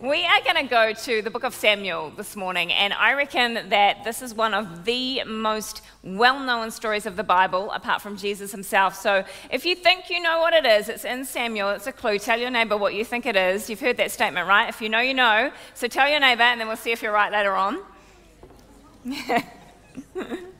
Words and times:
We 0.00 0.24
are 0.24 0.40
going 0.44 0.54
to 0.54 0.70
go 0.70 0.92
to 0.92 1.22
the 1.22 1.30
book 1.30 1.42
of 1.42 1.52
Samuel 1.52 2.12
this 2.16 2.36
morning, 2.36 2.72
and 2.72 2.92
I 2.92 3.14
reckon 3.14 3.68
that 3.70 4.04
this 4.04 4.22
is 4.22 4.32
one 4.32 4.54
of 4.54 4.84
the 4.84 5.24
most 5.24 5.82
well 6.04 6.38
known 6.38 6.70
stories 6.70 7.04
of 7.04 7.16
the 7.16 7.24
Bible, 7.24 7.72
apart 7.72 8.00
from 8.00 8.16
Jesus 8.16 8.52
himself. 8.52 8.94
So 8.94 9.24
if 9.50 9.66
you 9.66 9.74
think 9.74 10.08
you 10.08 10.22
know 10.22 10.38
what 10.38 10.54
it 10.54 10.64
is, 10.64 10.88
it's 10.88 11.04
in 11.04 11.24
Samuel, 11.24 11.70
it's 11.70 11.88
a 11.88 11.92
clue. 11.92 12.20
Tell 12.20 12.38
your 12.38 12.50
neighbor 12.50 12.76
what 12.76 12.94
you 12.94 13.04
think 13.04 13.26
it 13.26 13.34
is. 13.34 13.68
You've 13.68 13.80
heard 13.80 13.96
that 13.96 14.12
statement, 14.12 14.46
right? 14.46 14.68
If 14.68 14.80
you 14.80 14.88
know, 14.88 15.00
you 15.00 15.14
know. 15.14 15.50
So 15.74 15.88
tell 15.88 16.08
your 16.08 16.20
neighbor, 16.20 16.42
and 16.42 16.60
then 16.60 16.68
we'll 16.68 16.76
see 16.76 16.92
if 16.92 17.02
you're 17.02 17.10
right 17.10 17.32
later 17.32 17.56
on. 17.56 17.82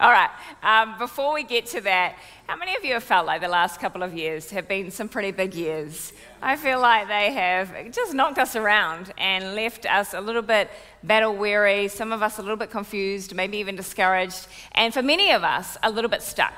All 0.00 0.10
right, 0.10 0.30
um, 0.62 0.98
before 0.98 1.34
we 1.34 1.42
get 1.42 1.66
to 1.66 1.80
that, 1.80 2.16
how 2.46 2.56
many 2.56 2.76
of 2.76 2.84
you 2.84 2.94
have 2.94 3.02
felt 3.02 3.26
like 3.26 3.40
the 3.40 3.48
last 3.48 3.80
couple 3.80 4.02
of 4.02 4.14
years 4.14 4.50
have 4.50 4.68
been 4.68 4.90
some 4.90 5.08
pretty 5.08 5.30
big 5.30 5.54
years? 5.54 6.12
I 6.42 6.56
feel 6.56 6.78
like 6.80 7.08
they 7.08 7.32
have 7.32 7.90
just 7.90 8.14
knocked 8.14 8.38
us 8.38 8.54
around 8.54 9.12
and 9.18 9.54
left 9.54 9.86
us 9.86 10.14
a 10.14 10.20
little 10.20 10.42
bit 10.42 10.70
battle 11.02 11.34
weary, 11.34 11.88
some 11.88 12.12
of 12.12 12.22
us 12.22 12.38
a 12.38 12.42
little 12.42 12.56
bit 12.56 12.70
confused, 12.70 13.34
maybe 13.34 13.58
even 13.58 13.76
discouraged, 13.76 14.46
and 14.72 14.92
for 14.92 15.02
many 15.02 15.32
of 15.32 15.42
us, 15.42 15.76
a 15.82 15.90
little 15.90 16.10
bit 16.10 16.22
stuck. 16.22 16.54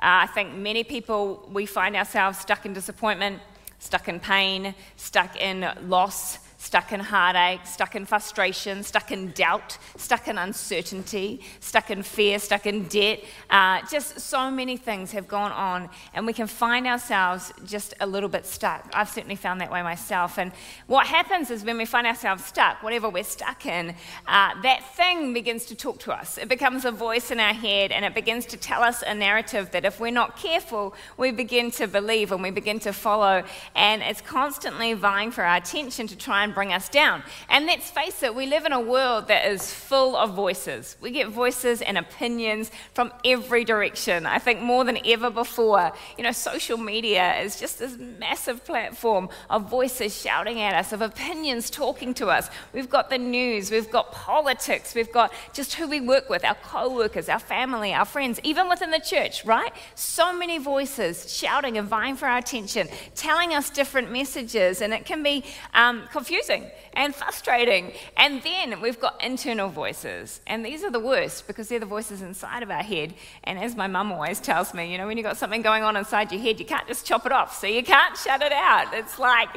Uh, 0.00 0.24
I 0.24 0.26
think 0.26 0.54
many 0.54 0.82
people, 0.82 1.48
we 1.52 1.66
find 1.66 1.94
ourselves 1.94 2.38
stuck 2.38 2.66
in 2.66 2.72
disappointment, 2.72 3.40
stuck 3.78 4.08
in 4.08 4.18
pain, 4.18 4.74
stuck 4.96 5.40
in 5.40 5.68
loss, 5.82 6.38
stuck 6.62 6.92
in 6.92 7.00
heartache, 7.00 7.66
stuck 7.66 7.96
in 7.96 8.06
frustration, 8.06 8.84
stuck 8.84 9.10
in 9.10 9.32
doubt, 9.32 9.76
stuck 9.96 10.28
in 10.28 10.38
uncertainty, 10.38 11.40
stuck 11.58 11.90
in 11.90 12.04
fear, 12.04 12.38
stuck 12.38 12.66
in 12.66 12.84
debt. 12.84 13.18
Uh, 13.50 13.80
just 13.90 14.20
so 14.20 14.48
many 14.48 14.76
things 14.76 15.10
have 15.10 15.26
gone 15.26 15.50
on, 15.50 15.90
and 16.14 16.24
we 16.24 16.32
can 16.32 16.46
find 16.46 16.86
ourselves 16.86 17.52
just 17.66 17.94
a 17.98 18.06
little 18.06 18.28
bit 18.28 18.46
stuck. 18.46 18.88
I've 18.94 19.08
certainly 19.08 19.34
found 19.34 19.60
that 19.60 19.72
way 19.72 19.82
myself. 19.82 20.38
And 20.38 20.52
what 20.86 21.08
happens 21.08 21.50
is 21.50 21.64
when 21.64 21.78
we 21.78 21.84
find 21.84 22.06
ourselves 22.06 22.44
stuck, 22.44 22.80
whatever 22.80 23.08
we're 23.08 23.24
stuck 23.24 23.66
in, 23.66 23.96
uh, 24.28 24.62
that 24.62 24.84
thing 24.96 25.34
begins 25.34 25.64
to 25.64 25.74
talk 25.74 25.98
to 25.98 26.12
us. 26.12 26.38
It 26.38 26.48
becomes 26.48 26.84
a 26.84 26.92
voice 26.92 27.32
in 27.32 27.40
our 27.40 27.54
head, 27.54 27.90
and 27.90 28.04
it 28.04 28.14
begins 28.14 28.46
to 28.46 28.56
tell 28.56 28.84
us 28.84 29.02
a 29.04 29.14
narrative 29.14 29.72
that 29.72 29.84
if 29.84 29.98
we're 29.98 30.12
not 30.12 30.36
careful, 30.36 30.94
we 31.16 31.32
begin 31.32 31.72
to 31.72 31.88
believe 31.88 32.30
and 32.30 32.40
we 32.40 32.52
begin 32.52 32.78
to 32.80 32.92
follow. 32.92 33.42
And 33.74 34.00
it's 34.00 34.20
constantly 34.20 34.94
vying 34.94 35.32
for 35.32 35.42
our 35.42 35.56
attention 35.56 36.06
to 36.06 36.16
try 36.16 36.44
and 36.44 36.51
bring 36.52 36.72
us 36.72 36.88
down. 36.88 37.22
And 37.48 37.66
let's 37.66 37.90
face 37.90 38.22
it, 38.22 38.34
we 38.34 38.46
live 38.46 38.64
in 38.64 38.72
a 38.72 38.80
world 38.80 39.28
that 39.28 39.46
is 39.50 39.72
full 39.72 40.16
of 40.16 40.34
voices. 40.34 40.96
We 41.00 41.10
get 41.10 41.28
voices 41.28 41.82
and 41.82 41.98
opinions 41.98 42.70
from 42.94 43.12
every 43.24 43.64
direction. 43.64 44.26
I 44.26 44.38
think 44.38 44.60
more 44.60 44.84
than 44.84 44.98
ever 45.06 45.30
before. 45.30 45.92
You 46.16 46.24
know, 46.24 46.32
social 46.32 46.78
media 46.78 47.40
is 47.40 47.58
just 47.58 47.78
this 47.78 47.96
massive 47.96 48.64
platform 48.64 49.28
of 49.50 49.68
voices 49.68 50.20
shouting 50.20 50.60
at 50.60 50.74
us, 50.74 50.92
of 50.92 51.02
opinions 51.02 51.70
talking 51.70 52.14
to 52.14 52.26
us. 52.28 52.48
We've 52.72 52.90
got 52.90 53.10
the 53.10 53.18
news, 53.18 53.70
we've 53.70 53.90
got 53.90 54.12
politics, 54.12 54.94
we've 54.94 55.12
got 55.12 55.32
just 55.52 55.74
who 55.74 55.88
we 55.88 56.00
work 56.00 56.28
with, 56.28 56.44
our 56.44 56.56
co 56.62 56.94
workers, 56.94 57.28
our 57.28 57.38
family, 57.38 57.92
our 57.92 58.04
friends, 58.04 58.40
even 58.42 58.68
within 58.68 58.90
the 58.90 59.00
church, 59.00 59.44
right? 59.44 59.72
So 59.94 60.36
many 60.36 60.58
voices 60.58 61.32
shouting 61.32 61.78
and 61.78 61.88
vying 61.88 62.16
for 62.16 62.26
our 62.26 62.38
attention, 62.38 62.88
telling 63.14 63.54
us 63.54 63.70
different 63.70 64.10
messages, 64.12 64.80
and 64.80 64.92
it 64.92 65.04
can 65.04 65.22
be 65.22 65.44
um, 65.74 66.04
confusing 66.10 66.41
confusing 66.42 66.70
and 66.94 67.14
frustrating. 67.14 67.92
And 68.16 68.42
then 68.42 68.80
we've 68.80 69.00
got 69.00 69.22
internal 69.22 69.68
voices. 69.68 70.40
And 70.46 70.64
these 70.64 70.84
are 70.84 70.90
the 70.90 71.00
worst 71.00 71.46
because 71.46 71.68
they're 71.68 71.80
the 71.80 71.86
voices 71.86 72.22
inside 72.22 72.62
of 72.62 72.70
our 72.70 72.82
head. 72.82 73.14
And 73.44 73.58
as 73.58 73.76
my 73.76 73.86
mum 73.86 74.12
always 74.12 74.40
tells 74.40 74.74
me, 74.74 74.90
you 74.92 74.98
know, 74.98 75.06
when 75.06 75.16
you've 75.16 75.24
got 75.24 75.36
something 75.36 75.62
going 75.62 75.82
on 75.82 75.96
inside 75.96 76.32
your 76.32 76.40
head, 76.40 76.58
you 76.58 76.66
can't 76.66 76.86
just 76.86 77.06
chop 77.06 77.26
it 77.26 77.32
off. 77.32 77.58
So 77.58 77.66
you 77.66 77.82
can't 77.82 78.16
shut 78.16 78.42
it 78.42 78.52
out. 78.52 78.92
It's 78.92 79.18
like, 79.18 79.48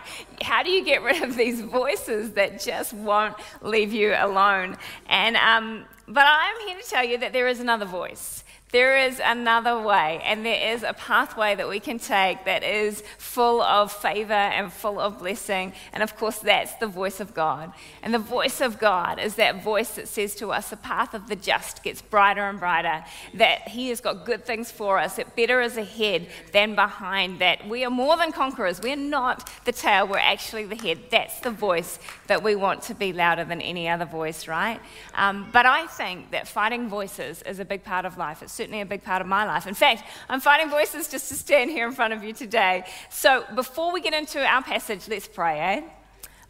how 0.42 0.64
do 0.64 0.70
you 0.70 0.84
get 0.84 1.02
rid 1.04 1.24
of 1.24 1.36
these 1.36 1.62
voices 1.62 2.32
that 2.32 2.62
just 2.62 2.94
won't 2.94 3.36
leave 3.62 3.94
you 3.94 4.14
alone? 4.18 4.78
And, 5.08 5.36
um, 5.36 5.86
but 6.08 6.26
I'm 6.28 6.68
here 6.68 6.80
to 6.80 6.88
tell 6.88 7.04
you 7.04 7.18
that 7.20 7.34
there 7.34 7.48
is 7.48 7.60
another 7.60 7.86
voice. 7.86 8.44
There 8.72 8.98
is 9.08 9.22
another 9.24 9.80
way, 9.80 10.20
and 10.24 10.46
there 10.46 10.74
is 10.74 10.84
a 10.84 10.92
pathway 10.92 11.56
that 11.56 11.70
we 11.70 11.80
can 11.80 11.98
take 11.98 12.44
that 12.44 12.62
is 12.64 13.04
full 13.36 13.62
of 13.62 13.92
favor 13.92 14.32
and 14.32 14.72
full 14.72 14.98
of 14.98 15.20
blessing. 15.20 15.74
And 15.92 16.02
of 16.02 16.16
course, 16.16 16.40
that's 16.40 16.74
the 16.76 16.88
voice 16.88 17.20
of 17.20 17.34
God. 17.34 17.74
And 18.02 18.14
the 18.14 18.26
voice 18.38 18.62
of 18.62 18.80
God 18.80 19.20
is 19.20 19.36
that 19.36 19.62
voice 19.62 19.92
that 19.96 20.08
says 20.08 20.36
to 20.36 20.54
us, 20.54 20.70
the 20.70 20.78
path 20.78 21.14
of 21.14 21.28
the 21.28 21.36
just 21.36 21.84
gets 21.84 22.02
brighter 22.02 22.48
and 22.48 22.58
brighter, 22.58 23.04
that 23.34 23.68
He 23.68 23.90
has 23.90 24.00
got 24.00 24.26
good 24.26 24.46
things 24.46 24.72
for 24.72 24.98
us, 24.98 25.18
that 25.18 25.36
better 25.36 25.60
is 25.60 25.76
ahead 25.76 26.30
than 26.54 26.76
behind, 26.76 27.40
that 27.40 27.68
we 27.68 27.84
are 27.84 27.90
more 27.90 28.16
than 28.16 28.32
conquerors. 28.32 28.80
We're 28.80 28.96
not 28.96 29.52
the 29.66 29.74
tail, 29.74 30.08
we're 30.08 30.30
actually 30.36 30.64
the 30.64 30.78
head. 30.78 31.00
That's 31.12 31.42
the 31.42 31.52
voice 31.52 32.00
that 32.28 32.42
we 32.42 32.56
want 32.56 32.84
to 32.84 32.94
be 32.94 33.12
louder 33.12 33.44
than 33.44 33.60
any 33.60 33.90
other 33.90 34.06
voice, 34.06 34.48
right? 34.48 34.80
Um, 35.14 35.50
but 35.52 35.66
I 35.66 35.88
think 35.88 36.32
that 36.32 36.48
fighting 36.48 36.88
voices 36.88 37.42
is 37.42 37.60
a 37.60 37.66
big 37.66 37.84
part 37.84 38.06
of 38.06 38.18
life. 38.18 38.42
It's 38.42 38.54
certainly 38.54 38.80
a 38.80 38.86
big 38.86 39.04
part 39.04 39.22
of 39.22 39.28
my 39.28 39.44
life. 39.44 39.68
In 39.68 39.74
fact, 39.74 40.04
I'm 40.30 40.40
fighting 40.40 40.70
voices 40.70 41.10
just 41.10 41.28
to 41.28 41.36
stand 41.36 41.70
here 41.70 41.86
in 41.86 41.94
front 41.94 42.14
of 42.14 42.24
you 42.24 42.32
today. 42.32 42.86
So 43.10 43.25
before 43.56 43.92
we 43.92 44.02
get 44.02 44.14
into 44.14 44.46
our 44.46 44.62
passage, 44.62 45.08
let's 45.08 45.28
pray, 45.28 45.60
eh? 45.60 45.82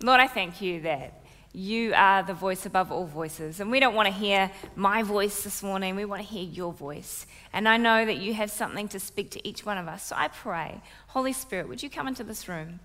Lord, 0.01 0.19
I 0.19 0.27
thank 0.27 0.61
you 0.61 0.81
that 0.81 1.21
you 1.53 1.93
are 1.93 2.21
the 2.21 2.33
voice 2.33 2.65
above 2.65 2.91
all 2.91 3.05
voices. 3.05 3.61
And 3.61 3.71
we 3.71 3.79
don't 3.79 3.95
want 3.95 4.07
to 4.07 4.13
hear 4.13 4.51
my 4.75 5.01
voice 5.01 5.43
this 5.43 5.63
morning, 5.63 5.95
we 5.95 6.03
want 6.03 6.21
to 6.21 6.27
hear 6.27 6.43
your 6.43 6.73
voice. 6.73 7.27
And 7.53 7.69
I 7.69 7.77
know 7.77 8.05
that 8.05 8.17
you 8.17 8.33
have 8.33 8.51
something 8.51 8.89
to 8.89 8.99
speak 8.99 9.31
to 9.31 9.47
each 9.47 9.65
one 9.65 9.77
of 9.77 9.87
us. 9.87 10.07
So 10.07 10.15
I 10.17 10.27
pray, 10.27 10.81
Holy 11.07 11.31
Spirit, 11.31 11.69
would 11.69 11.81
you 11.81 11.89
come 11.89 12.09
into 12.09 12.25
this 12.25 12.49
room? 12.49 12.81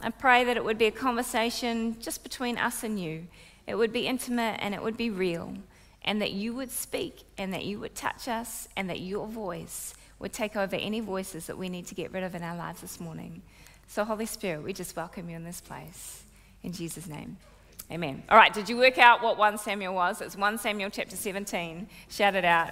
I 0.00 0.10
pray 0.10 0.44
that 0.44 0.56
it 0.56 0.64
would 0.64 0.78
be 0.78 0.86
a 0.86 0.92
conversation 0.92 1.96
just 2.00 2.22
between 2.22 2.56
us 2.56 2.84
and 2.84 3.00
you. 3.00 3.26
It 3.66 3.74
would 3.74 3.92
be 3.92 4.06
intimate 4.06 4.58
and 4.60 4.74
it 4.74 4.82
would 4.82 4.96
be 4.96 5.10
real 5.10 5.54
and 6.04 6.20
that 6.20 6.32
you 6.32 6.54
would 6.54 6.70
speak 6.70 7.24
and 7.36 7.52
that 7.52 7.64
you 7.64 7.80
would 7.80 7.94
touch 7.94 8.28
us 8.28 8.68
and 8.76 8.88
that 8.90 9.00
your 9.00 9.26
voice 9.26 9.94
would 10.24 10.32
take 10.32 10.56
over 10.56 10.74
any 10.74 11.00
voices 11.00 11.48
that 11.48 11.58
we 11.58 11.68
need 11.68 11.86
to 11.86 11.94
get 11.94 12.10
rid 12.10 12.24
of 12.24 12.34
in 12.34 12.42
our 12.42 12.56
lives 12.56 12.80
this 12.80 12.98
morning. 12.98 13.42
So, 13.88 14.06
Holy 14.06 14.24
Spirit, 14.24 14.62
we 14.62 14.72
just 14.72 14.96
welcome 14.96 15.28
you 15.28 15.36
in 15.36 15.44
this 15.44 15.60
place. 15.60 16.22
In 16.62 16.72
Jesus' 16.72 17.06
name. 17.06 17.36
Amen. 17.92 18.22
All 18.30 18.38
right, 18.38 18.50
did 18.50 18.70
you 18.70 18.78
work 18.78 18.96
out 18.96 19.22
what 19.22 19.36
1 19.36 19.58
Samuel 19.58 19.92
was? 19.92 20.22
It's 20.22 20.34
1 20.34 20.56
Samuel 20.56 20.88
chapter 20.88 21.14
17. 21.14 21.86
Shout 22.08 22.34
it 22.36 22.44
out. 22.46 22.70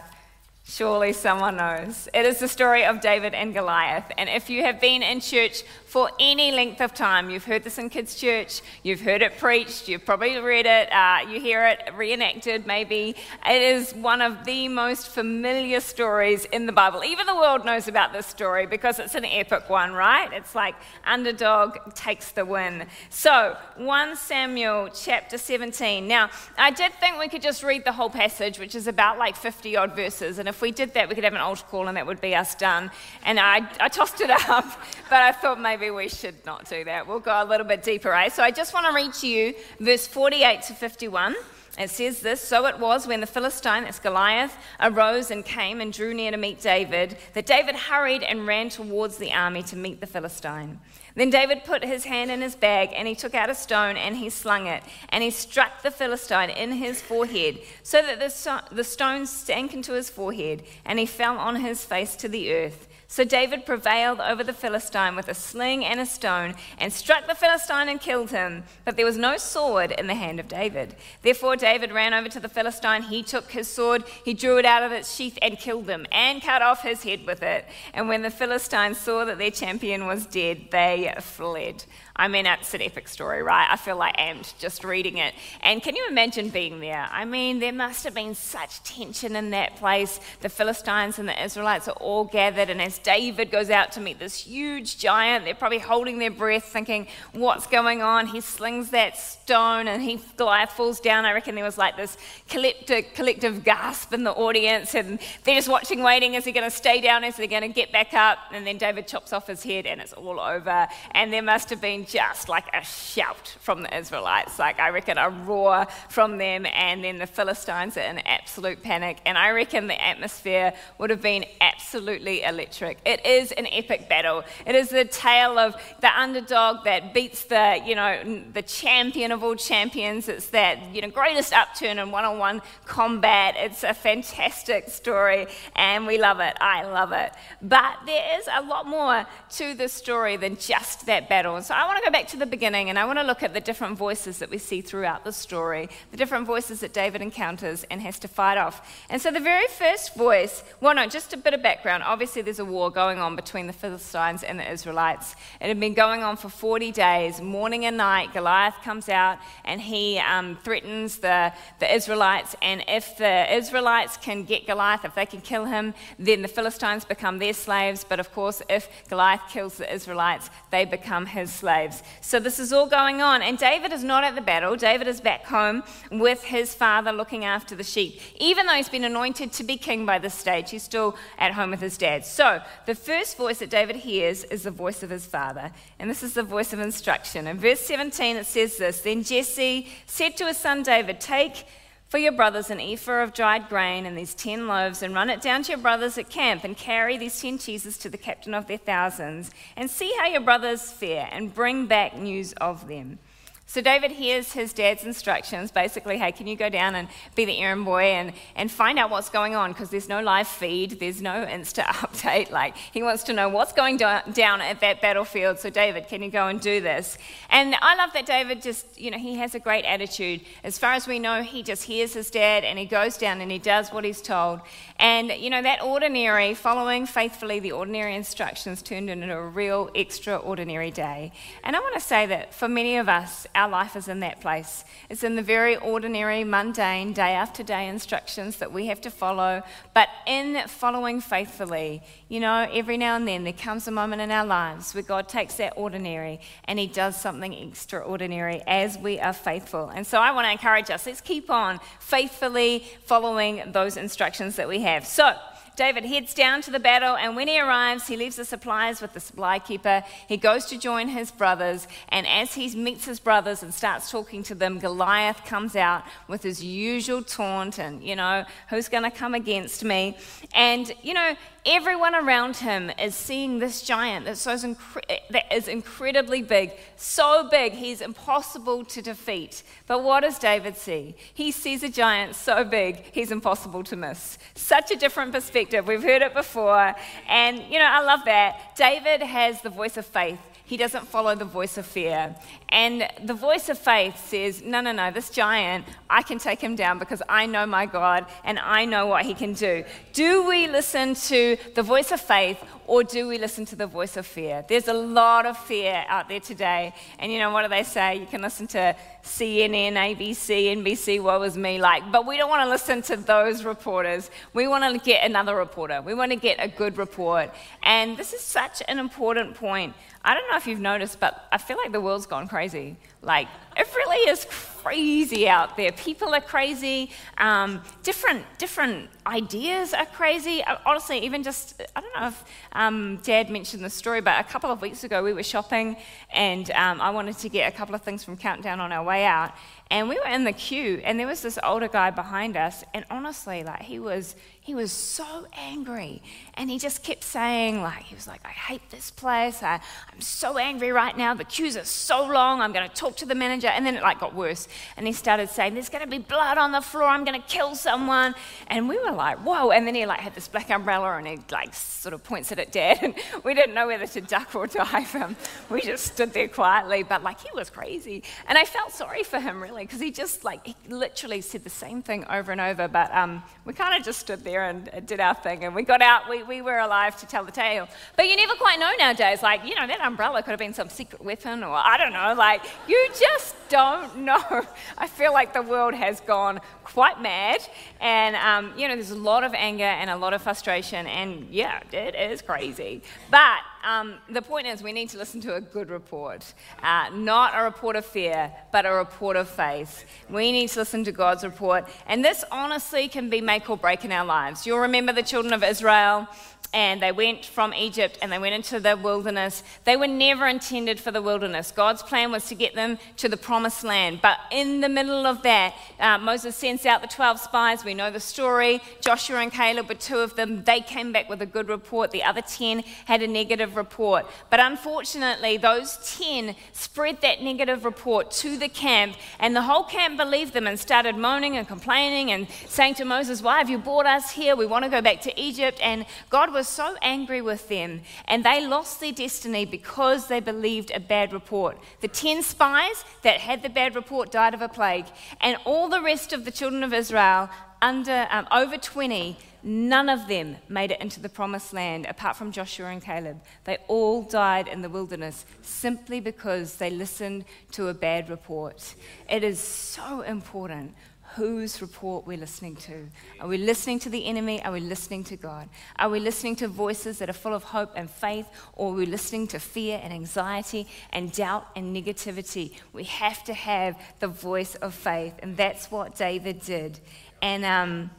Surely 0.64 1.12
someone 1.12 1.58
knows. 1.58 2.08
It 2.14 2.24
is 2.24 2.38
the 2.38 2.48
story 2.48 2.86
of 2.86 3.02
David 3.02 3.34
and 3.34 3.52
Goliath. 3.52 4.10
And 4.16 4.30
if 4.30 4.48
you 4.48 4.62
have 4.62 4.80
been 4.80 5.02
in 5.02 5.20
church 5.20 5.62
for 5.92 6.10
any 6.18 6.50
length 6.52 6.80
of 6.80 6.94
time, 6.94 7.28
you've 7.28 7.44
heard 7.44 7.62
this 7.62 7.76
in 7.76 7.90
kids' 7.90 8.14
church, 8.14 8.62
you've 8.82 9.02
heard 9.02 9.20
it 9.20 9.36
preached, 9.36 9.88
you've 9.88 10.06
probably 10.06 10.38
read 10.38 10.64
it, 10.64 10.90
uh, 10.90 11.18
you 11.28 11.38
hear 11.38 11.66
it 11.66 11.82
reenacted 11.94 12.66
maybe. 12.66 13.14
It 13.46 13.60
is 13.60 13.92
one 13.92 14.22
of 14.22 14.46
the 14.46 14.68
most 14.68 15.10
familiar 15.10 15.80
stories 15.80 16.46
in 16.46 16.64
the 16.64 16.72
Bible. 16.72 17.04
Even 17.04 17.26
the 17.26 17.34
world 17.34 17.66
knows 17.66 17.88
about 17.88 18.14
this 18.14 18.26
story 18.26 18.64
because 18.64 18.98
it's 18.98 19.14
an 19.14 19.26
epic 19.26 19.68
one, 19.68 19.92
right? 19.92 20.32
It's 20.32 20.54
like 20.54 20.76
underdog 21.04 21.76
takes 21.94 22.32
the 22.32 22.46
win. 22.46 22.86
So, 23.10 23.54
1 23.76 24.16
Samuel 24.16 24.88
chapter 24.94 25.36
17. 25.36 26.08
Now, 26.08 26.30
I 26.56 26.70
did 26.70 26.94
think 26.94 27.18
we 27.18 27.28
could 27.28 27.42
just 27.42 27.62
read 27.62 27.84
the 27.84 27.92
whole 27.92 28.08
passage, 28.08 28.58
which 28.58 28.74
is 28.74 28.86
about 28.86 29.18
like 29.18 29.36
50 29.36 29.76
odd 29.76 29.94
verses. 29.94 30.38
And 30.38 30.48
if 30.48 30.62
we 30.62 30.70
did 30.70 30.94
that, 30.94 31.10
we 31.10 31.14
could 31.14 31.24
have 31.24 31.34
an 31.34 31.42
altar 31.42 31.64
call 31.68 31.88
and 31.88 31.98
that 31.98 32.06
would 32.06 32.22
be 32.22 32.34
us 32.34 32.54
done. 32.54 32.90
And 33.26 33.38
I, 33.38 33.68
I 33.78 33.88
tossed 33.88 34.22
it 34.22 34.30
up, 34.48 34.64
but 35.10 35.20
I 35.20 35.32
thought 35.32 35.60
maybe 35.60 35.81
we 35.90 36.08
should 36.08 36.44
not 36.46 36.68
do 36.68 36.84
that. 36.84 37.06
We'll 37.06 37.20
go 37.20 37.42
a 37.42 37.44
little 37.44 37.66
bit 37.66 37.82
deeper, 37.82 38.10
right? 38.10 38.32
So 38.32 38.42
I 38.42 38.50
just 38.50 38.74
want 38.74 38.86
to 38.86 38.92
read 38.92 39.12
to 39.14 39.26
you 39.26 39.54
verse 39.80 40.06
48 40.06 40.62
to 40.62 40.74
51. 40.74 41.34
It 41.78 41.88
says 41.88 42.20
this 42.20 42.40
So 42.40 42.66
it 42.66 42.78
was 42.78 43.06
when 43.06 43.20
the 43.20 43.26
Philistine, 43.26 43.84
that's 43.84 43.98
Goliath, 43.98 44.54
arose 44.80 45.30
and 45.30 45.44
came 45.44 45.80
and 45.80 45.92
drew 45.92 46.12
near 46.12 46.30
to 46.30 46.36
meet 46.36 46.60
David, 46.60 47.16
that 47.32 47.46
David 47.46 47.76
hurried 47.76 48.22
and 48.22 48.46
ran 48.46 48.68
towards 48.68 49.16
the 49.16 49.32
army 49.32 49.62
to 49.64 49.76
meet 49.76 50.00
the 50.00 50.06
Philistine. 50.06 50.80
Then 51.14 51.30
David 51.30 51.64
put 51.64 51.84
his 51.84 52.04
hand 52.04 52.30
in 52.30 52.40
his 52.40 52.54
bag, 52.54 52.90
and 52.94 53.06
he 53.06 53.14
took 53.14 53.34
out 53.34 53.50
a 53.50 53.54
stone, 53.54 53.96
and 53.96 54.16
he 54.16 54.30
slung 54.30 54.66
it, 54.66 54.82
and 55.10 55.22
he 55.22 55.30
struck 55.30 55.82
the 55.82 55.90
Philistine 55.90 56.50
in 56.50 56.72
his 56.72 57.02
forehead, 57.02 57.60
so 57.82 58.00
that 58.02 58.18
the, 58.18 58.74
the 58.74 58.84
stone 58.84 59.26
sank 59.26 59.74
into 59.74 59.92
his 59.92 60.08
forehead, 60.08 60.62
and 60.84 60.98
he 60.98 61.06
fell 61.06 61.36
on 61.36 61.56
his 61.56 61.84
face 61.84 62.16
to 62.16 62.28
the 62.28 62.52
earth. 62.52 62.88
So 63.12 63.24
David 63.24 63.66
prevailed 63.66 64.22
over 64.22 64.42
the 64.42 64.54
Philistine 64.54 65.16
with 65.16 65.28
a 65.28 65.34
sling 65.34 65.84
and 65.84 66.00
a 66.00 66.06
stone, 66.06 66.54
and 66.78 66.90
struck 66.90 67.26
the 67.26 67.34
Philistine 67.34 67.90
and 67.90 68.00
killed 68.00 68.30
him. 68.30 68.64
But 68.86 68.96
there 68.96 69.04
was 69.04 69.18
no 69.18 69.36
sword 69.36 69.90
in 69.90 70.06
the 70.06 70.14
hand 70.14 70.40
of 70.40 70.48
David. 70.48 70.96
Therefore 71.20 71.56
David 71.56 71.92
ran 71.92 72.14
over 72.14 72.30
to 72.30 72.40
the 72.40 72.48
Philistine. 72.48 73.02
He 73.02 73.22
took 73.22 73.52
his 73.52 73.68
sword, 73.68 74.04
he 74.24 74.32
drew 74.32 74.56
it 74.56 74.64
out 74.64 74.82
of 74.82 74.92
its 74.92 75.14
sheath, 75.14 75.38
and 75.42 75.58
killed 75.58 75.90
him, 75.90 76.06
and 76.10 76.40
cut 76.40 76.62
off 76.62 76.84
his 76.84 77.02
head 77.02 77.26
with 77.26 77.42
it. 77.42 77.66
And 77.92 78.08
when 78.08 78.22
the 78.22 78.30
Philistines 78.30 78.96
saw 78.96 79.26
that 79.26 79.36
their 79.36 79.50
champion 79.50 80.06
was 80.06 80.24
dead, 80.24 80.68
they 80.70 81.14
fled. 81.20 81.84
I 82.14 82.28
mean, 82.28 82.46
it's 82.46 82.74
an 82.74 82.82
epic 82.82 83.08
story, 83.08 83.42
right? 83.42 83.66
I 83.70 83.76
feel 83.76 83.96
like 83.96 84.16
amped 84.16 84.58
just 84.58 84.84
reading 84.84 85.16
it. 85.16 85.34
And 85.62 85.82
can 85.82 85.96
you 85.96 86.06
imagine 86.08 86.50
being 86.50 86.80
there? 86.80 87.08
I 87.10 87.24
mean, 87.24 87.58
there 87.58 87.72
must 87.72 88.04
have 88.04 88.14
been 88.14 88.34
such 88.34 88.82
tension 88.84 89.34
in 89.34 89.50
that 89.50 89.76
place. 89.76 90.20
The 90.40 90.48
Philistines 90.48 91.18
and 91.18 91.28
the 91.28 91.42
Israelites 91.42 91.88
are 91.88 91.92
all 91.92 92.24
gathered, 92.24 92.68
and 92.68 92.82
as 92.82 92.98
David 92.98 93.50
goes 93.50 93.70
out 93.70 93.92
to 93.92 94.00
meet 94.00 94.18
this 94.18 94.44
huge 94.44 94.98
giant, 94.98 95.44
they're 95.44 95.54
probably 95.54 95.78
holding 95.78 96.18
their 96.18 96.30
breath, 96.30 96.64
thinking, 96.64 97.06
What's 97.32 97.66
going 97.66 98.02
on? 98.02 98.26
He 98.26 98.40
slings 98.40 98.90
that 98.90 99.16
stone, 99.16 99.88
and 99.88 100.02
he 100.02 100.20
Goliath 100.36 100.72
falls 100.72 101.00
down. 101.00 101.24
I 101.24 101.32
reckon 101.32 101.54
there 101.54 101.64
was 101.64 101.78
like 101.78 101.96
this 101.96 102.16
collective, 102.48 103.06
collective 103.14 103.64
gasp 103.64 104.12
in 104.12 104.24
the 104.24 104.32
audience, 104.32 104.94
and 104.94 105.18
they're 105.44 105.54
just 105.54 105.68
watching, 105.68 106.02
waiting. 106.02 106.34
Is 106.34 106.44
he 106.44 106.52
going 106.52 106.68
to 106.68 106.76
stay 106.76 107.00
down? 107.00 107.24
Is 107.24 107.36
he 107.36 107.46
going 107.46 107.62
to 107.62 107.68
get 107.68 107.90
back 107.90 108.12
up? 108.14 108.38
And 108.52 108.66
then 108.66 108.76
David 108.76 109.06
chops 109.06 109.32
off 109.32 109.46
his 109.46 109.62
head, 109.62 109.86
and 109.86 110.00
it's 110.00 110.12
all 110.12 110.38
over. 110.38 110.86
And 111.12 111.32
there 111.32 111.42
must 111.42 111.70
have 111.70 111.80
been 111.80 112.01
just 112.06 112.48
like 112.48 112.66
a 112.74 112.84
shout 112.84 113.56
from 113.60 113.82
the 113.82 113.96
Israelites, 113.96 114.58
like 114.58 114.80
I 114.80 114.90
reckon 114.90 115.18
a 115.18 115.30
roar 115.30 115.86
from 116.08 116.38
them, 116.38 116.66
and 116.66 117.04
then 117.04 117.18
the 117.18 117.26
Philistines 117.26 117.96
are 117.96 118.00
in 118.00 118.18
absolute 118.20 118.82
panic. 118.82 119.18
And 119.24 119.38
I 119.38 119.50
reckon 119.50 119.86
the 119.86 120.02
atmosphere 120.02 120.72
would 120.98 121.10
have 121.10 121.22
been 121.22 121.44
absolutely 121.60 122.42
electric. 122.42 122.98
It 123.04 123.24
is 123.26 123.52
an 123.52 123.66
epic 123.72 124.08
battle. 124.08 124.44
It 124.66 124.74
is 124.74 124.88
the 124.88 125.04
tale 125.04 125.58
of 125.58 125.74
the 126.00 126.18
underdog 126.18 126.84
that 126.84 127.14
beats 127.14 127.44
the, 127.44 127.82
you 127.84 127.94
know, 127.94 128.44
the 128.52 128.62
champion 128.62 129.32
of 129.32 129.42
all 129.42 129.56
champions. 129.56 130.28
It's 130.28 130.50
that, 130.50 130.94
you 130.94 131.02
know, 131.02 131.08
greatest 131.10 131.52
upturn 131.52 131.98
in 131.98 132.10
one-on-one 132.10 132.62
combat. 132.84 133.54
It's 133.58 133.84
a 133.84 133.94
fantastic 133.94 134.88
story, 134.88 135.46
and 135.76 136.06
we 136.06 136.18
love 136.18 136.40
it. 136.40 136.56
I 136.60 136.84
love 136.84 137.12
it. 137.12 137.32
But 137.60 137.98
there 138.06 138.38
is 138.38 138.48
a 138.52 138.62
lot 138.62 138.86
more 138.86 139.26
to 139.50 139.74
the 139.74 139.88
story 139.88 140.36
than 140.36 140.56
just 140.56 141.06
that 141.06 141.28
battle. 141.28 141.56
And 141.56 141.64
so 141.64 141.74
I 141.74 141.86
want 141.92 142.02
to 142.02 142.10
go 142.10 142.12
back 142.12 142.28
to 142.28 142.38
the 142.38 142.46
beginning 142.46 142.88
and 142.88 142.98
I 142.98 143.04
want 143.04 143.18
to 143.18 143.22
look 143.22 143.42
at 143.42 143.52
the 143.52 143.60
different 143.60 143.98
voices 143.98 144.38
that 144.38 144.48
we 144.48 144.56
see 144.56 144.80
throughout 144.80 145.24
the 145.24 145.32
story, 145.32 145.90
the 146.10 146.16
different 146.16 146.46
voices 146.46 146.80
that 146.80 146.94
David 146.94 147.20
encounters 147.20 147.84
and 147.90 148.00
has 148.00 148.18
to 148.20 148.28
fight 148.28 148.56
off. 148.56 149.04
And 149.10 149.20
so 149.20 149.30
the 149.30 149.40
very 149.40 149.66
first 149.66 150.14
voice, 150.14 150.64
well, 150.80 150.94
no, 150.94 151.06
just 151.06 151.34
a 151.34 151.36
bit 151.36 151.52
of 151.52 151.62
background. 151.62 152.02
Obviously, 152.02 152.40
there's 152.40 152.60
a 152.60 152.64
war 152.64 152.90
going 152.90 153.18
on 153.18 153.36
between 153.36 153.66
the 153.66 153.74
Philistines 153.74 154.42
and 154.42 154.58
the 154.58 154.72
Israelites. 154.72 155.36
It 155.60 155.68
had 155.68 155.78
been 155.78 155.92
going 155.92 156.22
on 156.22 156.38
for 156.38 156.48
40 156.48 156.92
days, 156.92 157.42
morning 157.42 157.84
and 157.84 157.98
night. 157.98 158.32
Goliath 158.32 158.76
comes 158.82 159.10
out 159.10 159.36
and 159.66 159.78
he 159.78 160.18
um, 160.18 160.56
threatens 160.64 161.18
the, 161.18 161.52
the 161.78 161.94
Israelites. 161.94 162.56
And 162.62 162.82
if 162.88 163.18
the 163.18 163.54
Israelites 163.54 164.16
can 164.16 164.44
get 164.44 164.66
Goliath, 164.66 165.04
if 165.04 165.14
they 165.14 165.26
can 165.26 165.42
kill 165.42 165.66
him, 165.66 165.92
then 166.18 166.40
the 166.40 166.48
Philistines 166.48 167.04
become 167.04 167.38
their 167.38 167.52
slaves. 167.52 168.02
But 168.02 168.18
of 168.18 168.32
course, 168.32 168.62
if 168.70 168.88
Goliath 169.10 169.42
kills 169.50 169.76
the 169.76 169.92
Israelites, 169.92 170.48
they 170.70 170.86
become 170.86 171.26
his 171.26 171.52
slaves 171.52 171.81
slaves. 171.82 172.02
So 172.20 172.38
this 172.38 172.58
is 172.58 172.72
all 172.72 172.86
going 172.86 173.20
on. 173.20 173.42
And 173.42 173.58
David 173.58 173.92
is 173.92 174.04
not 174.04 174.24
at 174.24 174.34
the 174.34 174.40
battle. 174.40 174.76
David 174.76 175.08
is 175.08 175.20
back 175.20 175.44
home 175.44 175.82
with 176.10 176.44
his 176.44 176.74
father 176.74 177.12
looking 177.12 177.44
after 177.44 177.74
the 177.74 177.84
sheep. 177.84 178.20
Even 178.38 178.66
though 178.66 178.74
he's 178.74 178.88
been 178.88 179.04
anointed 179.04 179.52
to 179.52 179.64
be 179.64 179.76
king 179.76 180.06
by 180.06 180.18
this 180.18 180.34
stage, 180.34 180.70
he's 180.70 180.82
still 180.82 181.16
at 181.38 181.52
home 181.52 181.70
with 181.70 181.80
his 181.80 181.96
dad. 181.96 182.24
So 182.24 182.60
the 182.86 182.94
first 182.94 183.36
voice 183.36 183.58
that 183.58 183.70
David 183.70 183.96
hears 183.96 184.44
is 184.44 184.62
the 184.62 184.70
voice 184.70 185.02
of 185.02 185.10
his 185.10 185.26
father. 185.26 185.70
And 185.98 186.08
this 186.08 186.22
is 186.22 186.34
the 186.34 186.42
voice 186.42 186.72
of 186.72 186.80
instruction. 186.80 187.46
In 187.46 187.58
verse 187.58 187.80
17, 187.80 188.36
it 188.36 188.46
says 188.46 188.76
this 188.76 189.00
Then 189.00 189.22
Jesse 189.22 189.88
said 190.06 190.36
to 190.36 190.46
his 190.46 190.56
son 190.56 190.82
David, 190.82 191.20
Take 191.20 191.64
for 192.12 192.18
your 192.18 192.30
brothers 192.30 192.68
an 192.68 192.78
ephah 192.78 193.22
of 193.22 193.32
dried 193.32 193.70
grain 193.70 194.04
and 194.04 194.18
these 194.18 194.34
ten 194.34 194.68
loaves, 194.68 195.02
and 195.02 195.14
run 195.14 195.30
it 195.30 195.40
down 195.40 195.62
to 195.62 195.72
your 195.72 195.78
brothers 195.78 196.18
at 196.18 196.28
camp, 196.28 196.62
and 196.62 196.76
carry 196.76 197.16
these 197.16 197.40
ten 197.40 197.56
cheeses 197.56 197.96
to 197.96 198.10
the 198.10 198.18
captain 198.18 198.52
of 198.52 198.66
their 198.66 198.76
thousands, 198.76 199.50
and 199.78 199.90
see 199.90 200.12
how 200.18 200.26
your 200.26 200.42
brothers 200.42 200.92
fare, 200.92 201.26
and 201.32 201.54
bring 201.54 201.86
back 201.86 202.14
news 202.14 202.52
of 202.60 202.86
them. 202.86 203.18
So 203.66 203.80
David 203.80 204.10
hears 204.10 204.52
his 204.52 204.74
dad's 204.74 205.04
instructions 205.04 205.70
basically, 205.70 206.18
hey, 206.18 206.30
can 206.32 206.46
you 206.46 206.56
go 206.56 206.68
down 206.68 206.94
and 206.94 207.08
be 207.34 207.46
the 207.46 207.58
errand 207.58 207.86
boy 207.86 208.02
and, 208.02 208.34
and 208.54 208.70
find 208.70 208.98
out 208.98 209.08
what's 209.08 209.30
going 209.30 209.54
on? 209.54 209.72
Because 209.72 209.88
there's 209.88 210.10
no 210.10 210.20
live 210.20 210.46
feed, 210.46 211.00
there's 211.00 211.22
no 211.22 211.46
Insta 211.46 211.84
update. 211.84 212.50
Like, 212.50 212.76
he 212.76 213.02
wants 213.02 213.22
to 213.24 213.32
know 213.32 213.48
what's 213.48 213.72
going 213.72 213.96
down 213.96 214.60
at 214.60 214.80
that 214.80 215.00
battlefield. 215.00 215.58
So, 215.58 215.70
David, 215.70 216.06
can 216.08 216.22
you 216.22 216.30
go 216.30 216.48
and 216.48 216.60
do 216.60 216.82
this? 216.82 217.16
And 217.48 217.74
I 217.80 217.96
love 217.96 218.12
that 218.12 218.26
David 218.26 218.60
just, 218.60 219.00
you 219.00 219.10
know, 219.10 219.16
he 219.16 219.36
has 219.36 219.54
a 219.54 219.58
great 219.58 219.86
attitude. 219.86 220.42
As 220.62 220.78
far 220.78 220.92
as 220.92 221.06
we 221.06 221.18
know, 221.18 221.42
he 221.42 221.62
just 221.62 221.84
hears 221.84 222.12
his 222.12 222.30
dad 222.30 222.64
and 222.64 222.78
he 222.78 222.84
goes 222.84 223.16
down 223.16 223.40
and 223.40 223.50
he 223.50 223.58
does 223.58 223.90
what 223.90 224.04
he's 224.04 224.20
told. 224.20 224.60
And, 224.98 225.30
you 225.30 225.48
know, 225.48 225.62
that 225.62 225.82
ordinary, 225.82 226.52
following 226.52 227.06
faithfully 227.06 227.58
the 227.58 227.72
ordinary 227.72 228.16
instructions 228.16 228.82
turned 228.82 229.08
into 229.08 229.34
a 229.34 229.46
real 229.46 229.88
extraordinary 229.94 230.90
day. 230.90 231.32
And 231.64 231.74
I 231.74 231.80
want 231.80 231.94
to 231.94 232.00
say 232.00 232.26
that 232.26 232.52
for 232.52 232.68
many 232.68 232.98
of 232.98 233.08
us, 233.08 233.46
our 233.62 233.68
life 233.68 233.94
is 233.94 234.08
in 234.08 234.20
that 234.20 234.40
place. 234.40 234.84
It's 235.08 235.22
in 235.22 235.36
the 235.36 235.42
very 235.42 235.76
ordinary, 235.76 236.42
mundane, 236.42 237.12
day 237.12 237.32
after 237.32 237.62
day 237.62 237.86
instructions 237.88 238.56
that 238.56 238.72
we 238.72 238.86
have 238.86 239.00
to 239.02 239.10
follow. 239.10 239.62
But 239.94 240.08
in 240.26 240.66
following 240.66 241.20
faithfully, 241.20 242.02
you 242.28 242.40
know, 242.40 242.68
every 242.72 242.96
now 242.96 243.14
and 243.14 243.26
then 243.28 243.44
there 243.44 243.52
comes 243.52 243.86
a 243.86 243.92
moment 243.92 244.20
in 244.20 244.32
our 244.32 244.44
lives 244.44 244.94
where 244.94 245.04
God 245.04 245.28
takes 245.28 245.54
that 245.56 245.74
ordinary 245.76 246.40
and 246.64 246.78
He 246.78 246.88
does 246.88 247.16
something 247.16 247.52
extraordinary 247.52 248.62
as 248.66 248.98
we 248.98 249.20
are 249.20 249.32
faithful. 249.32 249.88
And 249.88 250.04
so 250.04 250.18
I 250.18 250.32
want 250.32 250.46
to 250.46 250.50
encourage 250.50 250.90
us 250.90 251.06
let's 251.06 251.20
keep 251.20 251.48
on 251.48 251.78
faithfully 252.00 252.84
following 253.04 253.62
those 253.72 253.96
instructions 253.96 254.56
that 254.56 254.68
we 254.68 254.80
have. 254.82 255.06
So, 255.06 255.36
David 255.76 256.04
heads 256.04 256.34
down 256.34 256.60
to 256.62 256.70
the 256.70 256.78
battle, 256.78 257.16
and 257.16 257.34
when 257.34 257.48
he 257.48 257.58
arrives, 257.58 258.06
he 258.06 258.16
leaves 258.16 258.36
the 258.36 258.44
supplies 258.44 259.00
with 259.00 259.14
the 259.14 259.20
supply 259.20 259.58
keeper. 259.58 260.04
He 260.28 260.36
goes 260.36 260.66
to 260.66 260.78
join 260.78 261.08
his 261.08 261.30
brothers, 261.30 261.88
and 262.10 262.26
as 262.26 262.54
he 262.54 262.74
meets 262.76 263.04
his 263.04 263.20
brothers 263.20 263.62
and 263.62 263.72
starts 263.72 264.10
talking 264.10 264.42
to 264.44 264.54
them, 264.54 264.78
Goliath 264.78 265.44
comes 265.44 265.74
out 265.74 266.04
with 266.28 266.42
his 266.42 266.62
usual 266.62 267.22
taunt 267.22 267.78
and, 267.78 268.02
you 268.02 268.16
know, 268.16 268.44
who's 268.68 268.88
going 268.88 269.04
to 269.04 269.10
come 269.10 269.34
against 269.34 269.84
me? 269.84 270.16
And, 270.54 270.92
you 271.02 271.14
know, 271.14 271.36
everyone 271.64 272.14
around 272.14 272.56
him 272.56 272.90
is 273.00 273.14
seeing 273.14 273.58
this 273.58 273.82
giant 273.82 274.24
that, 274.24 274.36
so 274.36 274.54
incre- 274.56 275.20
that 275.30 275.54
is 275.54 275.68
incredibly 275.68 276.42
big, 276.42 276.72
so 276.96 277.48
big 277.50 277.72
he's 277.72 278.00
impossible 278.00 278.84
to 278.86 279.02
defeat. 279.02 279.62
But 279.86 280.02
what 280.02 280.20
does 280.20 280.38
David 280.38 280.76
see? 280.76 281.14
He 281.32 281.52
sees 281.52 281.82
a 281.82 281.88
giant 281.88 282.34
so 282.34 282.64
big 282.64 283.04
he's 283.12 283.30
impossible 283.30 283.84
to 283.84 283.96
miss. 283.96 284.38
Such 284.54 284.90
a 284.90 284.96
different 284.96 285.32
perspective. 285.32 285.86
We've 285.86 286.02
heard 286.02 286.22
it 286.22 286.34
before. 286.34 286.94
And, 287.28 287.58
you 287.70 287.78
know, 287.78 287.88
I 287.88 288.00
love 288.02 288.20
that. 288.24 288.76
David 288.76 289.22
has 289.22 289.62
the 289.62 289.70
voice 289.70 289.96
of 289.96 290.06
faith 290.06 290.40
he 290.72 290.78
doesn't 290.78 291.06
follow 291.06 291.34
the 291.34 291.44
voice 291.44 291.76
of 291.76 291.84
fear. 291.84 292.34
And 292.70 293.06
the 293.22 293.34
voice 293.34 293.68
of 293.68 293.76
faith 293.76 294.16
says, 294.26 294.62
No, 294.62 294.80
no, 294.80 294.90
no, 294.90 295.10
this 295.10 295.28
giant, 295.28 295.84
I 296.08 296.22
can 296.22 296.38
take 296.38 296.62
him 296.62 296.76
down 296.76 296.98
because 296.98 297.22
I 297.28 297.44
know 297.44 297.66
my 297.66 297.84
God 297.84 298.24
and 298.42 298.58
I 298.58 298.86
know 298.86 299.06
what 299.06 299.26
he 299.26 299.34
can 299.34 299.52
do. 299.52 299.84
Do 300.14 300.48
we 300.48 300.68
listen 300.68 301.14
to 301.28 301.58
the 301.74 301.82
voice 301.82 302.10
of 302.10 302.22
faith 302.22 302.56
or 302.86 303.04
do 303.04 303.28
we 303.28 303.38
listen 303.38 303.64
to 303.66 303.76
the 303.76 303.86
voice 303.86 304.16
of 304.16 304.26
fear? 304.26 304.64
There's 304.66 304.88
a 304.88 304.94
lot 304.94 305.46
of 305.46 305.56
fear 305.56 306.04
out 306.08 306.28
there 306.28 306.40
today. 306.40 306.94
And 307.18 307.30
you 307.30 307.38
know, 307.38 307.50
what 307.50 307.62
do 307.62 307.68
they 307.68 307.82
say? 307.82 308.16
You 308.16 308.26
can 308.26 308.42
listen 308.42 308.66
to 308.68 308.96
CNN, 309.22 309.92
ABC, 309.94 310.76
NBC, 310.76 311.22
what 311.22 311.40
was 311.40 311.56
me 311.56 311.80
like. 311.80 312.10
But 312.10 312.26
we 312.26 312.36
don't 312.36 312.50
want 312.50 312.64
to 312.64 312.68
listen 312.68 313.02
to 313.02 313.16
those 313.16 313.64
reporters. 313.64 314.30
We 314.52 314.66
want 314.66 314.84
to 314.92 315.04
get 315.04 315.24
another 315.24 315.54
reporter. 315.56 316.02
We 316.02 316.14
want 316.14 316.32
to 316.32 316.36
get 316.36 316.56
a 316.58 316.68
good 316.68 316.98
report. 316.98 317.50
And 317.82 318.16
this 318.16 318.32
is 318.32 318.40
such 318.40 318.82
an 318.88 318.98
important 318.98 319.54
point. 319.54 319.94
I 320.24 320.34
don't 320.34 320.48
know 320.50 320.56
if 320.56 320.66
you've 320.66 320.80
noticed, 320.80 321.18
but 321.20 321.48
I 321.50 321.58
feel 321.58 321.76
like 321.76 321.92
the 321.92 322.00
world's 322.00 322.26
gone 322.26 322.48
crazy. 322.48 322.96
Like, 323.22 323.48
it 323.76 323.86
really 323.94 324.30
is 324.30 324.46
crazy 324.82 325.48
out 325.48 325.76
there. 325.76 325.92
People 325.92 326.34
are 326.34 326.40
crazy. 326.40 327.10
Um, 327.38 327.82
different, 328.02 328.44
different 328.58 329.08
ideas 329.26 329.94
are 329.94 330.06
crazy. 330.06 330.62
Uh, 330.64 330.76
honestly, 330.84 331.18
even 331.20 331.42
just, 331.42 331.80
I 331.94 332.00
don't 332.00 332.14
know 332.20 332.26
if 332.28 332.44
um, 332.72 333.18
Dad 333.22 333.48
mentioned 333.48 333.84
the 333.84 333.90
story, 333.90 334.20
but 334.20 334.40
a 334.40 334.44
couple 334.44 334.70
of 334.70 334.82
weeks 334.82 335.04
ago 335.04 335.22
we 335.22 335.32
were 335.32 335.44
shopping 335.44 335.96
and 336.32 336.70
um, 336.72 337.00
I 337.00 337.10
wanted 337.10 337.38
to 337.38 337.48
get 337.48 337.72
a 337.72 337.76
couple 337.76 337.94
of 337.94 338.02
things 338.02 338.24
from 338.24 338.36
Countdown 338.36 338.80
on 338.80 338.90
our 338.92 339.04
way 339.04 339.24
out. 339.24 339.52
And 339.92 340.08
we 340.08 340.18
were 340.18 340.26
in 340.26 340.44
the 340.44 340.52
queue, 340.52 341.02
and 341.04 341.20
there 341.20 341.26
was 341.26 341.42
this 341.42 341.58
older 341.62 341.86
guy 341.86 342.10
behind 342.10 342.56
us, 342.56 342.82
and 342.94 343.04
honestly, 343.10 343.62
like 343.62 343.82
he 343.82 343.98
was, 343.98 344.34
he 344.62 344.74
was 344.74 344.90
so 344.90 345.46
angry, 345.52 346.22
and 346.54 346.70
he 346.70 346.78
just 346.78 347.02
kept 347.02 347.24
saying, 347.24 347.82
like, 347.82 348.02
he 348.04 348.14
was 348.14 348.26
like, 348.26 348.40
I 348.44 348.50
hate 348.50 348.88
this 348.90 349.10
place. 349.10 349.62
I, 349.62 349.80
I'm 350.12 350.20
so 350.20 350.58
angry 350.58 350.92
right 350.92 351.16
now. 351.16 351.34
The 351.34 351.44
queues 351.44 351.76
are 351.76 351.84
so 351.84 352.26
long. 352.26 352.60
I'm 352.60 352.72
going 352.72 352.88
to 352.88 352.94
talk 352.94 353.16
to 353.16 353.26
the 353.26 353.34
manager. 353.34 353.68
And 353.68 353.84
then 353.84 353.96
it 353.96 354.02
like 354.02 354.20
got 354.20 354.34
worse. 354.34 354.68
and 354.96 355.06
he 355.06 355.12
started 355.12 355.48
saying, 355.48 355.74
There's 355.74 355.88
going 355.88 356.04
to 356.04 356.10
be 356.10 356.18
blood 356.18 356.58
on 356.58 356.72
the 356.72 356.80
floor, 356.80 357.04
I'm 357.04 357.24
going 357.24 357.40
to 357.40 357.46
kill 357.46 357.74
someone. 357.74 358.34
And 358.68 358.88
we 358.88 358.98
were 358.98 359.12
like, 359.12 359.38
Whoa. 359.38 359.70
And 359.70 359.86
then 359.86 359.94
he 359.94 360.04
like 360.06 360.20
had 360.20 360.34
this 360.34 360.46
black 360.46 360.70
umbrella 360.70 361.16
and 361.16 361.26
he 361.26 361.38
like 361.50 361.74
sort 361.74 362.12
of 362.12 362.22
points 362.22 362.52
it 362.52 362.58
at 362.58 362.70
dad, 362.70 362.98
and 363.02 363.14
we 363.44 363.54
didn't 363.54 363.74
know 363.74 363.86
whether 363.86 364.06
to 364.06 364.20
duck 364.20 364.54
or 364.54 364.66
dive 364.66 365.10
him. 365.12 365.36
We 365.70 365.80
just 365.80 366.04
stood 366.12 366.32
there 366.32 366.48
quietly, 366.48 367.02
but 367.02 367.22
like 367.22 367.40
he 367.40 367.48
was 367.54 367.70
crazy. 367.70 368.24
And 368.46 368.58
I 368.58 368.64
felt 368.64 368.92
sorry 368.92 369.22
for 369.22 369.40
him 369.40 369.62
really, 369.62 369.81
because 369.86 370.00
he 370.00 370.10
just 370.10 370.44
like, 370.44 370.66
he 370.66 370.76
literally 370.88 371.40
said 371.40 371.64
the 371.64 371.70
same 371.70 372.02
thing 372.02 372.24
over 372.30 372.52
and 372.52 372.60
over, 372.60 372.88
but 372.88 373.14
um, 373.14 373.42
we 373.64 373.72
kind 373.72 373.98
of 373.98 374.04
just 374.04 374.20
stood 374.20 374.44
there 374.44 374.68
and 374.68 374.90
did 375.06 375.20
our 375.20 375.34
thing, 375.34 375.64
and 375.64 375.74
we 375.74 375.82
got 375.82 376.02
out, 376.02 376.28
we, 376.28 376.42
we 376.42 376.62
were 376.62 376.78
alive 376.78 377.16
to 377.18 377.26
tell 377.26 377.44
the 377.44 377.52
tale. 377.52 377.88
But 378.16 378.28
you 378.28 378.36
never 378.36 378.54
quite 378.54 378.78
know 378.78 378.92
nowadays, 378.98 379.42
like, 379.42 379.64
you 379.64 379.74
know, 379.74 379.86
that 379.86 380.00
umbrella 380.00 380.42
could 380.42 380.50
have 380.50 380.58
been 380.58 380.74
some 380.74 380.88
secret 380.88 381.22
weapon, 381.22 381.62
or 381.62 381.74
I 381.74 381.96
don't 381.96 382.12
know, 382.12 382.34
like, 382.36 382.62
you 382.88 383.08
just 383.18 383.54
don't 383.68 384.16
know. 384.28 384.66
I 384.98 385.06
feel 385.06 385.32
like 385.32 385.52
the 385.52 385.62
world 385.62 385.94
has 385.94 386.20
gone 386.20 386.60
quite 386.92 387.20
mad, 387.20 387.60
and, 388.00 388.36
um, 388.36 388.78
you 388.78 388.86
know, 388.88 388.94
there's 388.94 389.10
a 389.10 389.16
lot 389.16 389.44
of 389.44 389.54
anger 389.54 389.84
and 389.84 390.10
a 390.10 390.16
lot 390.16 390.34
of 390.34 390.42
frustration, 390.42 391.06
and 391.06 391.48
yeah, 391.50 391.80
it 391.92 392.14
is 392.14 392.42
crazy. 392.42 393.02
But 393.30 393.60
um, 393.84 394.14
the 394.30 394.42
point 394.42 394.66
is, 394.66 394.82
we 394.82 394.92
need 394.92 395.08
to 395.10 395.18
listen 395.18 395.40
to 395.42 395.54
a 395.54 395.60
good 395.60 395.90
report, 395.90 396.54
uh, 396.82 397.10
not 397.12 397.52
a 397.58 397.62
report 397.64 397.96
of 397.96 398.04
fear, 398.04 398.52
but 398.70 398.86
a 398.86 398.92
report 398.92 399.36
of 399.36 399.48
faith. 399.48 400.04
We 400.30 400.52
need 400.52 400.68
to 400.68 400.78
listen 400.80 401.04
to 401.04 401.12
God's 401.12 401.44
report, 401.44 401.88
and 402.06 402.24
this 402.24 402.44
honestly 402.50 403.08
can 403.08 403.30
be 403.30 403.40
make 403.40 403.68
or 403.68 403.76
break 403.76 404.04
in 404.04 404.12
our 404.12 404.24
lives. 404.24 404.66
You'll 404.66 404.80
remember 404.80 405.12
the 405.12 405.22
children 405.22 405.52
of 405.52 405.64
Israel 405.64 406.28
and 406.72 407.02
they 407.02 407.12
went 407.12 407.44
from 407.44 407.74
Egypt 407.74 408.18
and 408.22 408.32
they 408.32 408.38
went 408.38 408.54
into 408.54 408.80
the 408.80 408.96
wilderness. 408.96 409.62
They 409.84 409.96
were 409.96 410.06
never 410.06 410.46
intended 410.46 410.98
for 410.98 411.10
the 411.10 411.20
wilderness. 411.20 411.70
God's 411.70 412.02
plan 412.02 412.32
was 412.32 412.46
to 412.48 412.54
get 412.54 412.74
them 412.74 412.98
to 413.18 413.28
the 413.28 413.36
promised 413.36 413.84
land. 413.84 414.20
But 414.22 414.38
in 414.50 414.80
the 414.80 414.88
middle 414.88 415.26
of 415.26 415.42
that, 415.42 415.74
uh, 416.00 416.18
Moses 416.18 416.56
sends 416.56 416.86
out 416.86 417.02
the 417.02 417.08
12 417.08 417.40
spies. 417.40 417.84
We 417.84 417.92
know 417.92 418.10
the 418.10 418.20
story. 418.20 418.80
Joshua 419.00 419.40
and 419.40 419.52
Caleb 419.52 419.88
were 419.88 419.94
two 419.94 420.18
of 420.18 420.34
them. 420.34 420.64
They 420.64 420.80
came 420.80 421.12
back 421.12 421.28
with 421.28 421.42
a 421.42 421.46
good 421.46 421.68
report. 421.68 422.10
The 422.10 422.22
other 422.22 422.40
10 422.40 422.80
had 423.04 423.20
a 423.20 423.28
negative 423.28 423.76
report. 423.76 424.26
But 424.48 424.60
unfortunately, 424.60 425.58
those 425.58 425.98
10 426.18 426.56
spread 426.72 427.20
that 427.20 427.42
negative 427.42 427.84
report 427.84 428.30
to 428.30 428.56
the 428.56 428.68
camp, 428.68 429.16
and 429.38 429.54
the 429.54 429.62
whole 429.62 429.84
camp 429.84 430.16
believed 430.16 430.54
them 430.54 430.66
and 430.66 430.80
started 430.80 431.16
moaning 431.16 431.56
and 431.56 431.68
complaining 431.68 432.30
and 432.30 432.46
saying 432.66 432.94
to 432.94 433.04
Moses, 433.04 433.42
Why 433.42 433.58
have 433.58 433.68
you 433.68 433.78
brought 433.78 434.06
us 434.06 434.30
here? 434.30 434.56
We 434.56 434.66
want 434.66 434.84
to 434.84 434.90
go 434.90 435.02
back 435.02 435.20
to 435.22 435.40
Egypt. 435.40 435.78
And 435.82 436.06
God 436.30 436.52
was 436.52 436.61
was 436.62 436.68
so 436.68 436.94
angry 437.02 437.42
with 437.42 437.68
them, 437.68 438.02
and 438.26 438.44
they 438.44 438.64
lost 438.64 439.00
their 439.00 439.10
destiny 439.10 439.64
because 439.64 440.28
they 440.28 440.38
believed 440.38 440.92
a 440.94 441.00
bad 441.00 441.32
report. 441.32 441.76
The 442.02 442.06
10 442.06 442.44
spies 442.44 443.04
that 443.22 443.40
had 443.40 443.64
the 443.64 443.68
bad 443.68 443.96
report 443.96 444.30
died 444.30 444.54
of 444.54 444.62
a 444.62 444.68
plague, 444.68 445.06
and 445.40 445.56
all 445.64 445.88
the 445.88 446.00
rest 446.00 446.32
of 446.32 446.44
the 446.44 446.52
children 446.52 446.84
of 446.84 446.94
Israel, 446.94 447.50
under 447.80 448.28
um, 448.30 448.46
over 448.52 448.76
20, 448.76 449.36
none 449.64 450.08
of 450.08 450.28
them 450.28 450.56
made 450.68 450.92
it 450.92 451.00
into 451.00 451.18
the 451.18 451.28
promised 451.28 451.72
land 451.72 452.06
apart 452.08 452.36
from 452.36 452.52
Joshua 452.52 452.90
and 452.90 453.02
Caleb. 453.02 453.40
They 453.64 453.78
all 453.88 454.22
died 454.22 454.68
in 454.68 454.82
the 454.82 454.88
wilderness 454.88 455.44
simply 455.62 456.20
because 456.20 456.76
they 456.76 456.90
listened 456.90 457.44
to 457.72 457.88
a 457.88 457.94
bad 457.94 458.30
report. 458.30 458.94
It 459.28 459.42
is 459.42 459.58
so 459.58 460.20
important 460.20 460.94
whose 461.34 461.80
report 461.80 462.26
we're 462.26 462.36
listening 462.36 462.76
to. 462.76 463.08
Are 463.40 463.48
we 463.48 463.58
listening 463.58 463.98
to 464.00 464.10
the 464.10 464.26
enemy? 464.26 464.62
Are 464.62 464.72
we 464.72 464.80
listening 464.80 465.24
to 465.24 465.36
God? 465.36 465.68
Are 465.96 466.08
we 466.08 466.20
listening 466.20 466.56
to 466.56 466.68
voices 466.68 467.18
that 467.18 467.30
are 467.30 467.34
full 467.34 467.54
of 467.54 467.64
hope 467.64 467.92
and 467.96 468.10
faith? 468.10 468.46
Or 468.74 468.92
are 468.92 468.96
we 468.96 469.06
listening 469.06 469.46
to 469.48 469.58
fear 469.58 470.00
and 470.02 470.12
anxiety 470.12 470.86
and 471.10 471.32
doubt 471.32 471.68
and 471.74 471.96
negativity? 471.96 472.74
We 472.92 473.04
have 473.04 473.44
to 473.44 473.54
have 473.54 474.00
the 474.20 474.28
voice 474.28 474.74
of 474.76 474.94
faith. 474.94 475.34
And 475.42 475.56
that's 475.56 475.90
what 475.90 476.16
David 476.16 476.60
did. 476.60 477.00
And, 477.40 477.64
um, 477.64 478.10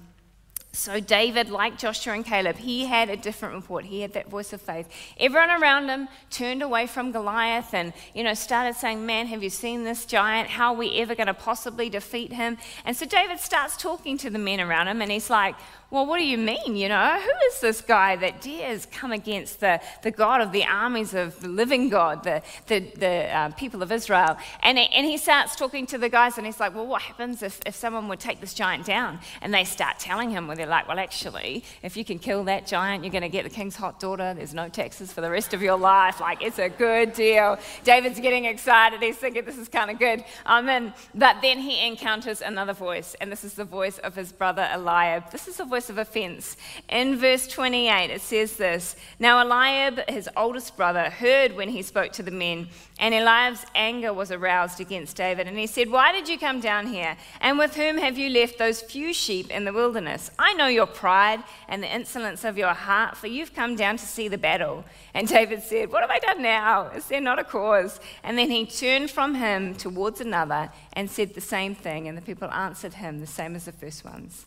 so, 0.75 0.99
David, 0.99 1.51
like 1.51 1.77
Joshua 1.77 2.13
and 2.13 2.25
Caleb, 2.25 2.57
he 2.57 2.85
had 2.85 3.07
a 3.07 3.15
different 3.15 3.53
report. 3.53 3.85
He 3.85 4.01
had 4.01 4.13
that 4.13 4.27
voice 4.27 4.53
of 4.53 4.61
faith. 4.61 4.89
Everyone 5.19 5.51
around 5.51 5.87
him 5.87 6.07
turned 6.31 6.63
away 6.63 6.87
from 6.87 7.11
Goliath 7.11 7.75
and, 7.75 7.93
you 8.15 8.23
know, 8.23 8.33
started 8.33 8.75
saying, 8.75 9.05
Man, 9.05 9.27
have 9.27 9.43
you 9.43 9.51
seen 9.51 9.83
this 9.83 10.07
giant? 10.07 10.49
How 10.49 10.73
are 10.73 10.77
we 10.77 10.95
ever 10.95 11.13
going 11.13 11.27
to 11.27 11.35
possibly 11.35 11.89
defeat 11.89 12.33
him? 12.33 12.57
And 12.85 12.97
so, 12.97 13.05
David 13.05 13.39
starts 13.39 13.77
talking 13.77 14.17
to 14.17 14.31
the 14.31 14.39
men 14.39 14.59
around 14.59 14.87
him 14.87 14.99
and 15.03 15.11
he's 15.11 15.29
like, 15.29 15.53
well, 15.93 16.07
what 16.07 16.17
do 16.17 16.25
you 16.25 16.39
mean? 16.39 16.75
You 16.75 16.89
know, 16.89 17.19
who 17.19 17.47
is 17.49 17.59
this 17.59 17.79
guy 17.79 18.15
that 18.15 18.41
dares 18.41 18.87
come 18.87 19.11
against 19.11 19.59
the, 19.59 19.79
the 20.01 20.09
God 20.09 20.41
of 20.41 20.51
the 20.51 20.65
armies 20.65 21.13
of 21.13 21.39
the 21.39 21.47
living 21.47 21.87
God, 21.89 22.23
the, 22.23 22.41
the, 22.65 22.79
the 22.97 23.31
uh, 23.31 23.49
people 23.49 23.83
of 23.83 23.91
Israel? 23.91 24.35
And, 24.63 24.79
and 24.79 25.05
he 25.05 25.17
starts 25.17 25.55
talking 25.55 25.85
to 25.85 25.99
the 25.99 26.09
guys 26.09 26.39
and 26.39 26.47
he's 26.47 26.59
like, 26.59 26.73
well, 26.73 26.87
what 26.87 27.03
happens 27.03 27.43
if, 27.43 27.59
if 27.67 27.75
someone 27.75 28.07
would 28.07 28.19
take 28.19 28.41
this 28.41 28.55
giant 28.55 28.87
down? 28.87 29.19
And 29.39 29.53
they 29.53 29.63
start 29.65 29.99
telling 29.99 30.31
him, 30.31 30.47
where 30.47 30.55
they're 30.55 30.65
like, 30.65 30.87
well, 30.87 30.97
actually, 30.97 31.63
if 31.83 31.95
you 31.95 32.03
can 32.03 32.17
kill 32.17 32.43
that 32.45 32.65
giant, 32.65 33.03
you're 33.03 33.11
going 33.11 33.21
to 33.21 33.29
get 33.29 33.43
the 33.43 33.51
king's 33.51 33.75
hot 33.75 33.99
daughter. 33.99 34.33
There's 34.33 34.55
no 34.55 34.69
taxes 34.69 35.13
for 35.13 35.21
the 35.21 35.29
rest 35.29 35.53
of 35.53 35.61
your 35.61 35.77
life. 35.77 36.19
Like, 36.19 36.41
it's 36.41 36.57
a 36.57 36.69
good 36.69 37.13
deal. 37.13 37.59
David's 37.83 38.19
getting 38.19 38.45
excited. 38.45 38.99
He's 38.99 39.17
thinking, 39.17 39.45
this 39.45 39.59
is 39.59 39.69
kind 39.69 39.91
of 39.91 39.99
good. 39.99 40.23
I'm 40.43 40.67
in. 40.69 40.91
But 41.13 41.43
then 41.43 41.59
he 41.59 41.85
encounters 41.85 42.41
another 42.41 42.73
voice, 42.73 43.15
and 43.21 43.31
this 43.31 43.43
is 43.43 43.53
the 43.53 43.63
voice 43.63 43.99
of 43.99 44.15
his 44.15 44.31
brother 44.31 44.67
Eliab. 44.73 45.29
This 45.29 45.47
is 45.47 45.57
the 45.57 45.65
voice 45.65 45.82
of 45.89 45.97
offense. 45.97 46.57
In 46.89 47.17
verse 47.17 47.47
28, 47.47 48.09
it 48.09 48.21
says 48.21 48.57
this 48.57 48.95
Now 49.19 49.43
Eliab, 49.43 50.09
his 50.09 50.29
oldest 50.35 50.75
brother, 50.77 51.09
heard 51.09 51.55
when 51.55 51.69
he 51.69 51.81
spoke 51.81 52.11
to 52.13 52.23
the 52.23 52.31
men, 52.31 52.67
and 52.99 53.13
Eliab's 53.13 53.65
anger 53.75 54.13
was 54.13 54.31
aroused 54.31 54.79
against 54.79 55.17
David. 55.17 55.47
And 55.47 55.57
he 55.57 55.67
said, 55.67 55.89
Why 55.89 56.11
did 56.11 56.29
you 56.29 56.37
come 56.37 56.59
down 56.59 56.87
here? 56.87 57.17
And 57.41 57.57
with 57.57 57.75
whom 57.75 57.97
have 57.97 58.17
you 58.17 58.29
left 58.29 58.57
those 58.57 58.81
few 58.81 59.13
sheep 59.13 59.49
in 59.49 59.65
the 59.65 59.73
wilderness? 59.73 60.31
I 60.37 60.53
know 60.53 60.67
your 60.67 60.85
pride 60.85 61.43
and 61.67 61.81
the 61.81 61.93
insolence 61.93 62.43
of 62.43 62.57
your 62.57 62.73
heart, 62.73 63.17
for 63.17 63.27
you've 63.27 63.53
come 63.53 63.75
down 63.75 63.97
to 63.97 64.05
see 64.05 64.27
the 64.27 64.37
battle. 64.37 64.85
And 65.13 65.27
David 65.27 65.63
said, 65.63 65.91
What 65.91 66.01
have 66.01 66.11
I 66.11 66.19
done 66.19 66.41
now? 66.41 66.89
Is 66.89 67.05
there 67.07 67.21
not 67.21 67.39
a 67.39 67.43
cause? 67.43 67.99
And 68.23 68.37
then 68.37 68.49
he 68.49 68.65
turned 68.65 69.11
from 69.11 69.35
him 69.35 69.75
towards 69.75 70.21
another 70.21 70.71
and 70.93 71.09
said 71.09 71.33
the 71.33 71.41
same 71.41 71.75
thing. 71.75 72.07
And 72.07 72.17
the 72.17 72.21
people 72.21 72.49
answered 72.51 72.95
him 72.95 73.19
the 73.19 73.27
same 73.27 73.55
as 73.55 73.65
the 73.65 73.71
first 73.71 74.05
ones. 74.05 74.45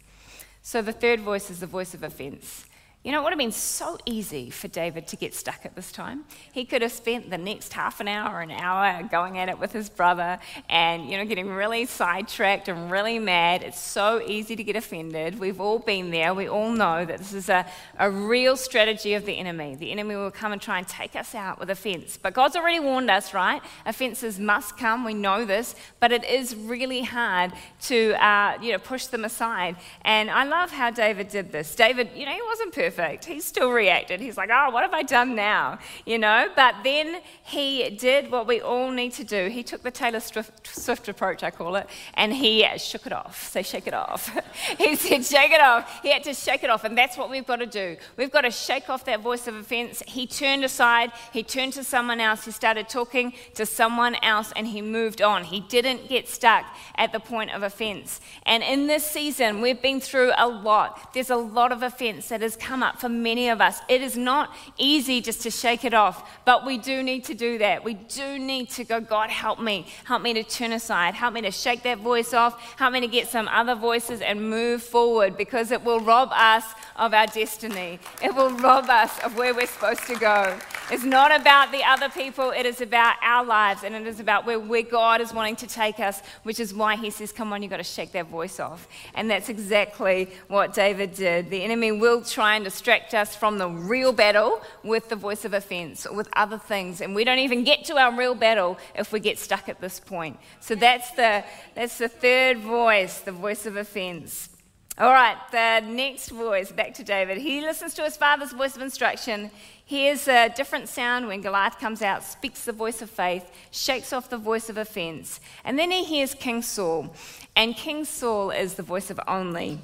So 0.67 0.83
the 0.83 0.91
third 0.91 1.21
voice 1.21 1.49
is 1.49 1.61
the 1.61 1.67
voice 1.69 1.95
of 1.95 2.03
offense. 2.03 2.65
You 3.07 3.13
know, 3.13 3.21
it 3.21 3.23
would 3.23 3.33
have 3.35 3.39
been 3.39 3.53
so 3.53 3.99
easy 4.05 4.51
for 4.51 4.67
David 4.67 5.07
to 5.07 5.17
get 5.17 5.33
stuck 5.33 5.65
at 5.65 5.77
this 5.77 5.93
time. 5.93 6.25
He 6.51 6.65
could 6.65 6.83
have 6.83 6.91
spent 6.91 7.31
the 7.31 7.39
next 7.39 7.73
half 7.73 8.01
an 8.01 8.09
hour, 8.09 8.41
an 8.41 8.51
hour 8.51 9.05
going 9.05 9.39
at 9.39 9.49
it 9.49 9.61
with 9.61 9.71
his 9.71 9.89
brother 9.89 10.41
and, 10.69 11.09
you 11.09 11.17
know, 11.17 11.25
getting 11.25 11.49
really 11.49 11.87
sidetracked 11.87 12.67
and 12.67 12.91
really 12.91 13.21
mad. 13.21 13.63
It's 13.63 13.79
so 13.79 14.21
easy 14.27 14.57
to 14.57 14.65
get 14.65 14.75
offended. 14.75 15.39
We've 15.39 15.61
all 15.61 15.79
been 15.79 16.11
there. 16.11 16.35
We 16.35 16.49
all 16.49 16.73
know 16.73 17.05
that 17.05 17.19
this 17.19 17.33
is 17.33 17.49
a, 17.49 17.65
a 17.97 18.11
real 18.11 18.57
strategy 18.57 19.15
of 19.15 19.25
the 19.25 19.39
enemy. 19.39 19.77
The 19.77 19.93
enemy 19.93 20.17
will 20.17 20.33
come 20.33 20.51
and 20.51 20.61
try 20.61 20.79
and 20.79 20.89
take 20.89 21.15
us 21.15 21.33
out 21.33 21.61
with 21.61 21.71
offense. 21.71 22.19
But 22.21 22.35
God's 22.35 22.57
already 22.57 22.81
warned 22.81 23.09
us, 23.09 23.33
right? 23.33 23.63
Offenses 23.87 24.41
must 24.41 24.77
come. 24.77 25.05
We 25.05 25.15
know 25.15 25.45
this. 25.45 25.77
But 26.01 26.11
it 26.11 26.25
is 26.25 26.57
really 26.57 27.03
hard 27.03 27.53
to, 27.83 28.15
uh, 28.21 28.59
you 28.61 28.73
know, 28.73 28.79
push 28.79 29.07
them 29.07 29.25
aside. 29.25 29.77
And 30.03 30.29
I 30.29 30.43
love 30.43 30.73
how 30.73 30.91
David 30.91 31.29
did 31.29 31.53
this. 31.53 31.77
David, 31.77 32.11
you 32.17 32.27
know, 32.27 32.33
he 32.33 32.43
wasn't 32.43 32.75
perfect 32.75 32.96
perfect. 32.97 33.27
He 33.27 33.41
still 33.41 33.71
reacted. 33.71 34.21
He's 34.21 34.37
like, 34.37 34.51
oh, 34.53 34.71
what 34.71 34.83
have 34.83 34.95
I 34.95 35.03
done 35.03 35.35
now? 35.35 35.79
You 36.05 36.19
know, 36.19 36.49
but 36.57 36.77
then 36.83 37.21
he 37.43 37.91
did 37.91 38.31
what 38.31 38.47
we 38.47 38.61
all 38.61 38.91
need 38.91 39.13
to 39.15 39.25
do. 39.25 39.49
He 39.49 39.63
took 39.63 39.83
the 39.83 39.91
Taylor 39.91 40.21
Swift, 40.21 40.67
Swift 40.67 41.09
approach, 41.09 41.43
I 41.43 41.51
call 41.51 41.77
it, 41.77 41.89
and 42.15 42.33
he 42.33 42.67
shook 42.79 43.07
it 43.07 43.13
off. 43.13 43.51
Say, 43.51 43.63
shake 43.63 43.87
it 43.87 43.95
off. 43.95 44.37
he 44.79 44.97
said, 44.97 45.25
shake 45.25 45.53
it 45.53 45.61
off. 45.61 46.01
He 46.03 46.11
had 46.11 46.25
to 46.25 46.35
shake 46.35 46.65
it 46.65 46.71
off, 46.71 46.85
and 46.85 46.97
that's 46.97 47.17
what 47.17 47.31
we've 47.31 47.47
got 47.47 47.57
to 47.57 47.67
do. 47.67 47.97
We've 48.17 48.31
got 48.31 48.43
to 48.43 48.51
shake 48.51 48.89
off 48.89 49.05
that 49.05 49.21
voice 49.21 49.47
of 49.47 49.55
offense. 49.57 50.03
He 50.07 50.27
turned 50.27 50.65
aside, 50.65 51.13
he 51.33 51.43
turned 51.43 51.75
to 51.75 51.85
someone 51.85 52.21
else, 52.21 52.47
he 52.47 52.51
started 52.51 52.89
talking 52.89 53.35
to 53.55 53.67
someone 53.67 54.17
else, 54.23 54.53
and 54.57 54.67
he 54.67 54.81
moved 54.81 55.21
on. 55.21 55.45
He 55.45 55.61
didn't 55.61 56.09
get 56.09 56.29
stuck 56.29 56.65
at 56.97 57.13
the 57.13 57.21
point 57.21 57.51
of 57.53 57.63
offense. 57.63 58.21
And 58.45 58.63
in 58.63 58.87
this 58.87 59.05
season, 59.05 59.61
we've 59.61 59.83
been 59.83 60.01
through 60.01 60.33
a 60.39 60.49
lot. 60.49 61.13
There's 61.13 61.31
a 61.31 61.37
lot 61.37 61.73
of 61.73 61.83
offense 61.83 62.29
that 62.29 62.41
has 62.41 62.57
come 62.57 62.83
up 62.83 62.86
for 62.95 63.09
many 63.09 63.49
of 63.49 63.61
us. 63.61 63.81
It 63.89 64.03
is 64.03 64.17
not 64.17 64.55
easy 64.79 65.21
just 65.21 65.43
to 65.43 65.51
shake 65.51 65.85
it 65.85 65.95
off, 65.95 66.45
but 66.45 66.65
we 66.65 66.79
do 66.79 67.03
need 67.03 67.25
to 67.25 67.35
do 67.35 67.59
that. 67.59 67.85
We 67.85 67.95
do 67.95 68.39
need 68.39 68.71
to 68.71 68.85
go, 68.85 69.01
God, 69.01 69.31
help 69.31 69.61
me. 69.61 69.87
Help 70.05 70.23
me 70.23 70.33
to 70.35 70.45
turn 70.45 70.73
aside. 70.73 71.15
Help 71.15 71.35
me 71.35 71.43
to 71.43 71.51
shake 71.51 71.83
that 71.83 71.99
voice 71.99 72.33
off. 72.33 72.61
Help 72.79 72.93
me 72.93 73.01
to 73.01 73.09
get 73.09 73.29
some 73.29 73.49
other 73.49 73.75
voices 73.75 74.21
and 74.21 74.49
move 74.49 74.83
forward 74.83 75.37
because 75.37 75.71
it 75.71 75.85
will 75.85 76.01
rob 76.01 76.31
us 76.33 76.65
of 76.97 77.13
our 77.13 77.27
destiny. 77.27 77.99
It 78.23 78.35
will 78.35 78.51
rob 78.51 78.89
us 78.89 79.19
of 79.25 79.37
where 79.37 79.55
we're 79.55 79.67
supposed 79.67 80.07
to 80.07 80.17
go. 80.17 80.59
It's 80.89 81.03
not 81.03 81.35
about 81.35 81.73
the 81.73 81.83
other 81.83 82.09
people, 82.09 82.51
it 82.51 82.65
is 82.65 82.81
about 82.81 83.17
our 83.21 83.45
lives 83.45 83.83
and 83.83 83.93
it 83.93 84.07
is 84.07 84.21
about 84.21 84.47
where, 84.47 84.61
where 84.61 84.83
God 84.83 85.21
is 85.21 85.35
wanting 85.35 85.57
to 85.57 85.67
take 85.67 85.99
us, 85.99 86.23
which 86.45 86.61
is 86.61 86.73
why 86.73 86.95
He 86.95 87.11
says, 87.11 87.33
Come 87.33 87.53
on, 87.53 87.61
you've 87.61 87.71
got 87.71 87.79
to 87.79 87.83
shake 87.83 88.13
that 88.13 88.29
voice 88.29 88.61
off. 88.61 88.87
And 89.15 89.29
that's 89.29 89.49
exactly 89.49 90.29
what 90.47 90.75
David 90.75 91.15
did. 91.15 91.51
The 91.51 91.65
enemy 91.65 91.91
will 91.91 92.23
try 92.23 92.55
and 92.55 92.65
distract 92.65 93.15
us 93.15 93.35
from 93.35 93.59
the 93.59 93.69
real 93.69 94.13
battle 94.13 94.63
with 94.85 95.09
the 95.09 95.17
voice 95.17 95.45
of 95.45 95.55
offense 95.55 96.07
or 96.07 96.15
with 96.15 96.29
other 96.35 96.59
things. 96.59 97.01
And 97.01 97.17
we 97.17 97.25
don't 97.25 97.41
even 97.41 97.65
get 97.65 97.85
to 97.87 97.97
our 97.97 98.17
real 98.17 98.37
battle 98.37 98.79
if 98.95 99.11
we 99.11 99.19
get 99.19 99.41
stuck 99.41 99.69
at 99.69 99.81
this 99.81 99.99
point. 99.99 100.39
So 100.61 100.77
that's 100.77 101.11
the, 101.13 101.43
that's 101.75 101.99
the 101.99 102.09
third 102.09 102.59
voice, 102.59 103.19
the 103.21 103.33
voice 103.33 103.67
of 103.67 103.77
offense. 103.77 104.51
All 104.99 105.13
right, 105.13 105.37
the 105.51 105.87
next 105.87 106.31
voice, 106.31 106.73
back 106.73 106.95
to 106.95 107.05
David. 107.05 107.37
He 107.37 107.61
listens 107.61 107.93
to 107.95 108.03
his 108.03 108.17
father's 108.17 108.53
voice 108.53 108.77
of 108.77 108.81
instruction, 108.81 109.51
hears 109.85 110.27
a 110.27 110.49
different 110.49 110.89
sound 110.89 111.27
when 111.27 111.43
Goliath 111.43 111.79
comes 111.79 112.01
out, 112.01 112.25
speaks 112.25 112.65
the 112.65 112.73
voice 112.73 113.03
of 113.03 113.11
faith, 113.11 113.51
shakes 113.71 114.15
off 114.15 114.31
the 114.31 114.39
voice 114.39 114.71
of 114.71 114.79
offense. 114.79 115.39
And 115.67 115.79
then 115.79 115.91
he 115.91 116.03
hears 116.03 116.33
King 116.33 116.63
Saul. 116.63 117.15
And 117.55 117.77
King 117.77 118.07
Saul 118.07 118.51
is 118.51 118.75
the 118.75 118.83
voice 118.83 119.11
of 119.11 119.21
only. 119.29 119.81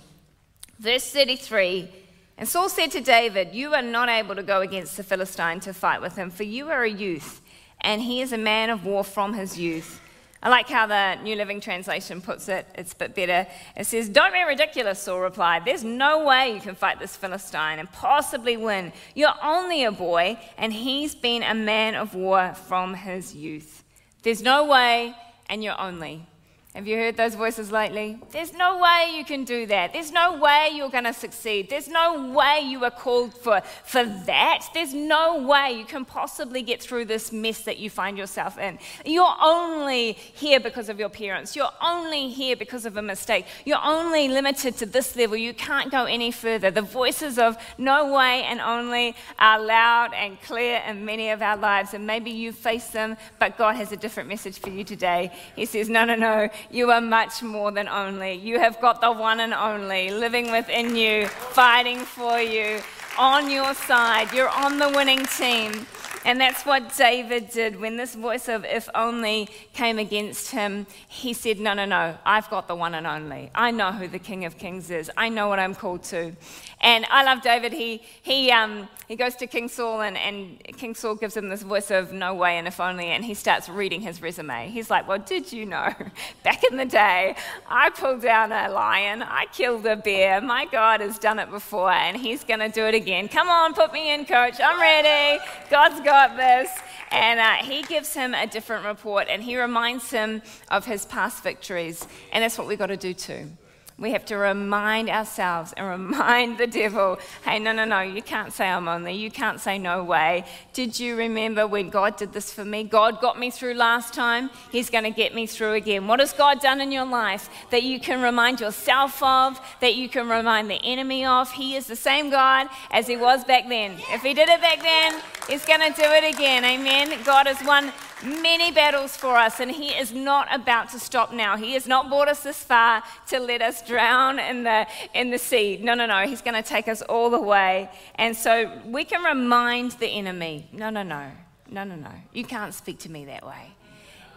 Verse 0.79 1.13
33 1.13 1.91
And 2.39 2.49
Saul 2.49 2.71
said 2.71 2.91
to 2.93 3.03
David, 3.03 3.55
You 3.55 3.75
are 3.75 3.83
not 3.83 4.09
able 4.09 4.35
to 4.35 4.43
go 4.43 4.63
against 4.63 4.97
the 4.97 5.05
Philistine 5.05 5.61
to 5.61 5.75
fight 5.75 6.01
with 6.01 6.17
him, 6.17 6.31
for 6.31 6.45
you 6.45 6.71
are 6.71 6.85
a 6.85 6.91
youth, 6.91 7.43
and 7.83 8.01
he 8.01 8.23
is 8.23 8.33
a 8.33 8.39
man 8.39 8.71
of 8.71 8.87
war 8.87 9.05
from 9.05 9.35
his 9.35 9.59
youth. 9.59 10.01
I 10.45 10.49
like 10.49 10.69
how 10.69 10.87
the 10.87 11.23
New 11.23 11.37
Living 11.37 11.61
Translation 11.61 12.21
puts 12.21 12.49
it. 12.49 12.67
It's 12.75 12.93
a 12.93 12.97
bit 12.97 13.15
better. 13.15 13.47
It 13.77 13.87
says, 13.87 14.09
Don't 14.09 14.33
be 14.33 14.43
ridiculous, 14.43 14.99
Saul 14.99 15.21
replied. 15.21 15.65
There's 15.65 15.85
no 15.85 16.25
way 16.25 16.53
you 16.53 16.61
can 16.61 16.75
fight 16.75 16.99
this 16.99 17.15
Philistine 17.15 17.79
and 17.79 17.91
possibly 17.93 18.57
win. 18.57 18.93
You're 19.15 19.35
only 19.41 19.85
a 19.85 19.93
boy, 19.93 20.39
and 20.59 20.73
he's 20.73 21.15
been 21.15 21.45
a 21.45 21.55
man 21.55 21.95
of 21.95 22.17
war 22.17 22.55
from 22.55 22.95
his 22.95 23.37
youth. 23.37 23.85
There's 24.25 24.43
no 24.43 24.67
way, 24.67 25.15
and 25.49 25.63
you're 25.63 25.81
only. 25.81 26.27
Have 26.75 26.87
you 26.87 26.97
heard 26.97 27.19
those 27.19 27.35
voices 27.35 27.71
lately? 27.71 28.19
There's 28.31 28.55
no 28.55 28.79
way 28.79 29.13
you 29.15 29.27
can 29.27 29.45
do 29.45 29.67
that. 29.67 29.93
There's 29.93 30.11
no 30.11 30.39
way 30.39 30.71
you're 30.73 30.89
going 30.89 31.05
to 31.05 31.13
succeed. 31.13 31.69
There's 31.69 31.87
no 31.87 32.31
way 32.31 32.61
you 32.65 32.83
are 32.85 32.91
called 32.91 33.35
for, 33.35 33.61
for 33.85 34.05
that. 34.05 34.67
There's 34.73 34.95
no 34.95 35.43
way 35.43 35.75
you 35.77 35.85
can 35.85 36.07
possibly 36.07 36.63
get 36.63 36.83
through 36.83 37.05
this 37.05 37.31
mess 37.31 37.61
that 37.65 37.77
you 37.77 37.91
find 37.91 38.17
yourself 38.17 38.57
in. 38.57 38.79
You're 39.05 39.35
only 39.43 40.13
here 40.13 40.61
because 40.61 40.89
of 40.89 40.99
your 40.99 41.11
parents. 41.11 41.55
You're 41.55 41.75
only 41.83 42.31
here 42.31 42.57
because 42.57 42.87
of 42.87 42.97
a 42.97 43.03
mistake. 43.03 43.45
You're 43.67 43.85
only 43.85 44.29
limited 44.29 44.79
to 44.79 44.87
this 44.87 45.15
level. 45.15 45.37
You 45.37 45.53
can't 45.53 45.91
go 45.91 46.07
any 46.07 46.31
further. 46.31 46.71
The 46.71 46.81
voices 46.81 47.39
of 47.39 47.59
no 47.77 48.15
way 48.15 48.45
and 48.45 48.63
only 48.63 49.15
are 49.39 49.61
loud 49.61 50.15
and 50.15 50.41
clear 50.41 50.83
in 50.89 51.05
many 51.05 51.29
of 51.29 51.43
our 51.43 51.59
lives, 51.59 51.93
and 51.93 52.07
maybe 52.07 52.31
you 52.31 52.51
face 52.51 52.87
them, 52.89 53.19
but 53.39 53.59
God 53.59 53.77
has 53.77 53.93
a 53.93 53.97
different 53.99 54.31
message 54.31 54.59
for 54.59 54.71
you 54.71 54.85
today. 54.85 55.31
He 55.55 55.67
says, 55.67 55.91
No, 55.91 56.07
no, 56.07 56.15
no. 56.15 56.49
You 56.71 56.91
are 56.91 57.01
much 57.01 57.43
more 57.43 57.71
than 57.71 57.89
only. 57.89 58.35
You 58.35 58.59
have 58.59 58.81
got 58.81 59.01
the 59.01 59.13
one 59.13 59.41
and 59.41 59.55
only 59.55 60.11
living 60.11 60.51
within 60.51 60.97
you, 60.97 61.27
fighting 61.27 62.01
for 62.01 62.39
you, 62.39 62.81
on 63.19 63.51
your 63.51 63.75
side. 63.75 64.33
You're 64.33 64.49
on 64.49 64.79
the 64.79 64.89
winning 64.89 65.27
team. 65.27 65.87
And 66.25 66.41
that's 66.41 66.65
what 66.65 66.97
David 66.97 67.51
did 67.51 67.81
when 67.81 67.97
this 67.97 68.15
voice 68.15 68.49
of 68.49 68.65
if 68.65 68.89
only 68.95 69.49
came 69.73 69.99
against 69.99 70.53
him. 70.53 70.87
He 71.09 71.33
said, 71.33 71.59
No, 71.59 71.75
no, 71.75 71.85
no, 71.85 72.17
I've 72.25 72.49
got 72.49 72.69
the 72.69 72.77
one 72.77 72.95
and 72.95 73.07
only. 73.07 73.51
I 73.55 73.73
know 73.73 73.91
who 73.91 74.07
the 74.07 74.21
King 74.21 74.45
of 74.45 74.57
Kings 74.57 74.91
is. 74.91 75.11
I 75.17 75.29
know 75.29 75.49
what 75.49 75.59
I'm 75.59 75.75
called 75.75 76.05
to. 76.05 76.33
And 76.81 77.07
I 77.11 77.25
love 77.25 77.43
David. 77.43 77.73
He, 77.73 78.03
he, 78.23 78.53
um, 78.53 78.89
he 79.09 79.17
goes 79.17 79.35
to 79.37 79.47
King 79.47 79.69
Saul, 79.69 80.01
and, 80.03 80.17
and 80.17 80.63
King 80.77 80.95
Saul 80.95 81.17
gives 81.17 81.37
him 81.37 81.49
this 81.49 81.63
voice 81.63 81.91
of 81.91 82.13
no 82.13 82.35
way 82.35 82.57
and 82.59 82.67
if 82.69 82.79
only, 82.81 83.07
and 83.07 83.25
he 83.25 83.35
starts 83.35 83.69
reading 83.69 84.01
his 84.01 84.23
resume. 84.23 84.69
He's 84.69 84.91
like, 84.91 85.09
Well, 85.09 85.19
did 85.19 85.53
you 85.53 85.67
know? 85.67 85.93
Back 86.45 86.63
in 86.63 86.77
the 86.77 86.85
day, 86.85 87.35
I 87.69 87.91
pulled 87.91 88.23
down 88.23 88.53
a 88.53 88.69
lion, 88.69 89.23
I 89.23 89.47
killed 89.53 89.87
a 89.87 89.97
bear. 89.97 90.41
My 90.41 90.67
God 90.67 91.01
has 91.01 91.19
done 91.19 91.41
it 91.41 91.51
before, 91.51 91.91
and 91.91 92.17
he's 92.17 92.45
going 92.45 92.61
to 92.61 92.69
do 92.69 92.85
it 92.85 92.95
again. 92.95 93.27
Come 93.27 93.49
on, 93.49 93.75
put 93.75 93.93
me 93.93 94.15
in, 94.15 94.25
coach. 94.25 94.61
I'm 94.63 94.81
ready. 94.81 95.43
God's 95.69 96.01
got 96.01 96.12
this. 96.37 96.71
And 97.11 97.41
uh, 97.41 97.65
he 97.65 97.83
gives 97.83 98.15
him 98.15 98.35
a 98.35 98.47
different 98.47 98.87
report, 98.87 99.29
and 99.29 99.43
he 99.43 99.61
reminds 99.61 100.11
him 100.11 100.43
of 100.71 100.87
his 100.87 101.05
past 101.07 101.43
victories. 101.43 102.07
And 102.33 102.43
that's 102.43 102.57
what 102.57 102.67
we've 102.67 102.79
got 102.79 102.87
to 102.87 102.97
do 102.97 103.15
too. 103.15 103.51
We 103.99 104.13
have 104.13 104.25
to 104.27 104.37
remind 104.37 105.09
ourselves 105.09 105.73
and 105.77 105.87
remind 105.87 106.59
the 106.59 106.67
devil 106.67 107.19
hey, 107.45 107.59
no, 107.59 107.73
no, 107.73 107.85
no, 107.85 108.01
you 108.01 108.23
can't 108.23 108.53
say 108.53 108.69
I'm 108.69 108.89
only. 108.89 109.15
You 109.15 109.31
can't 109.31 109.61
say 109.61 109.79
no 109.79 110.03
way. 110.03 110.45
Did 110.73 110.99
you 110.99 111.17
remember 111.17 111.67
when 111.67 111.91
God 111.91 112.17
did 112.17 112.33
this 112.33 112.53
for 112.53 112.65
me? 112.65 112.85
God 112.85 113.21
got 113.21 113.39
me 113.39 113.51
through 113.51 113.75
last 113.75 114.15
time. 114.15 114.51
He's 114.71 114.91
going 114.91 115.05
to 115.05 115.11
get 115.11 115.35
me 115.35 115.47
through 115.47 115.75
again. 115.75 116.07
What 116.07 116.21
has 116.21 116.33
God 116.33 116.61
done 116.61 116.81
in 116.81 116.91
your 116.91 117.05
life 117.05 117.49
that 117.71 117.83
you 117.83 118.01
can 118.01 118.23
remind 118.23 118.61
yourself 118.61 119.23
of, 119.23 119.61
that 119.81 119.95
you 119.95 120.09
can 120.09 120.29
remind 120.29 120.71
the 120.71 120.83
enemy 120.83 121.25
of? 121.25 121.53
He 121.53 121.77
is 121.77 121.87
the 121.87 121.97
same 121.97 122.31
God 122.31 122.69
as 122.91 123.07
he 123.07 123.17
was 123.17 123.45
back 123.45 123.69
then. 123.69 123.97
If 124.11 124.23
he 124.23 124.35
did 124.35 124.49
it 124.49 124.61
back 124.61 124.81
then, 124.81 125.21
he's 125.49 125.65
going 125.65 125.81
to 125.81 126.01
do 126.01 126.07
it 126.07 126.35
again. 126.35 126.65
Amen. 126.65 127.23
God 127.25 127.47
is 127.47 127.63
won 127.65 127.93
many 128.23 128.71
battles 128.71 129.17
for 129.17 129.37
us, 129.37 129.61
and 129.61 129.71
He 129.71 129.89
is 129.89 130.13
not 130.13 130.53
about 130.55 130.91
to 130.91 130.99
stop 130.99 131.33
now. 131.33 131.57
He 131.57 131.75
has 131.75 131.87
not 131.87 132.09
brought 132.09 132.29
us 132.29 132.43
this 132.43 132.63
far 132.63 133.03
to 133.29 133.41
let 133.41 133.63
us 133.63 133.87
drown 133.87 134.39
in 134.39 134.65
the, 134.65 134.87
in 135.15 135.31
the 135.31 135.39
sea. 135.39 135.79
No, 135.83 135.95
no, 135.95 136.07
no. 136.07 136.27
He's 136.27 136.43
going 136.43 136.61
to 136.61 136.69
take 136.69 136.89
us 136.89 137.03
all 137.03 137.31
the 137.31 137.41
way. 137.41 137.91
And 138.17 138.37
so 138.37 138.81
we 138.87 139.05
can 139.05 139.23
remind 139.23 139.93
the 139.93 140.09
enemy 140.09 140.69
no, 140.73 140.91
no, 140.91 141.03
no, 141.03 141.31
no, 141.71 141.85
no, 141.85 141.97
no. 141.97 142.13
You 142.33 142.45
can't 142.45 142.75
speak 142.75 142.99
to 143.01 143.11
me 143.11 143.25
that 143.27 143.47
way. 143.47 143.73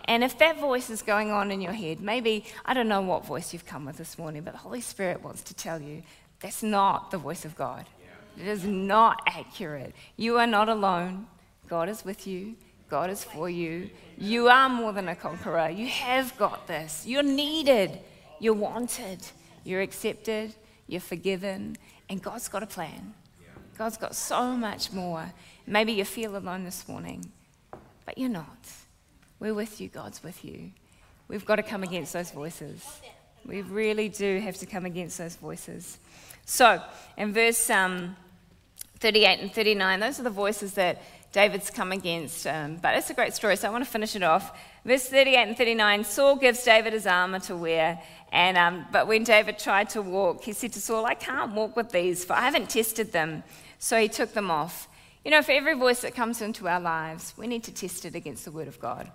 And 0.06 0.24
if 0.24 0.38
that 0.38 0.60
voice 0.60 0.90
is 0.90 1.02
going 1.02 1.32
on 1.32 1.52
in 1.52 1.62
your 1.62 1.74
head, 1.74 2.00
maybe, 2.00 2.46
I 2.64 2.74
don't 2.74 2.88
know 2.88 3.02
what 3.02 3.26
voice 3.26 3.54
you've 3.54 3.66
come 3.66 3.86
with 3.86 3.98
this 3.98 4.18
morning, 4.18 4.44
but 4.44 4.52
the 4.52 4.60
Holy 4.60 4.82
Spirit 4.82 5.24
wants 5.24 5.42
to 5.44 5.56
tell 5.56 5.82
you 5.82 6.04
that's 6.40 6.62
not 6.62 7.10
the 7.10 7.18
voice 7.18 7.44
of 7.44 7.56
God. 7.56 7.86
It 8.38 8.48
is 8.48 8.66
not 8.66 9.22
accurate. 9.26 9.96
You 10.18 10.38
are 10.38 10.46
not 10.46 10.70
alone. 10.70 11.28
God 11.68 11.90
is 11.90 12.06
with 12.06 12.28
you. 12.28 12.56
God 12.90 13.10
is 13.10 13.24
for 13.24 13.50
you. 13.50 13.90
You 14.18 14.48
are 14.48 14.70
more 14.70 14.94
than 14.94 15.08
a 15.08 15.16
conqueror. 15.16 15.70
You 15.70 15.88
have 15.88 16.38
got 16.38 16.68
this. 16.68 17.04
You're 17.06 17.24
needed. 17.24 18.00
You're 18.40 18.54
wanted. 18.54 19.20
You're 19.64 19.82
accepted. 19.82 20.54
You're 20.88 21.02
forgiven. 21.02 21.78
And 22.10 22.22
God's 22.22 22.48
got 22.48 22.64
a 22.64 22.68
plan. 22.68 23.14
God's 23.78 23.98
got 23.98 24.16
so 24.16 24.56
much 24.56 24.94
more. 24.94 25.34
Maybe 25.68 25.92
you 25.94 26.06
feel 26.06 26.38
alone 26.38 26.64
this 26.64 26.88
morning, 26.88 27.32
but 28.06 28.18
you're 28.18 28.30
not. 28.30 28.70
We're 29.40 29.54
with 29.54 29.82
you. 29.82 29.90
God's 29.90 30.24
with 30.24 30.46
you. 30.46 30.72
We've 31.28 31.46
got 31.46 31.58
to 31.58 31.64
come 31.64 31.84
against 31.84 32.14
those 32.14 32.32
voices. 32.32 33.02
We 33.46 33.62
really 33.62 34.10
do 34.10 34.40
have 34.40 34.58
to 34.58 34.66
come 34.66 34.86
against 34.86 35.18
those 35.18 35.36
voices. 35.36 35.98
So, 36.46 36.82
in 37.18 37.34
verse 37.34 37.70
um, 37.70 38.16
38 39.00 39.40
and 39.40 39.52
39, 39.52 40.00
those 40.00 40.20
are 40.20 40.24
the 40.24 40.30
voices 40.30 40.76
that 40.76 41.02
David's 41.36 41.70
come 41.70 41.92
against. 41.92 42.48
Um, 42.48 42.78
but 42.78 42.96
it's 42.96 43.10
a 43.10 43.14
great 43.14 43.34
story, 43.34 43.58
so 43.58 43.68
I 43.68 43.72
want 43.72 43.84
to 43.84 43.90
finish 43.92 44.16
it 44.16 44.24
off. 44.24 44.58
Verse 44.86 45.10
38 45.10 45.50
and 45.50 45.58
39 45.58 46.06
Saul 46.06 46.38
gives 46.38 46.64
David 46.64 46.94
his 46.94 47.06
armor 47.06 47.40
to 47.42 47.58
wear. 47.58 48.02
And, 48.32 48.58
um, 48.58 48.86
but 48.90 49.06
when 49.06 49.26
David 49.26 49.60
tried 49.60 49.90
to 49.90 50.02
walk, 50.02 50.44
he 50.44 50.54
said 50.54 50.72
to 50.72 50.80
Saul, 50.80 51.06
I 51.06 51.14
can't 51.14 51.52
walk 51.52 51.76
with 51.76 51.92
these, 51.92 52.24
for 52.24 52.32
I 52.32 52.40
haven't 52.40 52.70
tested 52.70 53.12
them. 53.12 53.44
So 53.80 54.00
he 54.00 54.08
took 54.08 54.32
them 54.32 54.50
off. 54.50 54.88
You 55.26 55.32
know, 55.32 55.42
for 55.42 55.52
every 55.52 55.74
voice 55.74 56.04
that 56.04 56.16
comes 56.16 56.42
into 56.42 56.70
our 56.70 56.80
lives, 56.80 57.34
we 57.36 57.48
need 57.48 57.66
to 57.66 57.74
test 57.74 58.06
it 58.06 58.16
against 58.16 58.46
the 58.46 58.52
Word 58.52 58.70
of 58.70 58.80
God. 58.80 59.12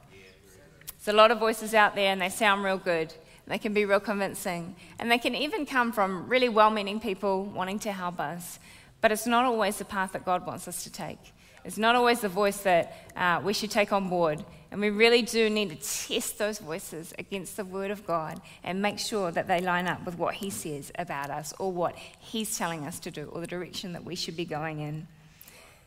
There's 1.02 1.14
a 1.14 1.16
lot 1.16 1.30
of 1.30 1.38
voices 1.38 1.72
out 1.72 1.94
there, 1.94 2.12
and 2.12 2.20
they 2.20 2.28
sound 2.28 2.62
real 2.64 2.76
good. 2.76 3.14
They 3.46 3.56
can 3.56 3.72
be 3.72 3.86
real 3.86 3.98
convincing. 3.98 4.76
And 4.98 5.10
they 5.10 5.16
can 5.16 5.34
even 5.34 5.64
come 5.64 5.90
from 5.90 6.28
really 6.28 6.50
well 6.50 6.68
meaning 6.68 7.00
people 7.00 7.44
wanting 7.44 7.78
to 7.78 7.92
help 7.92 8.20
us. 8.20 8.58
But 9.00 9.10
it's 9.10 9.26
not 9.26 9.46
always 9.46 9.78
the 9.78 9.86
path 9.86 10.12
that 10.12 10.26
God 10.26 10.44
wants 10.44 10.68
us 10.68 10.84
to 10.84 10.92
take. 10.92 11.18
It's 11.64 11.78
not 11.78 11.94
always 11.94 12.20
the 12.20 12.28
voice 12.28 12.58
that 12.58 13.10
uh, 13.16 13.40
we 13.44 13.52
should 13.52 13.70
take 13.70 13.92
on 13.92 14.08
board. 14.08 14.44
And 14.70 14.80
we 14.80 14.90
really 14.90 15.22
do 15.22 15.50
need 15.50 15.70
to 15.70 15.76
test 15.76 16.38
those 16.38 16.58
voices 16.58 17.12
against 17.18 17.56
the 17.56 17.64
Word 17.64 17.90
of 17.90 18.06
God 18.06 18.40
and 18.62 18.80
make 18.80 19.00
sure 19.00 19.32
that 19.32 19.48
they 19.48 19.60
line 19.60 19.88
up 19.88 20.04
with 20.06 20.16
what 20.16 20.34
He 20.34 20.48
says 20.50 20.92
about 20.96 21.28
us 21.28 21.52
or 21.58 21.72
what 21.72 21.96
He's 21.96 22.56
telling 22.56 22.86
us 22.86 23.00
to 23.00 23.10
do 23.10 23.24
or 23.32 23.40
the 23.40 23.48
direction 23.48 23.92
that 23.94 24.04
we 24.04 24.14
should 24.14 24.36
be 24.36 24.44
going 24.44 24.80
in. 24.80 25.08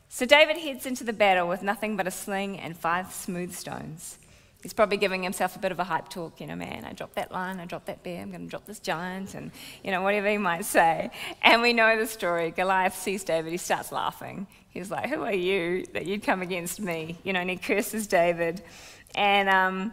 So 0.09 0.25
David 0.25 0.57
heads 0.57 0.85
into 0.85 1.03
the 1.03 1.13
battle 1.13 1.47
with 1.47 1.63
nothing 1.63 1.95
but 1.95 2.07
a 2.07 2.11
sling 2.11 2.59
and 2.59 2.77
five 2.77 3.11
smooth 3.11 3.53
stones. 3.53 4.17
He's 4.63 4.73
probably 4.73 4.95
giving 4.95 5.21
himself 5.23 5.57
a 5.57 5.59
bit 5.59 5.73
of 5.73 5.79
a 5.79 5.83
hype 5.83 6.07
talk, 6.07 6.39
you 6.39 6.47
know, 6.47 6.55
man, 6.55 6.85
I 6.85 6.93
dropped 6.93 7.15
that 7.15 7.33
lion, 7.33 7.59
I 7.59 7.65
dropped 7.65 7.87
that 7.87 8.01
bear, 8.01 8.21
I'm 8.21 8.31
going 8.31 8.45
to 8.45 8.47
drop 8.47 8.65
this 8.65 8.79
giant, 8.79 9.35
and, 9.35 9.51
you 9.83 9.91
know, 9.91 10.01
whatever 10.01 10.29
he 10.29 10.37
might 10.37 10.63
say. 10.63 11.11
And 11.41 11.61
we 11.61 11.73
know 11.73 11.99
the 11.99 12.07
story. 12.07 12.49
Goliath 12.51 12.97
sees 12.97 13.25
David, 13.25 13.51
he 13.51 13.57
starts 13.57 13.91
laughing. 13.91 14.47
He's 14.69 14.89
like, 14.89 15.09
Who 15.09 15.21
are 15.21 15.33
you 15.33 15.85
that 15.93 16.05
you'd 16.05 16.23
come 16.23 16.41
against 16.41 16.79
me? 16.79 17.17
You 17.23 17.33
know, 17.33 17.41
and 17.41 17.49
he 17.49 17.57
curses 17.57 18.07
David. 18.07 18.63
And 19.15 19.49
um, 19.49 19.91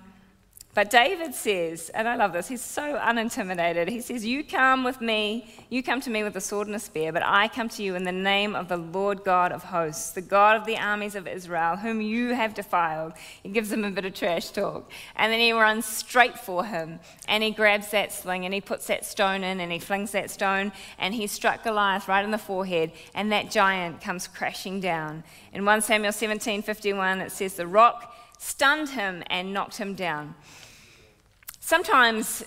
But 0.73 0.89
David 0.89 1.35
says, 1.35 1.91
and 1.95 2.07
I 2.07 2.15
love 2.15 2.33
this, 2.33 2.47
he's 2.47 2.63
so 2.63 2.95
unintimidated. 2.95 3.89
He 3.89 4.01
says, 4.01 4.25
You 4.25 4.45
come 4.45 4.85
with 4.85 5.01
me, 5.01 5.53
you 5.69 5.83
come 5.83 6.01
to 6.03 6.11
me 6.11 6.23
with 6.23 6.37
a 6.37 6.41
sword 6.41 6.69
and 6.69 6.77
a 6.77 6.79
spear, 6.79 7.13
but 7.13 7.25
I 7.27 7.49
come 7.49 7.69
to 7.71 7.83
you 7.83 7.97
in 7.97 8.05
the 8.05 8.13
name 8.13 8.55
of 8.55 8.69
the 8.69 8.77
Lord 8.77 9.25
God 9.25 9.51
of 9.51 9.65
hosts, 9.65 10.13
the 10.13 10.21
God 10.21 10.57
of 10.57 10.67
the 10.67 10.77
armies 10.79 11.17
of 11.17 11.27
Israel, 11.27 11.75
whom 11.75 12.01
you 12.01 12.35
have 12.35 12.55
defiled. 12.55 13.15
He 13.43 13.49
gives 13.49 13.73
him 13.73 13.85
a 13.85 13.91
bit 13.91 14.05
of 14.05 14.15
trash 14.15 14.51
talk. 14.51 14.89
And 15.17 15.33
then 15.33 15.41
he 15.41 15.51
runs 15.51 15.87
straight 15.87 16.39
for 16.39 16.65
him, 16.65 17.01
and 17.27 17.43
he 17.43 17.51
grabs 17.51 17.91
that 17.91 18.13
sling, 18.13 18.45
and 18.45 18.55
he 18.55 18.61
puts 18.61 18.87
that 18.87 19.05
stone 19.05 19.43
in, 19.43 19.59
and 19.59 19.73
he 19.73 19.81
flings 19.81 20.13
that 20.13 20.31
stone, 20.31 20.71
and 21.01 21.15
he 21.15 21.27
struck 21.27 21.65
Goliath 21.65 22.07
right 22.07 22.25
in 22.25 22.31
the 22.31 22.39
forehead, 22.39 22.93
and 23.13 23.33
that 23.33 23.51
giant 23.51 24.01
comes 24.01 24.29
crashing 24.29 24.79
down. 24.79 25.25
In 25.53 25.65
1 25.65 25.83
Samuel 25.83 26.13
17 26.13 26.63
51, 26.63 27.23
it 27.23 27.33
says, 27.33 27.55
The 27.55 27.67
rock 27.67 28.15
stunned 28.39 28.91
him 28.91 29.23
and 29.29 29.53
knocked 29.53 29.77
him 29.77 29.95
down. 29.95 30.35
Sometimes 31.71 32.43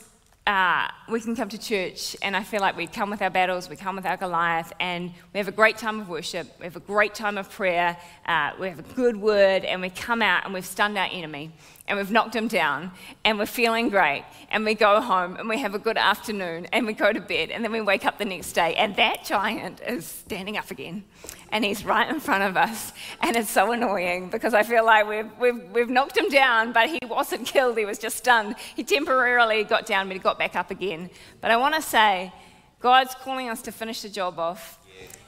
uh, 0.45 0.89
we 1.07 1.21
can 1.21 1.33
come 1.33 1.47
to 1.47 1.57
church 1.57 2.17
and 2.21 2.35
I 2.35 2.43
feel 2.43 2.59
like 2.59 2.75
we 2.75 2.87
come 2.87 3.09
with 3.09 3.21
our 3.21 3.29
battles, 3.29 3.69
we 3.69 3.77
come 3.77 3.95
with 3.95 4.05
our 4.05 4.17
Goliath, 4.17 4.73
and 4.81 5.13
we 5.33 5.37
have 5.37 5.47
a 5.47 5.53
great 5.53 5.77
time 5.77 6.01
of 6.01 6.09
worship, 6.09 6.45
we 6.59 6.65
have 6.65 6.75
a 6.75 6.81
great 6.81 7.15
time 7.15 7.37
of 7.37 7.49
prayer, 7.49 7.95
uh, 8.25 8.51
we 8.59 8.67
have 8.67 8.79
a 8.79 8.93
good 8.95 9.15
word, 9.15 9.63
and 9.63 9.79
we 9.79 9.89
come 9.89 10.21
out 10.21 10.43
and 10.43 10.53
we've 10.53 10.65
stunned 10.65 10.97
our 10.97 11.07
enemy 11.09 11.53
and 11.87 11.97
we've 11.97 12.11
knocked 12.11 12.35
him 12.35 12.47
down 12.47 12.91
and 13.25 13.37
we're 13.37 13.45
feeling 13.45 13.89
great 13.89 14.23
and 14.49 14.63
we 14.63 14.73
go 14.73 15.01
home 15.01 15.35
and 15.35 15.49
we 15.49 15.59
have 15.59 15.75
a 15.75 15.79
good 15.79 15.97
afternoon 15.97 16.65
and 16.71 16.87
we 16.87 16.93
go 16.93 17.11
to 17.11 17.19
bed 17.19 17.49
and 17.49 17.63
then 17.63 17.71
we 17.71 17.81
wake 17.81 18.05
up 18.05 18.17
the 18.17 18.25
next 18.25 18.53
day 18.53 18.73
and 18.75 18.95
that 18.95 19.25
giant 19.25 19.81
is 19.85 20.05
standing 20.05 20.57
up 20.57 20.71
again 20.71 21.03
and 21.51 21.65
he's 21.65 21.83
right 21.83 22.09
in 22.09 22.19
front 22.19 22.43
of 22.43 22.55
us 22.55 22.93
and 23.21 23.35
it's 23.35 23.49
so 23.49 23.73
annoying 23.73 24.29
because 24.29 24.53
I 24.53 24.63
feel 24.63 24.85
like 24.85 25.07
we've, 25.07 25.29
we've, 25.39 25.71
we've 25.71 25.89
knocked 25.89 26.17
him 26.17 26.29
down 26.29 26.71
but 26.71 26.89
he 26.89 26.99
wasn't 27.07 27.45
killed, 27.53 27.77
he 27.77 27.85
was 27.85 27.99
just 27.99 28.17
stunned. 28.17 28.55
He 28.75 28.83
temporarily 28.83 29.65
got 29.65 29.85
down 29.85 30.07
but 30.07 30.13
he 30.13 30.19
got 30.19 30.39
back 30.39 30.55
up 30.55 30.71
again. 30.71 31.09
But 31.41 31.51
I 31.51 31.57
want 31.57 31.75
to 31.75 31.81
say, 31.81 32.31
God's 32.79 33.15
calling 33.15 33.49
us 33.49 33.61
to 33.61 33.71
finish 33.71 34.01
the 34.01 34.09
job 34.09 34.37
off. 34.39 34.77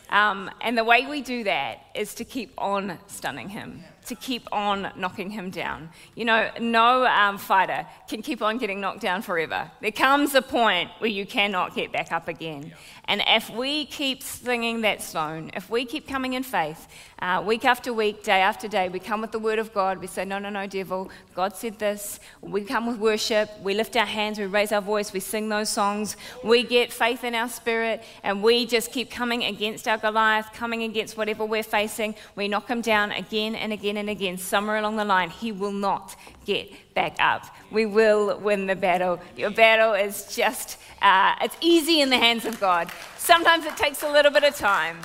Um, 0.09 0.51
and 0.61 0.77
the 0.77 0.83
way 0.83 1.05
we 1.07 1.21
do 1.21 1.45
that 1.45 1.85
is 1.95 2.13
to 2.15 2.25
keep 2.25 2.53
on 2.57 2.99
stunning 3.07 3.49
him 3.49 3.83
to 4.05 4.15
keep 4.15 4.47
on 4.51 4.91
knocking 4.95 5.29
him 5.29 5.49
down. 5.49 5.89
You 6.15 6.25
know, 6.25 6.49
no 6.59 7.05
um, 7.05 7.37
fighter 7.37 7.85
can 8.07 8.21
keep 8.21 8.41
on 8.41 8.57
getting 8.57 8.81
knocked 8.81 9.01
down 9.01 9.21
forever. 9.21 9.71
There 9.81 9.91
comes 9.91 10.35
a 10.35 10.41
point 10.41 10.89
where 10.99 11.09
you 11.09 11.25
cannot 11.25 11.75
get 11.75 11.91
back 11.91 12.11
up 12.11 12.27
again. 12.27 12.73
And 13.07 13.21
if 13.27 13.51
we 13.51 13.85
keep 13.85 14.23
slinging 14.23 14.81
that 14.81 15.01
stone, 15.01 15.51
if 15.53 15.69
we 15.69 15.85
keep 15.85 16.07
coming 16.07 16.33
in 16.33 16.41
faith, 16.41 16.87
uh, 17.19 17.43
week 17.45 17.63
after 17.63 17.93
week, 17.93 18.23
day 18.23 18.41
after 18.41 18.67
day, 18.67 18.89
we 18.89 18.99
come 18.99 19.21
with 19.21 19.31
the 19.31 19.39
word 19.39 19.59
of 19.59 19.73
God. 19.73 19.99
We 19.99 20.07
say, 20.07 20.25
No, 20.25 20.39
no, 20.39 20.49
no, 20.49 20.65
devil, 20.65 21.11
God 21.35 21.55
said 21.55 21.77
this. 21.77 22.19
We 22.41 22.63
come 22.63 22.87
with 22.87 22.97
worship. 22.97 23.49
We 23.61 23.75
lift 23.75 23.95
our 23.95 24.05
hands, 24.07 24.39
we 24.39 24.45
raise 24.45 24.71
our 24.71 24.81
voice, 24.81 25.13
we 25.13 25.19
sing 25.19 25.49
those 25.49 25.69
songs. 25.69 26.17
We 26.43 26.63
get 26.63 26.91
faith 26.91 27.23
in 27.23 27.35
our 27.35 27.47
spirit, 27.47 28.03
and 28.23 28.41
we 28.41 28.65
just 28.65 28.91
keep 28.91 29.11
coming 29.11 29.43
against 29.43 29.87
our 29.87 29.97
Goliath, 29.97 30.51
coming 30.53 30.81
against 30.83 31.15
whatever 31.15 31.45
we're 31.45 31.63
facing. 31.63 32.15
We 32.35 32.47
knock 32.47 32.67
him 32.67 32.81
down 32.81 33.11
again 33.11 33.53
and 33.55 33.71
again 33.71 33.94
and 33.97 34.09
again. 34.09 34.37
Somewhere 34.37 34.77
along 34.77 34.95
the 34.95 35.05
line, 35.05 35.29
he 35.29 35.51
will 35.51 35.71
not 35.71 36.15
get 36.45 36.71
back 36.93 37.15
up. 37.19 37.45
We 37.71 37.85
will 37.85 38.39
win 38.39 38.67
the 38.67 38.75
battle. 38.75 39.19
Your 39.35 39.49
battle 39.49 39.93
is 39.93 40.35
just, 40.35 40.77
uh, 41.01 41.35
it's 41.41 41.57
easy 41.61 42.01
in 42.01 42.09
the 42.09 42.17
hands 42.17 42.45
of 42.45 42.59
God. 42.59 42.91
Sometimes 43.17 43.65
it 43.65 43.75
takes 43.77 44.03
a 44.03 44.11
little 44.11 44.31
bit 44.31 44.43
of 44.43 44.55
time. 44.55 44.97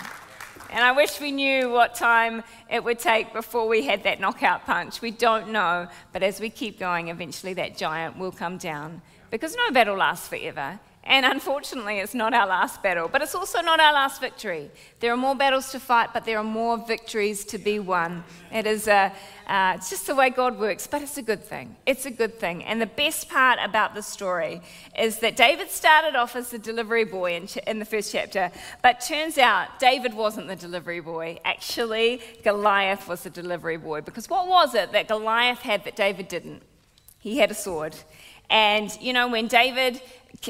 And 0.72 0.84
I 0.84 0.92
wish 0.92 1.20
we 1.20 1.32
knew 1.32 1.70
what 1.70 1.96
time 1.96 2.44
it 2.70 2.84
would 2.84 3.00
take 3.00 3.32
before 3.32 3.66
we 3.66 3.86
had 3.86 4.04
that 4.04 4.20
knockout 4.20 4.64
punch. 4.64 5.00
We 5.00 5.10
don't 5.10 5.50
know, 5.50 5.88
but 6.12 6.22
as 6.22 6.40
we 6.40 6.48
keep 6.48 6.78
going, 6.78 7.08
eventually 7.08 7.54
that 7.54 7.76
giant 7.76 8.18
will 8.18 8.30
come 8.30 8.56
down 8.56 9.02
because 9.30 9.56
no 9.56 9.72
battle 9.72 9.96
lasts 9.96 10.28
forever. 10.28 10.78
And 11.02 11.24
unfortunately, 11.24 11.98
it's 11.98 12.14
not 12.14 12.34
our 12.34 12.46
last 12.46 12.82
battle, 12.82 13.08
but 13.08 13.22
it's 13.22 13.34
also 13.34 13.62
not 13.62 13.80
our 13.80 13.92
last 13.92 14.20
victory. 14.20 14.70
There 15.00 15.10
are 15.12 15.16
more 15.16 15.34
battles 15.34 15.72
to 15.72 15.80
fight, 15.80 16.10
but 16.12 16.26
there 16.26 16.36
are 16.36 16.44
more 16.44 16.76
victories 16.76 17.44
to 17.46 17.58
be 17.58 17.78
won. 17.78 18.22
It 18.52 18.66
is 18.66 18.86
a, 18.86 19.10
uh, 19.46 19.72
it's 19.76 19.88
just 19.88 20.06
the 20.06 20.14
way 20.14 20.28
God 20.28 20.58
works, 20.58 20.86
but 20.86 21.00
it's 21.00 21.16
a 21.16 21.22
good 21.22 21.42
thing. 21.42 21.74
It's 21.86 22.04
a 22.04 22.10
good 22.10 22.38
thing. 22.38 22.62
And 22.64 22.82
the 22.82 22.86
best 22.86 23.30
part 23.30 23.58
about 23.62 23.94
the 23.94 24.02
story 24.02 24.60
is 24.98 25.20
that 25.20 25.36
David 25.36 25.70
started 25.70 26.16
off 26.16 26.36
as 26.36 26.50
the 26.50 26.58
delivery 26.58 27.04
boy 27.04 27.34
in, 27.34 27.46
ch- 27.46 27.56
in 27.66 27.78
the 27.78 27.86
first 27.86 28.12
chapter, 28.12 28.52
but 28.82 29.00
turns 29.00 29.38
out 29.38 29.80
David 29.80 30.12
wasn't 30.12 30.48
the 30.48 30.56
delivery 30.56 31.00
boy. 31.00 31.38
Actually, 31.46 32.20
Goliath 32.44 33.08
was 33.08 33.22
the 33.22 33.30
delivery 33.30 33.78
boy. 33.78 34.02
Because 34.02 34.28
what 34.28 34.46
was 34.46 34.74
it 34.74 34.92
that 34.92 35.08
Goliath 35.08 35.60
had 35.60 35.82
that 35.84 35.96
David 35.96 36.28
didn't? 36.28 36.62
He 37.18 37.38
had 37.38 37.50
a 37.50 37.54
sword. 37.54 37.96
And, 38.50 38.90
you 39.00 39.12
know, 39.12 39.28
when 39.28 39.46
David 39.46 40.02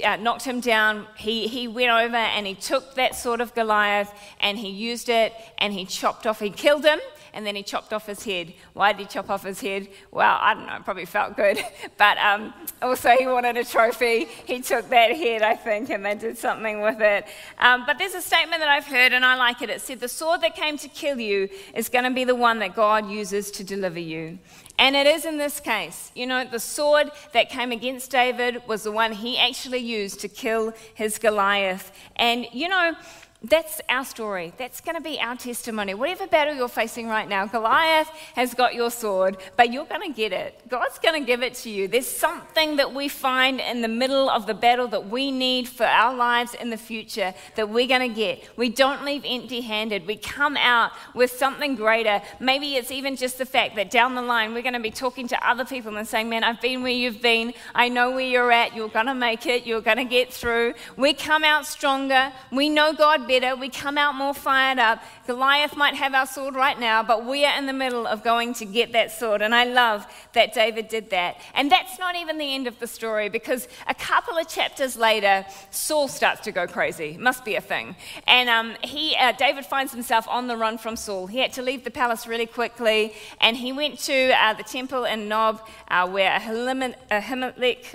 uh, 0.04 0.16
knocked 0.16 0.44
him 0.44 0.60
down, 0.60 1.06
he, 1.16 1.48
he 1.48 1.66
went 1.66 1.90
over 1.90 2.16
and 2.16 2.46
he 2.46 2.54
took 2.54 2.94
that 2.94 3.14
sword 3.14 3.40
of 3.40 3.54
Goliath 3.54 4.12
and 4.40 4.58
he 4.58 4.68
used 4.68 5.08
it 5.08 5.32
and 5.58 5.72
he 5.72 5.84
chopped 5.84 6.26
off, 6.26 6.40
he 6.40 6.50
killed 6.50 6.84
him 6.84 7.00
and 7.32 7.46
then 7.46 7.56
he 7.56 7.62
chopped 7.62 7.92
off 7.92 8.06
his 8.06 8.24
head. 8.24 8.52
Why 8.72 8.92
did 8.92 9.02
he 9.02 9.06
chop 9.06 9.30
off 9.30 9.44
his 9.44 9.60
head? 9.60 9.88
Well, 10.10 10.38
I 10.40 10.54
don't 10.54 10.66
know, 10.66 10.76
it 10.76 10.84
probably 10.84 11.04
felt 11.04 11.36
good. 11.36 11.58
But 11.96 12.16
um, 12.18 12.54
also, 12.80 13.10
he 13.10 13.26
wanted 13.26 13.58
a 13.58 13.64
trophy. 13.64 14.24
He 14.46 14.62
took 14.62 14.88
that 14.88 15.14
head, 15.14 15.42
I 15.42 15.54
think, 15.54 15.90
and 15.90 16.04
they 16.04 16.14
did 16.14 16.38
something 16.38 16.80
with 16.80 16.98
it. 17.00 17.26
Um, 17.58 17.84
but 17.84 17.98
there's 17.98 18.14
a 18.14 18.22
statement 18.22 18.60
that 18.60 18.68
I've 18.68 18.86
heard, 18.86 19.12
and 19.12 19.22
I 19.22 19.34
like 19.34 19.60
it. 19.60 19.68
It 19.68 19.82
said, 19.82 20.00
The 20.00 20.08
sword 20.08 20.40
that 20.40 20.56
came 20.56 20.78
to 20.78 20.88
kill 20.88 21.20
you 21.20 21.50
is 21.74 21.90
going 21.90 22.04
to 22.04 22.10
be 22.10 22.24
the 22.24 22.34
one 22.34 22.58
that 22.60 22.74
God 22.74 23.10
uses 23.10 23.50
to 23.52 23.64
deliver 23.64 23.98
you. 23.98 24.38
And 24.80 24.96
it 24.96 25.06
is 25.06 25.26
in 25.26 25.36
this 25.36 25.60
case. 25.60 26.10
You 26.14 26.26
know, 26.26 26.42
the 26.42 26.58
sword 26.58 27.10
that 27.34 27.50
came 27.50 27.70
against 27.70 28.10
David 28.10 28.62
was 28.66 28.82
the 28.82 28.90
one 28.90 29.12
he 29.12 29.36
actually 29.38 29.78
used 29.78 30.20
to 30.20 30.28
kill 30.28 30.72
his 30.94 31.18
Goliath. 31.18 31.92
And, 32.16 32.46
you 32.50 32.66
know, 32.66 32.94
that's 33.42 33.80
our 33.88 34.04
story. 34.04 34.52
That's 34.58 34.82
going 34.82 34.96
to 34.96 35.00
be 35.00 35.18
our 35.18 35.34
testimony. 35.34 35.94
Whatever 35.94 36.26
battle 36.26 36.54
you're 36.54 36.68
facing 36.68 37.08
right 37.08 37.26
now, 37.26 37.46
Goliath 37.46 38.08
has 38.34 38.52
got 38.52 38.74
your 38.74 38.90
sword, 38.90 39.38
but 39.56 39.72
you're 39.72 39.86
going 39.86 40.02
to 40.02 40.14
get 40.14 40.34
it. 40.34 40.60
God's 40.68 40.98
going 40.98 41.18
to 41.18 41.26
give 41.26 41.42
it 41.42 41.54
to 41.54 41.70
you. 41.70 41.88
There's 41.88 42.06
something 42.06 42.76
that 42.76 42.92
we 42.92 43.08
find 43.08 43.58
in 43.58 43.80
the 43.80 43.88
middle 43.88 44.28
of 44.28 44.46
the 44.46 44.52
battle 44.52 44.88
that 44.88 45.08
we 45.08 45.30
need 45.30 45.68
for 45.68 45.84
our 45.86 46.14
lives 46.14 46.52
in 46.52 46.68
the 46.68 46.76
future 46.76 47.32
that 47.56 47.70
we're 47.70 47.86
going 47.86 48.06
to 48.06 48.14
get. 48.14 48.46
We 48.58 48.68
don't 48.68 49.06
leave 49.06 49.24
empty 49.26 49.62
handed. 49.62 50.06
We 50.06 50.16
come 50.16 50.58
out 50.58 50.92
with 51.14 51.30
something 51.30 51.76
greater. 51.76 52.20
Maybe 52.40 52.76
it's 52.76 52.90
even 52.90 53.16
just 53.16 53.38
the 53.38 53.46
fact 53.46 53.74
that 53.76 53.90
down 53.90 54.16
the 54.16 54.22
line 54.22 54.52
we're 54.52 54.60
going 54.60 54.74
to 54.74 54.80
be 54.80 54.90
talking 54.90 55.26
to 55.28 55.48
other 55.48 55.64
people 55.64 55.96
and 55.96 56.06
saying, 56.06 56.28
Man, 56.28 56.44
I've 56.44 56.60
been 56.60 56.82
where 56.82 56.92
you've 56.92 57.22
been. 57.22 57.54
I 57.74 57.88
know 57.88 58.10
where 58.10 58.20
you're 58.20 58.52
at. 58.52 58.76
You're 58.76 58.88
going 58.88 59.06
to 59.06 59.14
make 59.14 59.46
it. 59.46 59.64
You're 59.66 59.80
going 59.80 59.96
to 59.96 60.04
get 60.04 60.30
through. 60.30 60.74
We 60.98 61.14
come 61.14 61.42
out 61.42 61.64
stronger. 61.64 62.32
We 62.52 62.68
know 62.68 62.92
God 62.92 63.29
better. 63.30 63.54
We 63.54 63.68
come 63.68 63.96
out 63.96 64.16
more 64.16 64.34
fired 64.34 64.80
up. 64.80 65.04
Goliath 65.28 65.76
might 65.76 65.94
have 65.94 66.14
our 66.14 66.26
sword 66.26 66.56
right 66.56 66.78
now, 66.80 67.04
but 67.04 67.24
we 67.24 67.44
are 67.44 67.56
in 67.56 67.66
the 67.66 67.72
middle 67.72 68.04
of 68.04 68.24
going 68.24 68.54
to 68.54 68.64
get 68.64 68.90
that 68.92 69.12
sword. 69.12 69.40
And 69.40 69.54
I 69.54 69.64
love 69.64 70.04
that 70.32 70.52
David 70.52 70.88
did 70.88 71.10
that. 71.10 71.40
And 71.54 71.70
that's 71.70 71.96
not 71.96 72.16
even 72.16 72.38
the 72.38 72.52
end 72.52 72.66
of 72.66 72.80
the 72.80 72.88
story 72.88 73.28
because 73.28 73.68
a 73.86 73.94
couple 73.94 74.36
of 74.36 74.48
chapters 74.48 74.96
later, 74.96 75.46
Saul 75.70 76.08
starts 76.08 76.40
to 76.40 76.50
go 76.50 76.66
crazy. 76.66 77.16
Must 77.18 77.44
be 77.44 77.54
a 77.54 77.60
thing. 77.60 77.94
And 78.26 78.48
um, 78.48 78.74
he, 78.82 79.14
uh, 79.14 79.30
David 79.30 79.64
finds 79.64 79.92
himself 79.92 80.26
on 80.26 80.48
the 80.48 80.56
run 80.56 80.76
from 80.76 80.96
Saul. 80.96 81.28
He 81.28 81.38
had 81.38 81.52
to 81.52 81.62
leave 81.62 81.84
the 81.84 81.92
palace 81.92 82.26
really 82.26 82.46
quickly, 82.46 83.12
and 83.40 83.56
he 83.56 83.72
went 83.72 84.00
to 84.00 84.32
uh, 84.42 84.54
the 84.54 84.64
temple 84.64 85.04
in 85.04 85.28
Nob 85.28 85.60
uh, 85.86 86.08
where 86.08 86.30
Ahimelech, 86.40 86.96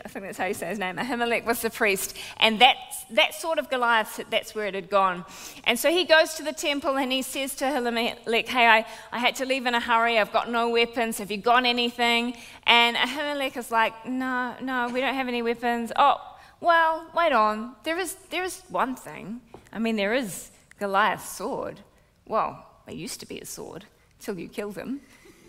I 0.06 0.08
think 0.08 0.26
that's 0.26 0.38
how 0.38 0.46
you 0.46 0.54
say 0.54 0.70
his 0.70 0.80
name, 0.80 0.96
Ahimelech 0.96 1.46
was 1.46 1.62
the 1.62 1.70
priest. 1.70 2.16
And 2.38 2.60
that, 2.60 2.78
that 3.12 3.34
sort 3.34 3.60
of 3.60 3.70
Goliath, 3.70 4.22
that's 4.30 4.56
where 4.56 4.68
it 4.68 4.76
had 4.76 4.90
gone. 4.90 5.25
And 5.64 5.78
so 5.80 5.90
he 5.92 6.06
goes 6.06 6.36
to 6.36 6.44
the 6.44 6.54
temple 6.54 6.98
and 6.98 7.12
he 7.12 7.22
says 7.22 7.56
to 7.56 7.66
Ahimelech, 7.66 8.48
Hey, 8.48 8.68
I, 8.68 8.86
I 9.12 9.20
had 9.20 9.36
to 9.38 9.46
leave 9.46 9.66
in 9.66 9.74
a 9.74 9.80
hurry. 9.80 10.20
I've 10.20 10.32
got 10.32 10.50
no 10.50 10.70
weapons. 10.70 11.18
Have 11.18 11.32
you 11.32 11.38
got 11.38 11.66
anything? 11.66 12.36
And 12.66 12.96
Ahimelech 12.96 13.58
is 13.58 13.72
like, 13.72 14.06
No, 14.06 14.56
no, 14.62 14.90
we 14.90 15.02
don't 15.02 15.16
have 15.16 15.28
any 15.28 15.42
weapons. 15.42 15.92
Oh, 15.96 16.20
well, 16.62 17.06
wait 17.16 17.32
on. 17.32 17.76
There 17.84 18.00
is, 18.00 18.16
there 18.30 18.44
is 18.44 18.62
one 18.70 18.96
thing. 18.96 19.42
I 19.72 19.80
mean, 19.80 19.96
there 19.96 20.14
is 20.14 20.52
Goliath's 20.80 21.30
sword. 21.30 21.80
Well, 22.26 22.66
it 22.88 22.96
used 22.96 23.20
to 23.20 23.26
be 23.26 23.40
a 23.40 23.46
sword 23.46 23.86
till 24.20 24.40
you 24.40 24.48
killed 24.48 24.76
him. 24.76 25.02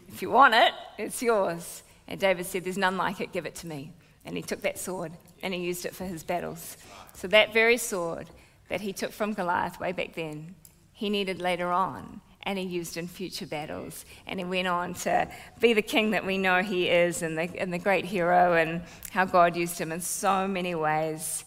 If 0.08 0.22
you 0.22 0.30
want 0.30 0.54
it, 0.54 0.72
it's 0.98 1.22
yours. 1.22 1.82
And 2.08 2.20
David 2.20 2.46
said, 2.46 2.64
There's 2.64 2.78
none 2.78 2.96
like 2.96 3.20
it, 3.20 3.32
give 3.32 3.46
it 3.46 3.54
to 3.56 3.66
me. 3.66 3.92
And 4.24 4.36
he 4.36 4.42
took 4.42 4.62
that 4.62 4.78
sword 4.78 5.12
and 5.42 5.54
he 5.54 5.60
used 5.60 5.86
it 5.86 5.94
for 5.94 6.04
his 6.04 6.22
battles. 6.22 6.76
So 7.14 7.28
that 7.28 7.52
very 7.52 7.76
sword 7.76 8.28
that 8.68 8.80
he 8.80 8.92
took 8.92 9.12
from 9.12 9.32
Goliath 9.32 9.80
way 9.80 9.92
back 9.92 10.14
then, 10.14 10.54
he 10.92 11.10
needed 11.10 11.40
later 11.40 11.70
on, 11.70 12.20
and 12.42 12.58
he 12.58 12.64
used 12.64 12.96
in 12.96 13.06
future 13.06 13.46
battles. 13.46 14.04
And 14.26 14.38
he 14.40 14.44
went 14.44 14.68
on 14.68 14.94
to 14.94 15.28
be 15.60 15.72
the 15.72 15.82
king 15.82 16.12
that 16.12 16.24
we 16.24 16.38
know 16.38 16.62
he 16.62 16.88
is, 16.88 17.22
and 17.22 17.36
the, 17.36 17.50
and 17.58 17.72
the 17.72 17.78
great 17.78 18.04
hero, 18.04 18.54
and 18.54 18.82
how 19.10 19.24
God 19.24 19.56
used 19.56 19.78
him 19.78 19.92
in 19.92 20.00
so 20.00 20.48
many 20.48 20.74
ways. 20.74 21.44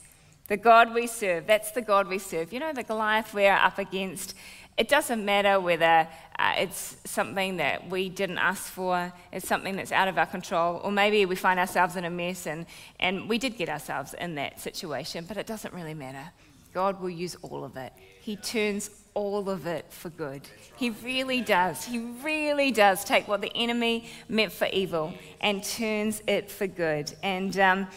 The 0.48 0.58
God 0.58 0.94
we 0.94 1.08
serve, 1.08 1.46
that's 1.46 1.72
the 1.72 1.82
God 1.82 2.08
we 2.08 2.18
serve. 2.18 2.52
You 2.52 2.60
know, 2.60 2.74
the 2.74 2.84
Goliath 2.84 3.34
we're 3.34 3.54
up 3.54 3.78
against 3.78 4.34
it 4.80 4.88
doesn't 4.88 5.26
matter 5.26 5.60
whether 5.60 6.08
uh, 6.40 6.54
it's 6.58 6.96
something 7.04 7.58
that 7.58 7.90
we 7.90 8.08
didn't 8.08 8.38
ask 8.38 8.64
for, 8.64 9.12
it's 9.34 9.46
something 9.46 9.76
that's 9.76 9.92
out 9.92 10.08
of 10.08 10.18
our 10.18 10.26
control, 10.26 10.80
or 10.82 10.90
maybe 10.90 11.26
we 11.26 11.36
find 11.36 11.60
ourselves 11.60 11.98
in 11.98 12.06
a 12.06 12.10
mess 12.10 12.48
and, 12.48 12.66
and 12.98 13.28
we 13.28 13.38
did 13.38 13.58
get 13.58 13.68
ourselves 13.68 14.14
in 14.14 14.36
that 14.36 14.58
situation, 14.58 15.26
but 15.28 15.36
it 15.36 15.46
doesn't 15.46 15.74
really 15.74 15.94
matter. 15.94 16.32
God 16.74 17.02
will 17.02 17.10
use 17.10 17.36
all 17.42 17.64
of 17.64 17.78
it. 17.78 17.94
He 18.22 18.36
turns 18.36 18.90
all 19.14 19.50
of 19.50 19.66
it 19.66 19.86
for 19.90 20.10
good. 20.10 20.42
He 20.76 20.92
really 20.92 21.42
does. 21.42 21.84
He 21.84 22.00
really 22.00 22.72
does 22.72 23.04
take 23.04 23.28
what 23.28 23.42
the 23.42 23.52
enemy 23.56 24.10
meant 24.28 24.52
for 24.52 24.68
evil 24.72 25.14
and 25.42 25.64
turns 25.64 26.22
it 26.28 26.50
for 26.50 26.68
good. 26.68 27.14
And, 27.24 27.58
um, 27.60 27.88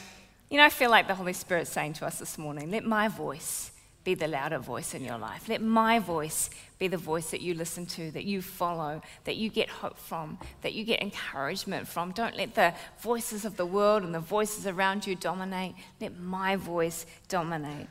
you 0.51 0.57
know, 0.57 0.65
I 0.65 0.71
feel 0.71 0.91
like 0.91 1.07
the 1.07 1.15
Holy 1.15 1.33
Spirit's 1.33 1.71
saying 1.71 1.95
to 1.95 2.07
us 2.07 2.19
this 2.19 2.39
morning 2.39 2.71
let 2.71 2.85
my 2.85 3.09
voice 3.09 3.73
be 4.05 4.15
the 4.15 4.27
louder 4.27 4.59
voice 4.59 4.95
in 4.95 5.05
your 5.05 5.19
life. 5.19 5.49
Let 5.49 5.63
my 5.63 5.99
voice 5.99 6.51
be 6.79 6.89
the 6.89 6.97
voice 6.97 7.31
that 7.31 7.41
you 7.41 7.55
listen 7.55 7.87
to, 7.87 8.11
that 8.11 8.25
you 8.25 8.43
follow, 8.43 9.01
that 9.25 9.37
you 9.37 9.49
get 9.49 9.69
hope 9.69 9.97
from, 9.97 10.39
that 10.63 10.73
you 10.73 10.85
get 10.85 11.01
encouragement 11.01 11.87
from. 11.87 12.11
Don't 12.13 12.37
let 12.37 12.55
the 12.55 12.75
voices 13.01 13.45
of 13.45 13.57
the 13.57 13.67
world 13.67 14.03
and 14.03 14.15
the 14.15 14.21
voices 14.21 14.67
around 14.67 15.07
you 15.07 15.15
dominate. 15.15 15.75
Let 16.01 16.19
my 16.19 16.57
voice 16.57 17.07
dominate. 17.29 17.87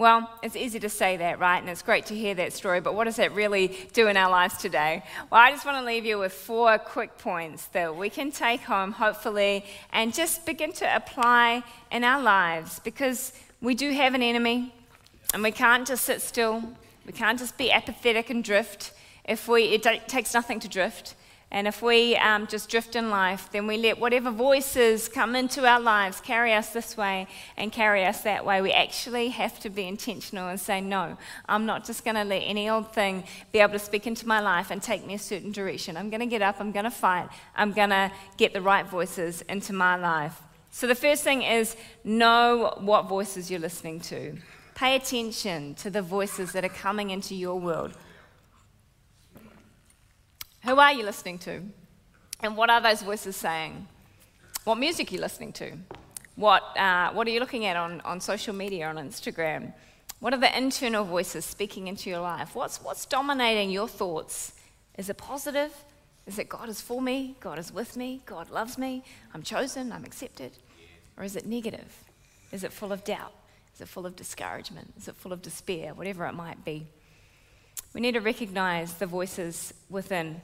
Well, 0.00 0.30
it's 0.42 0.56
easy 0.56 0.80
to 0.80 0.88
say 0.88 1.18
that, 1.18 1.40
right? 1.40 1.58
And 1.58 1.68
it's 1.68 1.82
great 1.82 2.06
to 2.06 2.14
hear 2.14 2.34
that 2.36 2.54
story, 2.54 2.80
but 2.80 2.94
what 2.94 3.04
does 3.04 3.16
that 3.16 3.34
really 3.34 3.76
do 3.92 4.08
in 4.08 4.16
our 4.16 4.30
lives 4.30 4.56
today? 4.56 5.02
Well, 5.28 5.42
I 5.42 5.50
just 5.50 5.66
want 5.66 5.76
to 5.76 5.84
leave 5.84 6.06
you 6.06 6.18
with 6.18 6.32
four 6.32 6.78
quick 6.78 7.18
points 7.18 7.66
that 7.74 7.94
we 7.94 8.08
can 8.08 8.32
take 8.32 8.62
home, 8.62 8.92
hopefully, 8.92 9.62
and 9.92 10.14
just 10.14 10.46
begin 10.46 10.72
to 10.72 10.96
apply 10.96 11.62
in 11.92 12.02
our 12.02 12.22
lives 12.22 12.78
because 12.78 13.34
we 13.60 13.74
do 13.74 13.90
have 13.90 14.14
an 14.14 14.22
enemy 14.22 14.72
and 15.34 15.42
we 15.42 15.50
can't 15.50 15.86
just 15.86 16.04
sit 16.04 16.22
still. 16.22 16.62
We 17.04 17.12
can't 17.12 17.38
just 17.38 17.58
be 17.58 17.70
apathetic 17.70 18.30
and 18.30 18.42
drift. 18.42 18.94
If 19.26 19.48
we, 19.48 19.64
it 19.64 19.82
takes 20.08 20.32
nothing 20.32 20.60
to 20.60 20.68
drift. 20.68 21.14
And 21.52 21.66
if 21.66 21.82
we 21.82 22.16
um, 22.16 22.46
just 22.46 22.68
drift 22.68 22.94
in 22.94 23.10
life, 23.10 23.50
then 23.50 23.66
we 23.66 23.76
let 23.76 23.98
whatever 23.98 24.30
voices 24.30 25.08
come 25.08 25.34
into 25.34 25.66
our 25.66 25.80
lives 25.80 26.20
carry 26.20 26.54
us 26.54 26.70
this 26.70 26.96
way 26.96 27.26
and 27.56 27.72
carry 27.72 28.04
us 28.04 28.20
that 28.22 28.44
way. 28.44 28.62
We 28.62 28.70
actually 28.70 29.30
have 29.30 29.58
to 29.60 29.70
be 29.70 29.88
intentional 29.88 30.48
and 30.48 30.60
say, 30.60 30.80
no, 30.80 31.18
I'm 31.48 31.66
not 31.66 31.84
just 31.84 32.04
going 32.04 32.14
to 32.14 32.22
let 32.22 32.38
any 32.38 32.70
old 32.70 32.92
thing 32.92 33.24
be 33.50 33.58
able 33.58 33.72
to 33.72 33.80
speak 33.80 34.06
into 34.06 34.28
my 34.28 34.38
life 34.38 34.70
and 34.70 34.80
take 34.80 35.04
me 35.04 35.14
a 35.14 35.18
certain 35.18 35.50
direction. 35.50 35.96
I'm 35.96 36.08
going 36.08 36.20
to 36.20 36.26
get 36.26 36.40
up, 36.40 36.60
I'm 36.60 36.70
going 36.70 36.84
to 36.84 36.90
fight, 36.90 37.28
I'm 37.56 37.72
going 37.72 37.90
to 37.90 38.12
get 38.36 38.52
the 38.52 38.62
right 38.62 38.86
voices 38.86 39.42
into 39.42 39.72
my 39.72 39.96
life. 39.96 40.40
So 40.70 40.86
the 40.86 40.94
first 40.94 41.24
thing 41.24 41.42
is 41.42 41.76
know 42.04 42.74
what 42.78 43.08
voices 43.08 43.50
you're 43.50 43.58
listening 43.58 43.98
to. 44.02 44.36
Pay 44.76 44.94
attention 44.94 45.74
to 45.74 45.90
the 45.90 46.00
voices 46.00 46.52
that 46.52 46.64
are 46.64 46.68
coming 46.68 47.10
into 47.10 47.34
your 47.34 47.58
world. 47.58 47.96
Who 50.64 50.78
are 50.78 50.92
you 50.92 51.04
listening 51.04 51.38
to? 51.40 51.62
And 52.40 52.56
what 52.56 52.68
are 52.68 52.80
those 52.80 53.02
voices 53.02 53.36
saying? 53.36 53.86
What 54.64 54.76
music 54.76 55.10
are 55.10 55.14
you 55.14 55.20
listening 55.20 55.52
to? 55.54 55.72
What, 56.36 56.62
uh, 56.78 57.12
what 57.12 57.26
are 57.26 57.30
you 57.30 57.40
looking 57.40 57.64
at 57.64 57.76
on, 57.76 58.00
on 58.02 58.20
social 58.20 58.54
media, 58.54 58.86
on 58.86 58.96
Instagram? 58.96 59.72
What 60.20 60.34
are 60.34 60.38
the 60.38 60.56
internal 60.56 61.04
voices 61.04 61.46
speaking 61.46 61.88
into 61.88 62.10
your 62.10 62.20
life? 62.20 62.54
What's, 62.54 62.82
what's 62.82 63.06
dominating 63.06 63.70
your 63.70 63.88
thoughts? 63.88 64.52
Is 64.98 65.08
it 65.08 65.16
positive? 65.16 65.72
Is 66.26 66.38
it 66.38 66.50
God 66.50 66.68
is 66.68 66.80
for 66.80 67.00
me? 67.00 67.36
God 67.40 67.58
is 67.58 67.72
with 67.72 67.96
me? 67.96 68.20
God 68.26 68.50
loves 68.50 68.76
me? 68.76 69.02
I'm 69.32 69.42
chosen? 69.42 69.92
I'm 69.92 70.04
accepted? 70.04 70.52
Or 71.16 71.24
is 71.24 71.36
it 71.36 71.46
negative? 71.46 72.04
Is 72.52 72.64
it 72.64 72.72
full 72.72 72.92
of 72.92 73.02
doubt? 73.02 73.32
Is 73.74 73.80
it 73.80 73.88
full 73.88 74.04
of 74.04 74.14
discouragement? 74.14 74.92
Is 74.98 75.08
it 75.08 75.16
full 75.16 75.32
of 75.32 75.40
despair? 75.40 75.94
Whatever 75.94 76.26
it 76.26 76.34
might 76.34 76.64
be. 76.66 76.86
We 77.92 78.00
need 78.00 78.12
to 78.12 78.20
recognize 78.20 78.94
the 78.94 79.06
voices 79.06 79.74
within 79.88 80.40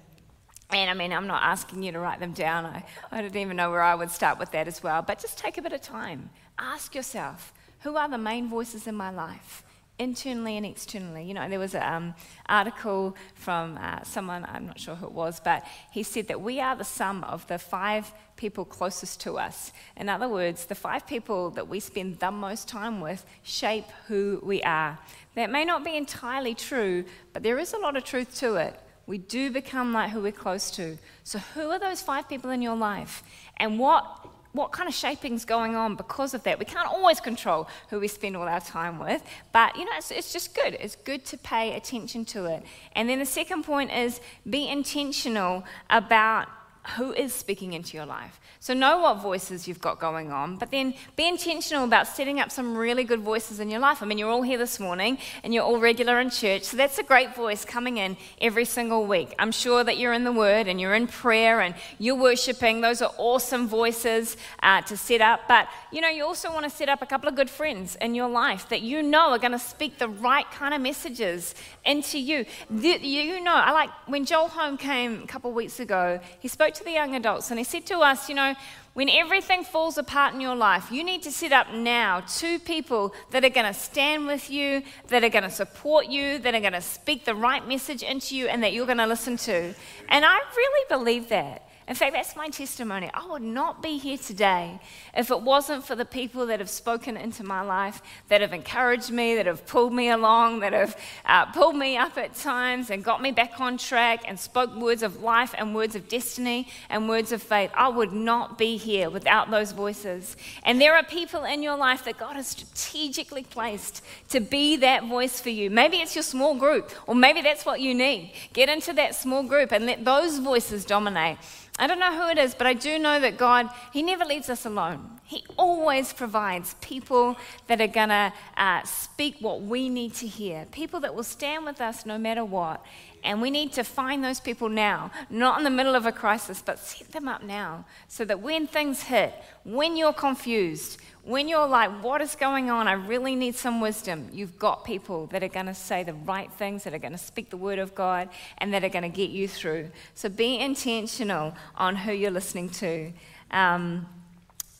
and 0.70 0.90
I 0.90 0.94
mean, 0.94 1.12
I'm 1.12 1.28
not 1.28 1.42
asking 1.44 1.82
you 1.82 1.92
to 1.92 2.00
write 2.00 2.18
them 2.18 2.32
down. 2.32 2.66
I, 2.66 2.84
I 3.12 3.22
don't 3.22 3.36
even 3.36 3.56
know 3.56 3.70
where 3.70 3.82
I 3.82 3.94
would 3.94 4.10
start 4.10 4.38
with 4.38 4.50
that 4.50 4.66
as 4.66 4.82
well. 4.82 5.00
But 5.00 5.20
just 5.20 5.38
take 5.38 5.58
a 5.58 5.62
bit 5.62 5.72
of 5.72 5.80
time. 5.80 6.30
Ask 6.58 6.94
yourself 6.94 7.52
who 7.80 7.96
are 7.96 8.08
the 8.08 8.18
main 8.18 8.48
voices 8.48 8.86
in 8.86 8.96
my 8.96 9.10
life? 9.10 9.62
Internally 9.98 10.56
and 10.56 10.66
externally. 10.66 11.24
You 11.24 11.34
know, 11.34 11.48
there 11.48 11.58
was 11.58 11.74
an 11.74 11.82
um, 11.82 12.14
article 12.48 13.16
from 13.34 13.78
uh, 13.80 14.02
someone, 14.02 14.44
I'm 14.48 14.66
not 14.66 14.78
sure 14.78 14.94
who 14.94 15.06
it 15.06 15.12
was, 15.12 15.40
but 15.40 15.64
he 15.90 16.02
said 16.02 16.28
that 16.28 16.40
we 16.40 16.60
are 16.60 16.76
the 16.76 16.84
sum 16.84 17.24
of 17.24 17.46
the 17.46 17.58
five 17.58 18.12
people 18.36 18.64
closest 18.64 19.20
to 19.22 19.38
us. 19.38 19.72
In 19.96 20.08
other 20.08 20.28
words, 20.28 20.66
the 20.66 20.74
five 20.74 21.06
people 21.06 21.50
that 21.50 21.68
we 21.68 21.80
spend 21.80 22.18
the 22.18 22.30
most 22.30 22.68
time 22.68 23.00
with 23.00 23.24
shape 23.42 23.86
who 24.08 24.40
we 24.42 24.62
are. 24.62 24.98
That 25.34 25.50
may 25.50 25.64
not 25.64 25.84
be 25.84 25.96
entirely 25.96 26.54
true, 26.54 27.04
but 27.32 27.42
there 27.42 27.58
is 27.58 27.72
a 27.72 27.78
lot 27.78 27.96
of 27.96 28.04
truth 28.04 28.36
to 28.36 28.56
it. 28.56 28.78
We 29.06 29.18
do 29.18 29.50
become 29.50 29.92
like 29.92 30.10
who 30.10 30.20
we're 30.20 30.32
close 30.32 30.70
to. 30.72 30.98
So, 31.22 31.38
who 31.38 31.70
are 31.70 31.78
those 31.78 32.02
five 32.02 32.28
people 32.28 32.50
in 32.50 32.60
your 32.60 32.76
life? 32.76 33.22
And 33.56 33.78
what, 33.78 34.28
what 34.56 34.72
kind 34.72 34.88
of 34.88 34.94
shaping's 34.94 35.44
going 35.44 35.76
on 35.76 35.94
because 35.94 36.34
of 36.34 36.42
that? 36.44 36.58
We 36.58 36.64
can't 36.64 36.88
always 36.88 37.20
control 37.20 37.68
who 37.90 38.00
we 38.00 38.08
spend 38.08 38.36
all 38.36 38.48
our 38.48 38.60
time 38.60 38.98
with, 38.98 39.22
but 39.52 39.76
you 39.76 39.84
know, 39.84 39.92
it's, 39.96 40.10
it's 40.10 40.32
just 40.32 40.54
good. 40.54 40.76
It's 40.80 40.96
good 40.96 41.24
to 41.26 41.38
pay 41.38 41.74
attention 41.76 42.24
to 42.26 42.46
it. 42.46 42.62
And 42.94 43.08
then 43.08 43.18
the 43.18 43.26
second 43.26 43.64
point 43.64 43.92
is 43.92 44.20
be 44.48 44.68
intentional 44.68 45.64
about 45.90 46.48
who 46.90 47.12
is 47.12 47.34
speaking 47.34 47.72
into 47.72 47.96
your 47.96 48.06
life. 48.06 48.40
So 48.60 48.74
know 48.74 48.98
what 48.98 49.22
voices 49.22 49.66
you've 49.66 49.80
got 49.80 49.98
going 49.98 50.30
on, 50.30 50.56
but 50.56 50.70
then 50.70 50.94
be 51.16 51.28
intentional 51.28 51.84
about 51.84 52.06
setting 52.06 52.40
up 52.40 52.50
some 52.50 52.76
really 52.76 53.04
good 53.04 53.20
voices 53.20 53.60
in 53.60 53.70
your 53.70 53.80
life. 53.80 54.02
I 54.02 54.06
mean, 54.06 54.18
you're 54.18 54.30
all 54.30 54.42
here 54.42 54.58
this 54.58 54.78
morning 54.78 55.18
and 55.42 55.52
you're 55.52 55.64
all 55.64 55.80
regular 55.80 56.20
in 56.20 56.30
church, 56.30 56.62
so 56.62 56.76
that's 56.76 56.98
a 56.98 57.02
great 57.02 57.34
voice 57.34 57.64
coming 57.64 57.98
in 57.98 58.16
every 58.40 58.64
single 58.64 59.04
week. 59.06 59.34
I'm 59.38 59.52
sure 59.52 59.82
that 59.82 59.98
you're 59.98 60.12
in 60.12 60.24
the 60.24 60.32
Word 60.32 60.68
and 60.68 60.80
you're 60.80 60.94
in 60.94 61.06
prayer 61.06 61.60
and 61.60 61.74
you're 61.98 62.16
worshiping. 62.16 62.80
Those 62.80 63.02
are 63.02 63.12
awesome 63.18 63.66
voices 63.66 64.36
uh, 64.62 64.82
to 64.82 64.96
set 64.96 65.20
up, 65.20 65.40
but 65.48 65.68
you 65.90 66.00
know, 66.00 66.08
you 66.08 66.24
also 66.24 66.52
want 66.52 66.64
to 66.64 66.70
set 66.70 66.88
up 66.88 67.02
a 67.02 67.06
couple 67.06 67.28
of 67.28 67.34
good 67.34 67.50
friends 67.50 67.96
in 68.00 68.14
your 68.14 68.28
life 68.28 68.68
that 68.68 68.82
you 68.82 69.02
know 69.02 69.30
are 69.30 69.38
going 69.38 69.52
to 69.52 69.58
speak 69.58 69.98
the 69.98 70.08
right 70.08 70.48
kind 70.52 70.72
of 70.72 70.80
messages 70.80 71.54
into 71.84 72.18
you. 72.18 72.44
You 72.70 73.40
know, 73.40 73.54
I 73.54 73.72
like 73.72 73.90
when 74.06 74.24
Joel 74.24 74.48
Home 74.48 74.76
came 74.76 75.22
a 75.22 75.26
couple 75.26 75.50
of 75.50 75.56
weeks 75.56 75.80
ago, 75.80 76.20
he 76.38 76.48
spoke 76.48 76.75
to 76.78 76.84
the 76.84 76.92
young 76.92 77.14
adults 77.14 77.50
and 77.50 77.58
he 77.58 77.64
said 77.64 77.86
to 77.86 77.98
us, 77.98 78.28
you 78.28 78.34
know, 78.34 78.54
when 78.96 79.10
everything 79.10 79.62
falls 79.62 79.98
apart 79.98 80.32
in 80.32 80.40
your 80.40 80.54
life, 80.54 80.90
you 80.90 81.04
need 81.04 81.22
to 81.24 81.30
set 81.30 81.52
up 81.52 81.70
now 81.74 82.20
two 82.20 82.58
people 82.58 83.12
that 83.30 83.44
are 83.44 83.50
going 83.50 83.66
to 83.66 83.78
stand 83.78 84.26
with 84.26 84.50
you, 84.50 84.82
that 85.08 85.22
are 85.22 85.28
going 85.28 85.44
to 85.44 85.50
support 85.50 86.06
you, 86.06 86.38
that 86.38 86.54
are 86.54 86.60
going 86.60 86.72
to 86.72 86.80
speak 86.80 87.26
the 87.26 87.34
right 87.34 87.68
message 87.68 88.02
into 88.02 88.34
you, 88.34 88.46
and 88.46 88.62
that 88.62 88.72
you're 88.72 88.86
going 88.86 88.96
to 88.96 89.06
listen 89.06 89.36
to. 89.36 89.74
And 90.08 90.24
I 90.24 90.38
really 90.56 90.86
believe 90.88 91.28
that. 91.28 91.65
In 91.88 91.94
fact, 91.94 92.14
that's 92.14 92.34
my 92.34 92.48
testimony. 92.48 93.08
I 93.14 93.24
would 93.28 93.42
not 93.42 93.80
be 93.80 93.96
here 93.96 94.18
today 94.18 94.80
if 95.16 95.30
it 95.30 95.40
wasn't 95.40 95.84
for 95.84 95.94
the 95.94 96.04
people 96.04 96.46
that 96.46 96.58
have 96.58 96.68
spoken 96.68 97.16
into 97.16 97.44
my 97.44 97.60
life, 97.60 98.02
that 98.26 98.40
have 98.40 98.52
encouraged 98.52 99.12
me, 99.12 99.36
that 99.36 99.46
have 99.46 99.64
pulled 99.68 99.92
me 99.92 100.08
along, 100.08 100.60
that 100.60 100.72
have 100.72 100.98
uh, 101.26 101.46
pulled 101.46 101.76
me 101.76 101.96
up 101.96 102.18
at 102.18 102.34
times 102.34 102.90
and 102.90 103.04
got 103.04 103.22
me 103.22 103.30
back 103.30 103.60
on 103.60 103.78
track 103.78 104.24
and 104.26 104.38
spoke 104.38 104.74
words 104.74 105.04
of 105.04 105.22
life 105.22 105.54
and 105.56 105.76
words 105.76 105.94
of 105.94 106.08
destiny 106.08 106.66
and 106.90 107.08
words 107.08 107.30
of 107.30 107.40
faith. 107.40 107.70
I 107.72 107.86
would 107.86 108.12
not 108.12 108.58
be 108.58 108.76
here 108.76 109.08
without 109.08 109.52
those 109.52 109.70
voices. 109.70 110.36
And 110.64 110.80
there 110.80 110.96
are 110.96 111.04
people 111.04 111.44
in 111.44 111.62
your 111.62 111.76
life 111.76 112.04
that 112.06 112.18
God 112.18 112.34
has 112.34 112.48
strategically 112.48 113.44
placed 113.44 114.02
to 114.30 114.40
be 114.40 114.74
that 114.78 115.04
voice 115.04 115.40
for 115.40 115.50
you. 115.50 115.70
Maybe 115.70 115.98
it's 115.98 116.16
your 116.16 116.24
small 116.24 116.56
group, 116.56 116.90
or 117.06 117.14
maybe 117.14 117.42
that's 117.42 117.64
what 117.64 117.80
you 117.80 117.94
need. 117.94 118.32
Get 118.52 118.68
into 118.68 118.92
that 118.94 119.14
small 119.14 119.44
group 119.44 119.70
and 119.70 119.86
let 119.86 120.04
those 120.04 120.40
voices 120.40 120.84
dominate. 120.84 121.38
I 121.78 121.86
don't 121.86 121.98
know 121.98 122.16
who 122.16 122.30
it 122.30 122.38
is, 122.38 122.54
but 122.54 122.66
I 122.66 122.72
do 122.74 122.98
know 122.98 123.20
that 123.20 123.36
God, 123.36 123.68
He 123.92 124.02
never 124.02 124.24
leaves 124.24 124.48
us 124.48 124.64
alone. 124.64 125.15
He 125.26 125.44
always 125.56 126.12
provides 126.12 126.74
people 126.80 127.36
that 127.66 127.80
are 127.80 127.88
going 127.88 128.10
to 128.10 128.32
uh, 128.56 128.82
speak 128.84 129.36
what 129.40 129.60
we 129.60 129.88
need 129.88 130.14
to 130.14 130.26
hear, 130.26 130.66
people 130.70 131.00
that 131.00 131.16
will 131.16 131.24
stand 131.24 131.64
with 131.64 131.80
us 131.80 132.06
no 132.06 132.16
matter 132.16 132.44
what. 132.44 132.84
And 133.24 133.42
we 133.42 133.50
need 133.50 133.72
to 133.72 133.82
find 133.82 134.22
those 134.22 134.38
people 134.38 134.68
now, 134.68 135.10
not 135.28 135.58
in 135.58 135.64
the 135.64 135.70
middle 135.70 135.96
of 135.96 136.06
a 136.06 136.12
crisis, 136.12 136.62
but 136.64 136.78
set 136.78 137.10
them 137.10 137.26
up 137.26 137.42
now 137.42 137.86
so 138.06 138.24
that 138.24 138.40
when 138.40 138.68
things 138.68 139.02
hit, 139.02 139.34
when 139.64 139.96
you're 139.96 140.12
confused, 140.12 141.00
when 141.24 141.48
you're 141.48 141.66
like, 141.66 141.90
what 142.04 142.20
is 142.20 142.36
going 142.36 142.70
on? 142.70 142.86
I 142.86 142.92
really 142.92 143.34
need 143.34 143.56
some 143.56 143.80
wisdom. 143.80 144.28
You've 144.32 144.60
got 144.60 144.84
people 144.84 145.26
that 145.28 145.42
are 145.42 145.48
going 145.48 145.66
to 145.66 145.74
say 145.74 146.04
the 146.04 146.14
right 146.14 146.52
things, 146.52 146.84
that 146.84 146.94
are 146.94 147.00
going 147.00 147.10
to 147.10 147.18
speak 147.18 147.50
the 147.50 147.56
word 147.56 147.80
of 147.80 147.96
God, 147.96 148.28
and 148.58 148.72
that 148.72 148.84
are 148.84 148.88
going 148.88 149.02
to 149.02 149.08
get 149.08 149.30
you 149.30 149.48
through. 149.48 149.90
So 150.14 150.28
be 150.28 150.56
intentional 150.56 151.56
on 151.74 151.96
who 151.96 152.12
you're 152.12 152.30
listening 152.30 152.68
to. 152.68 153.12
Um, 153.50 154.06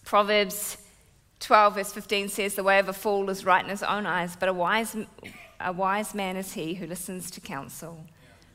Proverbs 0.07 0.79
12, 1.40 1.75
verse 1.75 1.92
15 1.92 2.29
says, 2.29 2.55
The 2.55 2.62
way 2.62 2.79
of 2.79 2.88
a 2.88 2.92
fool 2.92 3.29
is 3.29 3.45
right 3.45 3.62
in 3.62 3.69
his 3.69 3.83
own 3.83 4.07
eyes, 4.07 4.37
but 4.37 4.49
a 4.49 4.53
wise, 4.53 4.97
a 5.61 5.73
wise 5.73 6.14
man 6.14 6.37
is 6.37 6.53
he 6.53 6.75
who 6.75 6.87
listens 6.87 7.29
to 7.33 7.40
counsel. 7.40 7.99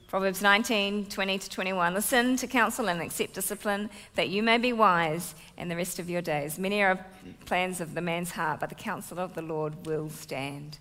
Proverbs 0.08 0.42
19, 0.42 1.08
20 1.08 1.38
to 1.40 1.50
21. 1.50 1.94
Listen 1.94 2.38
to 2.38 2.48
counsel 2.48 2.88
and 2.88 3.02
accept 3.02 3.34
discipline, 3.34 3.90
that 4.16 4.30
you 4.30 4.42
may 4.42 4.58
be 4.58 4.72
wise 4.72 5.36
in 5.58 5.68
the 5.68 5.76
rest 5.76 6.00
of 6.00 6.10
your 6.10 6.22
days. 6.22 6.58
Many 6.58 6.82
are 6.84 7.06
plans 7.46 7.82
of 7.82 7.96
the 7.96 8.02
man's 8.02 8.32
heart, 8.32 8.62
but 8.62 8.70
the 8.70 8.76
counsel 8.76 9.20
of 9.20 9.36
the 9.36 9.42
Lord 9.42 9.86
will 9.86 10.10
stand. 10.10 10.78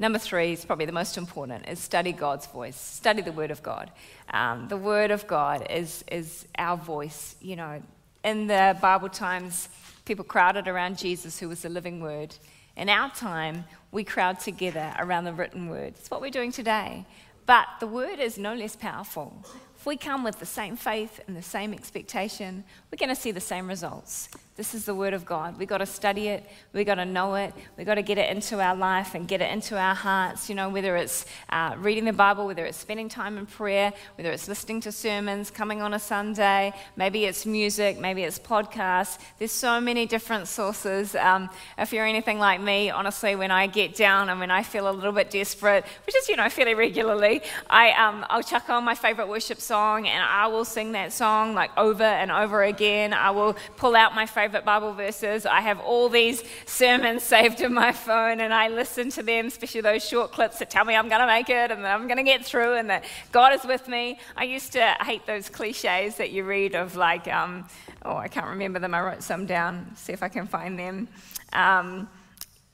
Number 0.00 0.18
three 0.18 0.54
is 0.54 0.64
probably 0.64 0.86
the 0.86 0.92
most 0.92 1.16
important, 1.16 1.68
is 1.68 1.78
study 1.78 2.10
God's 2.10 2.46
voice. 2.46 2.76
Study 2.76 3.22
the 3.22 3.32
Word 3.32 3.52
of 3.52 3.62
God. 3.62 3.92
Um, 4.30 4.66
the 4.66 4.76
Word 4.76 5.12
of 5.12 5.28
God 5.28 5.70
is, 5.70 6.04
is 6.10 6.46
our 6.56 6.76
voice. 6.76 7.36
You 7.40 7.54
know, 7.54 7.82
in 8.28 8.46
the 8.46 8.76
Bible 8.82 9.08
times, 9.08 9.70
people 10.04 10.22
crowded 10.22 10.68
around 10.68 10.98
Jesus, 10.98 11.38
who 11.38 11.48
was 11.48 11.62
the 11.62 11.70
living 11.70 11.98
Word. 11.98 12.36
In 12.76 12.90
our 12.90 13.10
time, 13.10 13.64
we 13.90 14.04
crowd 14.04 14.38
together 14.38 14.92
around 14.98 15.24
the 15.24 15.32
written 15.32 15.70
Word. 15.70 15.94
It's 15.98 16.10
what 16.10 16.20
we're 16.20 16.30
doing 16.30 16.52
today. 16.52 17.06
But 17.46 17.66
the 17.80 17.86
Word 17.86 18.20
is 18.20 18.36
no 18.36 18.54
less 18.54 18.76
powerful. 18.76 19.42
If 19.78 19.86
we 19.86 19.96
come 19.96 20.24
with 20.24 20.40
the 20.40 20.46
same 20.46 20.74
faith 20.74 21.20
and 21.28 21.36
the 21.36 21.42
same 21.42 21.72
expectation, 21.72 22.64
we're 22.90 22.98
going 22.98 23.14
to 23.14 23.20
see 23.20 23.30
the 23.30 23.40
same 23.40 23.68
results. 23.68 24.28
This 24.56 24.74
is 24.74 24.84
the 24.84 24.94
Word 24.94 25.14
of 25.14 25.24
God. 25.24 25.56
We've 25.56 25.68
got 25.68 25.78
to 25.78 25.86
study 25.86 26.26
it. 26.26 26.44
We've 26.72 26.84
got 26.84 26.96
to 26.96 27.04
know 27.04 27.36
it. 27.36 27.54
We've 27.76 27.86
got 27.86 27.94
to 27.94 28.02
get 28.02 28.18
it 28.18 28.28
into 28.28 28.60
our 28.60 28.74
life 28.74 29.14
and 29.14 29.28
get 29.28 29.40
it 29.40 29.52
into 29.52 29.78
our 29.78 29.94
hearts. 29.94 30.48
You 30.48 30.56
know, 30.56 30.68
whether 30.68 30.96
it's 30.96 31.26
uh, 31.50 31.76
reading 31.78 32.06
the 32.06 32.12
Bible, 32.12 32.44
whether 32.44 32.66
it's 32.66 32.76
spending 32.76 33.08
time 33.08 33.38
in 33.38 33.46
prayer, 33.46 33.92
whether 34.16 34.32
it's 34.32 34.48
listening 34.48 34.80
to 34.80 34.90
sermons, 34.90 35.52
coming 35.52 35.80
on 35.80 35.94
a 35.94 35.98
Sunday, 36.00 36.72
maybe 36.96 37.24
it's 37.24 37.46
music, 37.46 38.00
maybe 38.00 38.24
it's 38.24 38.36
podcasts. 38.36 39.18
There's 39.38 39.52
so 39.52 39.80
many 39.80 40.06
different 40.06 40.48
sources. 40.48 41.14
Um, 41.14 41.50
if 41.78 41.92
you're 41.92 42.04
anything 42.04 42.40
like 42.40 42.60
me, 42.60 42.90
honestly, 42.90 43.36
when 43.36 43.52
I 43.52 43.68
get 43.68 43.94
down 43.94 44.28
and 44.28 44.40
when 44.40 44.50
I 44.50 44.64
feel 44.64 44.90
a 44.90 44.90
little 44.90 45.12
bit 45.12 45.30
desperate, 45.30 45.84
which 46.04 46.16
is, 46.16 46.28
you 46.28 46.34
know, 46.34 46.48
fairly 46.48 46.74
regularly, 46.74 47.42
I, 47.70 47.92
um, 47.92 48.26
I'll 48.28 48.42
chuck 48.42 48.68
on 48.70 48.82
my 48.82 48.96
favorite 48.96 49.28
worship 49.28 49.60
song 49.68 50.08
and 50.08 50.24
I 50.24 50.46
will 50.46 50.64
sing 50.64 50.92
that 50.92 51.12
song 51.12 51.54
like 51.54 51.70
over 51.76 52.02
and 52.02 52.30
over 52.32 52.62
again. 52.62 53.12
I 53.12 53.30
will 53.32 53.54
pull 53.76 53.94
out 53.94 54.14
my 54.14 54.24
favorite 54.24 54.64
Bible 54.64 54.94
verses. 54.94 55.44
I 55.44 55.60
have 55.60 55.78
all 55.80 56.08
these 56.08 56.42
sermons 56.64 57.22
saved 57.22 57.60
in 57.60 57.74
my 57.74 57.92
phone 57.92 58.40
and 58.40 58.54
I 58.54 58.68
listen 58.68 59.10
to 59.10 59.22
them, 59.22 59.46
especially 59.48 59.82
those 59.82 60.08
short 60.08 60.32
clips 60.32 60.58
that 60.60 60.70
tell 60.70 60.86
me 60.86 60.96
I'm 60.96 61.10
going 61.10 61.20
to 61.20 61.26
make 61.26 61.50
it 61.50 61.70
and 61.70 61.84
that 61.84 61.94
I'm 61.94 62.06
going 62.06 62.16
to 62.16 62.22
get 62.22 62.46
through 62.46 62.76
and 62.76 62.88
that 62.88 63.04
God 63.30 63.52
is 63.52 63.64
with 63.64 63.88
me. 63.88 64.18
I 64.36 64.44
used 64.44 64.72
to 64.72 64.96
hate 65.02 65.26
those 65.26 65.50
cliches 65.50 66.16
that 66.16 66.30
you 66.30 66.44
read 66.44 66.74
of, 66.74 66.96
like, 66.96 67.28
um, 67.28 67.68
oh, 68.06 68.16
I 68.16 68.28
can't 68.28 68.46
remember 68.46 68.78
them. 68.78 68.94
I 68.94 69.02
wrote 69.02 69.22
some 69.22 69.44
down, 69.44 69.94
see 69.96 70.14
if 70.14 70.22
I 70.22 70.28
can 70.28 70.46
find 70.46 70.78
them. 70.78 71.08
Um, 71.52 72.08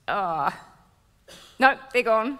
oh, 0.06 0.50
no, 1.58 1.76
they're 1.92 2.02
gone. 2.04 2.38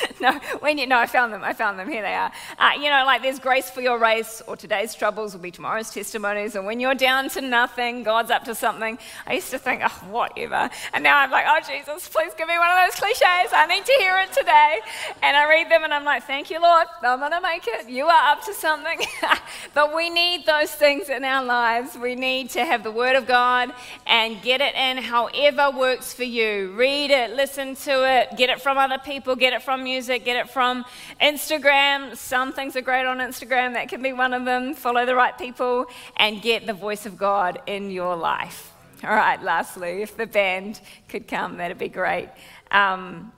no, 0.20 0.32
when 0.60 0.78
you, 0.78 0.86
no, 0.86 0.98
I 0.98 1.06
found 1.06 1.32
them. 1.32 1.42
I 1.42 1.52
found 1.52 1.78
them. 1.78 1.88
Here 1.88 2.02
they 2.02 2.14
are. 2.14 2.32
Uh, 2.58 2.70
you 2.76 2.90
know, 2.90 3.04
like 3.04 3.22
there's 3.22 3.38
grace 3.38 3.70
for 3.70 3.80
your 3.80 3.98
race, 3.98 4.42
or 4.46 4.56
today's 4.56 4.94
troubles 4.94 5.34
will 5.34 5.40
be 5.40 5.50
tomorrow's 5.50 5.90
testimonies. 5.90 6.54
And 6.54 6.66
when 6.66 6.80
you're 6.80 6.94
down 6.94 7.28
to 7.30 7.40
nothing, 7.40 8.02
God's 8.02 8.30
up 8.30 8.44
to 8.44 8.54
something. 8.54 8.98
I 9.26 9.34
used 9.34 9.50
to 9.50 9.58
think, 9.58 9.82
oh, 9.84 10.06
whatever. 10.10 10.70
And 10.92 11.04
now 11.04 11.18
I'm 11.18 11.30
like, 11.30 11.44
oh, 11.48 11.60
Jesus, 11.66 12.08
please 12.08 12.32
give 12.36 12.48
me 12.48 12.58
one 12.58 12.70
of 12.70 12.76
those 12.84 12.98
cliches. 12.98 13.52
I 13.52 13.66
need 13.68 13.84
to 13.84 13.92
hear 13.98 14.16
it 14.18 14.32
today. 14.32 14.80
And 15.22 15.36
I 15.36 15.48
read 15.48 15.70
them 15.70 15.84
and 15.84 15.92
I'm 15.92 16.04
like, 16.04 16.24
thank 16.24 16.50
you, 16.50 16.60
Lord. 16.60 16.86
I'm 17.02 17.18
going 17.18 17.32
to 17.32 17.40
make 17.40 17.66
it. 17.66 17.88
You 17.88 18.06
are 18.06 18.32
up 18.32 18.44
to 18.46 18.54
something. 18.54 19.00
but 19.74 19.94
we 19.94 20.10
need 20.10 20.46
those 20.46 20.70
things 20.70 21.08
in 21.08 21.24
our 21.24 21.44
lives. 21.44 21.96
We 21.96 22.14
need 22.14 22.50
to 22.50 22.64
have 22.64 22.82
the 22.82 22.90
Word 22.90 23.16
of 23.16 23.26
God 23.26 23.72
and 24.06 24.40
get 24.42 24.60
it 24.60 24.74
in 24.74 24.98
however 24.98 25.70
works 25.76 26.12
for 26.12 26.24
you. 26.24 26.72
Read 26.76 27.10
it, 27.10 27.32
listen 27.32 27.74
to 27.76 28.08
it, 28.08 28.36
get 28.36 28.50
it 28.50 28.60
from 28.60 28.78
other 28.78 28.98
people, 28.98 29.36
get 29.36 29.52
it 29.52 29.62
from 29.62 29.81
music, 29.82 30.24
get 30.24 30.36
it 30.36 30.50
from 30.50 30.84
Instagram. 31.20 32.16
Some 32.16 32.52
things 32.52 32.76
are 32.76 32.82
great 32.82 33.06
on 33.06 33.18
Instagram, 33.18 33.74
that 33.74 33.88
can 33.88 34.02
be 34.02 34.12
one 34.12 34.32
of 34.32 34.44
them. 34.44 34.74
Follow 34.74 35.04
the 35.06 35.14
right 35.14 35.36
people 35.36 35.86
and 36.16 36.40
get 36.40 36.66
the 36.66 36.72
voice 36.72 37.06
of 37.06 37.16
God 37.16 37.60
in 37.66 37.90
your 37.90 38.16
life. 38.16 38.72
All 39.04 39.10
right, 39.10 39.42
lastly, 39.42 40.02
if 40.02 40.16
the 40.16 40.26
band 40.26 40.80
could 41.08 41.26
come, 41.26 41.56
that'd 41.56 41.78
be 41.78 41.88
great. 41.88 42.28
Um, 42.70 43.32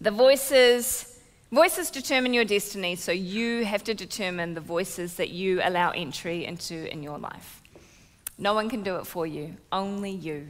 the 0.00 0.10
voices. 0.10 1.10
Voices 1.52 1.90
determine 1.90 2.34
your 2.34 2.44
destiny, 2.44 2.96
so 2.96 3.12
you 3.12 3.64
have 3.64 3.84
to 3.84 3.94
determine 3.94 4.54
the 4.54 4.60
voices 4.60 5.14
that 5.14 5.28
you 5.28 5.60
allow 5.62 5.90
entry 5.90 6.44
into 6.44 6.90
in 6.92 7.00
your 7.00 7.16
life. 7.16 7.62
No 8.38 8.54
one 8.54 8.68
can 8.68 8.82
do 8.82 8.96
it 8.96 9.06
for 9.06 9.24
you, 9.24 9.54
only 9.70 10.10
you. 10.10 10.48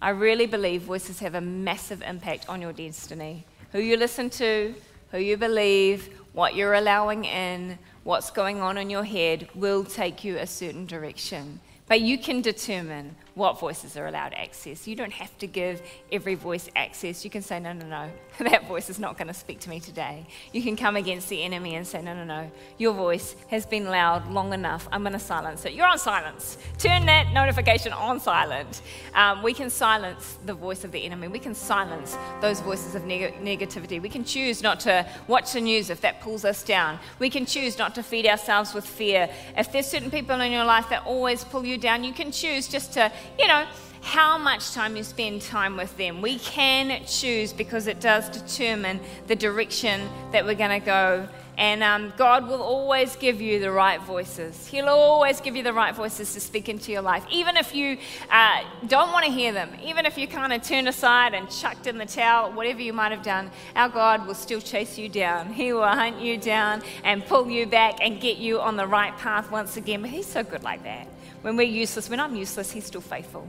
I 0.00 0.10
really 0.10 0.46
believe 0.46 0.82
voices 0.82 1.18
have 1.18 1.34
a 1.34 1.40
massive 1.40 2.02
impact 2.02 2.48
on 2.48 2.62
your 2.62 2.72
destiny 2.72 3.46
who 3.72 3.80
you 3.80 3.96
listen 3.96 4.30
to, 4.30 4.74
who 5.10 5.18
you 5.18 5.36
believe, 5.36 6.10
what 6.32 6.54
you're 6.54 6.74
allowing 6.74 7.24
in, 7.24 7.78
what's 8.04 8.30
going 8.30 8.60
on 8.60 8.78
in 8.78 8.90
your 8.90 9.04
head 9.04 9.48
will 9.54 9.84
take 9.84 10.24
you 10.24 10.36
a 10.38 10.46
certain 10.46 10.86
direction. 10.86 11.60
But 11.86 12.00
you 12.00 12.18
can 12.18 12.42
determine 12.42 13.16
what 13.38 13.60
voices 13.60 13.96
are 13.96 14.08
allowed 14.08 14.34
access. 14.34 14.86
You 14.88 14.96
don't 14.96 15.12
have 15.12 15.36
to 15.38 15.46
give 15.46 15.80
every 16.10 16.34
voice 16.34 16.68
access. 16.74 17.24
You 17.24 17.30
can 17.30 17.40
say, 17.40 17.60
no, 17.60 17.72
no, 17.72 17.86
no, 17.86 18.10
that 18.50 18.66
voice 18.66 18.90
is 18.90 18.98
not 18.98 19.16
going 19.16 19.28
to 19.28 19.34
speak 19.34 19.60
to 19.60 19.70
me 19.70 19.78
today. 19.78 20.26
You 20.52 20.60
can 20.60 20.76
come 20.76 20.96
against 20.96 21.28
the 21.28 21.42
enemy 21.44 21.76
and 21.76 21.86
say, 21.86 22.02
no, 22.02 22.14
no, 22.14 22.24
no, 22.24 22.50
your 22.78 22.92
voice 22.92 23.36
has 23.46 23.64
been 23.64 23.86
loud 23.86 24.28
long 24.30 24.52
enough. 24.52 24.88
I'm 24.90 25.02
going 25.02 25.12
to 25.12 25.20
silence 25.20 25.64
it. 25.64 25.72
You're 25.72 25.86
on 25.86 25.98
silence. 25.98 26.58
Turn 26.78 27.06
that 27.06 27.32
notification 27.32 27.92
on 27.92 28.18
silent. 28.18 28.82
Um, 29.14 29.42
we 29.44 29.54
can 29.54 29.70
silence 29.70 30.36
the 30.44 30.54
voice 30.54 30.82
of 30.82 30.90
the 30.90 31.04
enemy. 31.04 31.28
We 31.28 31.38
can 31.38 31.54
silence 31.54 32.18
those 32.40 32.60
voices 32.60 32.96
of 32.96 33.04
neg- 33.04 33.34
negativity. 33.40 34.02
We 34.02 34.08
can 34.08 34.24
choose 34.24 34.62
not 34.64 34.80
to 34.80 35.06
watch 35.28 35.52
the 35.52 35.60
news 35.60 35.90
if 35.90 36.00
that 36.00 36.20
pulls 36.20 36.44
us 36.44 36.64
down. 36.64 36.98
We 37.20 37.30
can 37.30 37.46
choose 37.46 37.78
not 37.78 37.94
to 37.94 38.02
feed 38.02 38.26
ourselves 38.26 38.74
with 38.74 38.84
fear. 38.84 39.30
If 39.56 39.70
there's 39.70 39.86
certain 39.86 40.10
people 40.10 40.40
in 40.40 40.50
your 40.50 40.64
life 40.64 40.88
that 40.90 41.06
always 41.06 41.44
pull 41.44 41.64
you 41.64 41.78
down, 41.78 42.02
you 42.02 42.12
can 42.12 42.32
choose 42.32 42.66
just 42.66 42.92
to 42.94 43.12
you 43.38 43.46
know, 43.46 43.66
how 44.00 44.38
much 44.38 44.72
time 44.72 44.96
you 44.96 45.02
spend 45.02 45.42
time 45.42 45.76
with 45.76 45.96
them. 45.96 46.22
We 46.22 46.38
can 46.38 47.04
choose 47.04 47.52
because 47.52 47.86
it 47.86 48.00
does 48.00 48.28
determine 48.28 49.00
the 49.26 49.36
direction 49.36 50.08
that 50.32 50.44
we're 50.44 50.54
going 50.54 50.80
to 50.80 50.84
go. 50.84 51.28
And 51.58 51.82
um, 51.82 52.12
God 52.16 52.46
will 52.46 52.62
always 52.62 53.16
give 53.16 53.40
you 53.40 53.58
the 53.58 53.72
right 53.72 54.00
voices. 54.00 54.68
He'll 54.68 54.88
always 54.88 55.40
give 55.40 55.56
you 55.56 55.64
the 55.64 55.72
right 55.72 55.92
voices 55.92 56.32
to 56.34 56.40
speak 56.40 56.68
into 56.68 56.92
your 56.92 57.02
life. 57.02 57.24
Even 57.32 57.56
if 57.56 57.74
you 57.74 57.98
uh, 58.30 58.62
don't 58.86 59.10
want 59.10 59.26
to 59.26 59.32
hear 59.32 59.52
them, 59.52 59.70
even 59.82 60.06
if 60.06 60.16
you 60.16 60.28
kind 60.28 60.52
of 60.52 60.62
turned 60.62 60.88
aside 60.88 61.34
and 61.34 61.50
chucked 61.50 61.88
in 61.88 61.98
the 61.98 62.06
towel, 62.06 62.52
whatever 62.52 62.80
you 62.80 62.92
might 62.92 63.10
have 63.10 63.24
done, 63.24 63.50
our 63.74 63.88
God 63.88 64.24
will 64.24 64.36
still 64.36 64.60
chase 64.60 64.96
you 64.96 65.08
down. 65.08 65.52
He 65.52 65.72
will 65.72 65.82
hunt 65.82 66.20
you 66.20 66.38
down 66.38 66.82
and 67.02 67.26
pull 67.26 67.50
you 67.50 67.66
back 67.66 67.98
and 68.00 68.20
get 68.20 68.38
you 68.38 68.60
on 68.60 68.76
the 68.76 68.86
right 68.86 69.16
path 69.18 69.50
once 69.50 69.76
again. 69.76 70.00
But 70.00 70.10
He's 70.10 70.26
so 70.26 70.44
good 70.44 70.62
like 70.62 70.84
that. 70.84 71.08
When 71.42 71.56
we're 71.56 71.62
useless, 71.62 72.08
when 72.08 72.20
I'm 72.20 72.34
useless, 72.34 72.70
He's 72.70 72.86
still 72.86 73.00
faithful. 73.00 73.48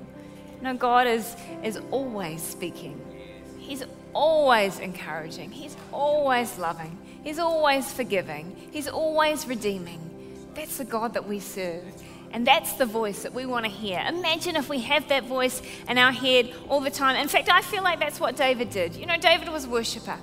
No, 0.62 0.74
God 0.74 1.08
is, 1.08 1.36
is 1.64 1.80
always 1.92 2.42
speaking. 2.42 3.00
He's 3.58 3.84
always 4.14 4.80
encouraging. 4.80 5.52
He's 5.52 5.78
always 5.92 6.58
loving. 6.58 6.98
He's 7.24 7.40
always 7.40 7.92
forgiving. 7.92 8.56
He's 8.72 8.88
always 8.88 9.48
redeeming. 9.48 10.00
That's 10.56 10.78
the 10.78 10.86
God 10.86 11.14
that 11.14 11.28
we 11.28 11.40
serve. 11.40 11.84
And 12.32 12.46
that's 12.46 12.74
the 12.74 12.86
voice 12.86 13.24
that 13.24 13.34
we 13.34 13.46
want 13.46 13.66
to 13.66 13.72
hear. 13.72 14.04
Imagine 14.08 14.56
if 14.56 14.70
we 14.70 14.80
have 14.82 15.08
that 15.10 15.24
voice 15.24 15.62
in 15.88 15.98
our 15.98 16.12
head 16.12 16.54
all 16.68 16.80
the 16.80 16.92
time. 16.92 17.16
In 17.16 17.28
fact, 17.28 17.50
I 17.50 17.62
feel 17.62 17.84
like 17.84 18.00
that's 18.00 18.20
what 18.20 18.36
David 18.36 18.70
did. 18.70 18.96
You 18.96 19.06
know, 19.06 19.18
David 19.18 19.50
was 19.50 19.66
a 19.66 19.70
worshiper. 19.70 20.18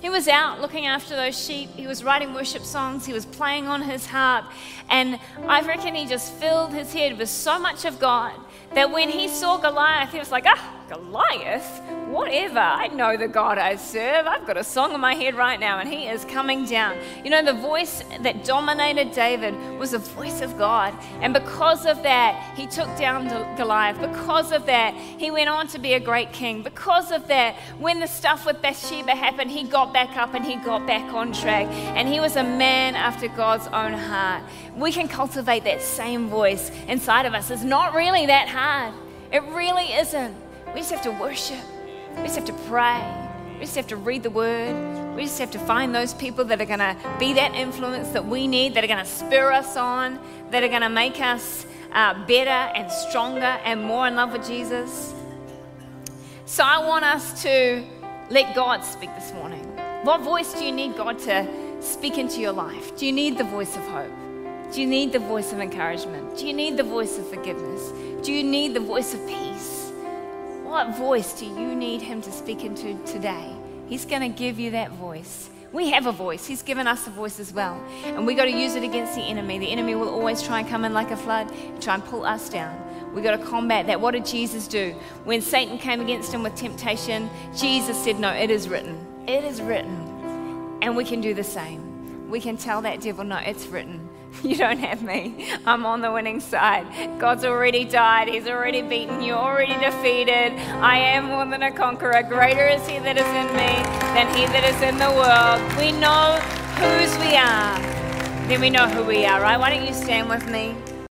He 0.00 0.08
was 0.08 0.28
out 0.28 0.60
looking 0.60 0.86
after 0.86 1.14
those 1.14 1.38
sheep. 1.38 1.70
He 1.76 1.86
was 1.86 2.02
writing 2.02 2.32
worship 2.32 2.62
songs. 2.62 3.04
He 3.04 3.12
was 3.12 3.26
playing 3.26 3.66
on 3.68 3.82
his 3.82 4.06
harp. 4.06 4.46
And 4.88 5.20
I 5.46 5.60
reckon 5.60 5.94
he 5.94 6.06
just 6.06 6.32
filled 6.34 6.72
his 6.72 6.92
head 6.92 7.18
with 7.18 7.28
so 7.28 7.58
much 7.58 7.84
of 7.84 7.98
God 7.98 8.32
that 8.74 8.90
when 8.90 9.10
he 9.10 9.28
saw 9.28 9.58
Goliath, 9.58 10.10
he 10.10 10.18
was 10.18 10.30
like, 10.30 10.44
ah, 10.46 10.79
Goliath? 10.90 11.80
Whatever. 12.08 12.58
I 12.58 12.88
know 12.88 13.16
the 13.16 13.28
God 13.28 13.58
I 13.58 13.76
serve. 13.76 14.26
I've 14.26 14.44
got 14.44 14.56
a 14.56 14.64
song 14.64 14.92
in 14.92 15.00
my 15.00 15.14
head 15.14 15.36
right 15.36 15.60
now, 15.60 15.78
and 15.78 15.88
he 15.88 16.08
is 16.08 16.24
coming 16.24 16.66
down. 16.66 16.96
You 17.24 17.30
know, 17.30 17.44
the 17.44 17.52
voice 17.52 18.02
that 18.22 18.44
dominated 18.44 19.12
David 19.12 19.54
was 19.78 19.92
the 19.92 19.98
voice 19.98 20.40
of 20.40 20.58
God. 20.58 20.92
And 21.20 21.32
because 21.32 21.86
of 21.86 22.02
that, 22.02 22.56
he 22.56 22.66
took 22.66 22.88
down 22.98 23.28
Goliath. 23.56 24.00
Because 24.00 24.50
of 24.50 24.66
that, 24.66 24.92
he 24.94 25.30
went 25.30 25.48
on 25.48 25.68
to 25.68 25.78
be 25.78 25.92
a 25.92 26.00
great 26.00 26.32
king. 26.32 26.64
Because 26.64 27.12
of 27.12 27.28
that, 27.28 27.54
when 27.78 28.00
the 28.00 28.08
stuff 28.08 28.44
with 28.44 28.60
Bathsheba 28.60 29.12
happened, 29.12 29.52
he 29.52 29.62
got 29.62 29.92
back 29.92 30.16
up 30.16 30.34
and 30.34 30.44
he 30.44 30.56
got 30.56 30.88
back 30.88 31.14
on 31.14 31.32
track. 31.32 31.68
And 31.94 32.08
he 32.08 32.18
was 32.18 32.34
a 32.34 32.42
man 32.42 32.96
after 32.96 33.28
God's 33.28 33.68
own 33.68 33.92
heart. 33.92 34.42
We 34.74 34.90
can 34.90 35.06
cultivate 35.06 35.62
that 35.64 35.82
same 35.82 36.28
voice 36.28 36.72
inside 36.88 37.26
of 37.26 37.34
us. 37.34 37.48
It's 37.52 37.62
not 37.62 37.94
really 37.94 38.26
that 38.26 38.48
hard. 38.48 38.92
It 39.30 39.44
really 39.44 39.92
isn't. 39.92 40.49
We 40.74 40.80
just 40.80 40.90
have 40.90 41.02
to 41.02 41.10
worship. 41.10 41.64
We 42.16 42.22
just 42.24 42.36
have 42.36 42.44
to 42.46 42.52
pray. 42.68 43.02
We 43.54 43.60
just 43.60 43.76
have 43.76 43.88
to 43.88 43.96
read 43.96 44.22
the 44.22 44.30
word. 44.30 45.16
We 45.16 45.22
just 45.22 45.38
have 45.38 45.50
to 45.50 45.58
find 45.58 45.94
those 45.94 46.14
people 46.14 46.44
that 46.46 46.60
are 46.60 46.66
going 46.66 46.78
to 46.78 46.96
be 47.18 47.32
that 47.34 47.54
influence 47.54 48.08
that 48.10 48.24
we 48.24 48.46
need, 48.46 48.74
that 48.74 48.84
are 48.84 48.86
going 48.86 49.04
to 49.04 49.10
spur 49.10 49.52
us 49.52 49.76
on, 49.76 50.18
that 50.50 50.62
are 50.62 50.68
going 50.68 50.82
to 50.82 50.88
make 50.88 51.20
us 51.20 51.66
uh, 51.92 52.14
better 52.26 52.50
and 52.50 52.90
stronger 52.90 53.58
and 53.64 53.82
more 53.82 54.06
in 54.06 54.14
love 54.14 54.32
with 54.32 54.46
Jesus. 54.46 55.12
So 56.46 56.64
I 56.64 56.86
want 56.86 57.04
us 57.04 57.42
to 57.42 57.84
let 58.30 58.54
God 58.54 58.84
speak 58.84 59.10
this 59.16 59.32
morning. 59.32 59.64
What 60.04 60.20
voice 60.20 60.52
do 60.54 60.64
you 60.64 60.72
need 60.72 60.96
God 60.96 61.18
to 61.20 61.46
speak 61.80 62.16
into 62.16 62.40
your 62.40 62.52
life? 62.52 62.96
Do 62.96 63.06
you 63.06 63.12
need 63.12 63.38
the 63.38 63.44
voice 63.44 63.76
of 63.76 63.82
hope? 63.88 64.12
Do 64.72 64.80
you 64.80 64.86
need 64.86 65.12
the 65.12 65.18
voice 65.18 65.52
of 65.52 65.58
encouragement? 65.58 66.38
Do 66.38 66.46
you 66.46 66.52
need 66.52 66.76
the 66.76 66.84
voice 66.84 67.18
of 67.18 67.28
forgiveness? 67.28 67.92
Do 68.24 68.32
you 68.32 68.44
need 68.44 68.74
the 68.74 68.80
voice 68.80 69.12
of 69.14 69.26
peace? 69.26 69.79
What 70.70 70.96
voice 70.96 71.32
do 71.32 71.46
you 71.46 71.74
need 71.74 72.00
Him 72.00 72.22
to 72.22 72.30
speak 72.30 72.62
into 72.62 72.94
today? 73.04 73.52
He's 73.88 74.04
going 74.04 74.22
to 74.22 74.28
give 74.28 74.60
you 74.60 74.70
that 74.70 74.92
voice. 74.92 75.50
We 75.72 75.90
have 75.90 76.06
a 76.06 76.12
voice. 76.12 76.46
He's 76.46 76.62
given 76.62 76.86
us 76.86 77.08
a 77.08 77.10
voice 77.10 77.40
as 77.40 77.52
well. 77.52 77.74
And 78.04 78.24
we've 78.24 78.36
got 78.36 78.44
to 78.44 78.52
use 78.52 78.76
it 78.76 78.84
against 78.84 79.16
the 79.16 79.22
enemy. 79.22 79.58
The 79.58 79.72
enemy 79.72 79.96
will 79.96 80.08
always 80.08 80.40
try 80.44 80.60
and 80.60 80.68
come 80.68 80.84
in 80.84 80.94
like 80.94 81.10
a 81.10 81.16
flood 81.16 81.50
and 81.50 81.82
try 81.82 81.94
and 81.94 82.04
pull 82.04 82.24
us 82.24 82.48
down. 82.48 82.80
We've 83.12 83.24
got 83.24 83.36
to 83.36 83.44
combat 83.44 83.88
that. 83.88 84.00
What 84.00 84.12
did 84.12 84.24
Jesus 84.24 84.68
do? 84.68 84.92
When 85.24 85.42
Satan 85.42 85.76
came 85.76 86.00
against 86.00 86.32
him 86.32 86.44
with 86.44 86.54
temptation, 86.54 87.28
Jesus 87.56 87.96
said, 88.04 88.20
No, 88.20 88.30
it 88.30 88.48
is 88.48 88.68
written. 88.68 88.96
It 89.26 89.42
is 89.42 89.60
written. 89.60 90.78
And 90.82 90.96
we 90.96 91.04
can 91.04 91.20
do 91.20 91.34
the 91.34 91.42
same. 91.42 92.30
We 92.30 92.40
can 92.40 92.56
tell 92.56 92.80
that 92.82 93.00
devil, 93.00 93.24
No, 93.24 93.38
it's 93.38 93.66
written. 93.66 94.08
You 94.42 94.56
don't 94.56 94.78
have 94.78 95.02
me. 95.02 95.50
I'm 95.66 95.84
on 95.84 96.00
the 96.00 96.10
winning 96.10 96.40
side. 96.40 96.86
God's 97.18 97.44
already 97.44 97.84
died. 97.84 98.28
He's 98.28 98.46
already 98.46 98.82
beaten 98.82 99.22
You're 99.22 99.36
already 99.36 99.74
defeated. 99.74 100.52
I 100.80 100.98
am 100.98 101.24
more 101.24 101.44
than 101.44 101.62
a 101.62 101.70
conqueror. 101.70 102.22
Greater 102.22 102.66
is 102.66 102.86
He 102.88 102.98
that 103.00 103.18
is 103.18 103.26
in 103.26 103.48
me 103.56 103.72
than 104.14 104.34
He 104.34 104.46
that 104.46 104.64
is 104.64 104.80
in 104.82 104.96
the 104.98 105.10
world. 105.10 105.60
We 105.78 105.92
know 105.92 106.38
whose 106.80 107.16
we 107.18 107.36
are. 107.36 107.78
Then 108.48 108.60
we 108.60 108.70
know 108.70 108.88
who 108.88 109.04
we 109.04 109.26
are, 109.26 109.40
right? 109.40 109.58
Why 109.58 109.70
don't 109.70 109.86
you 109.86 109.94
stand 109.94 110.28
with 110.28 110.48
me? 110.50 110.74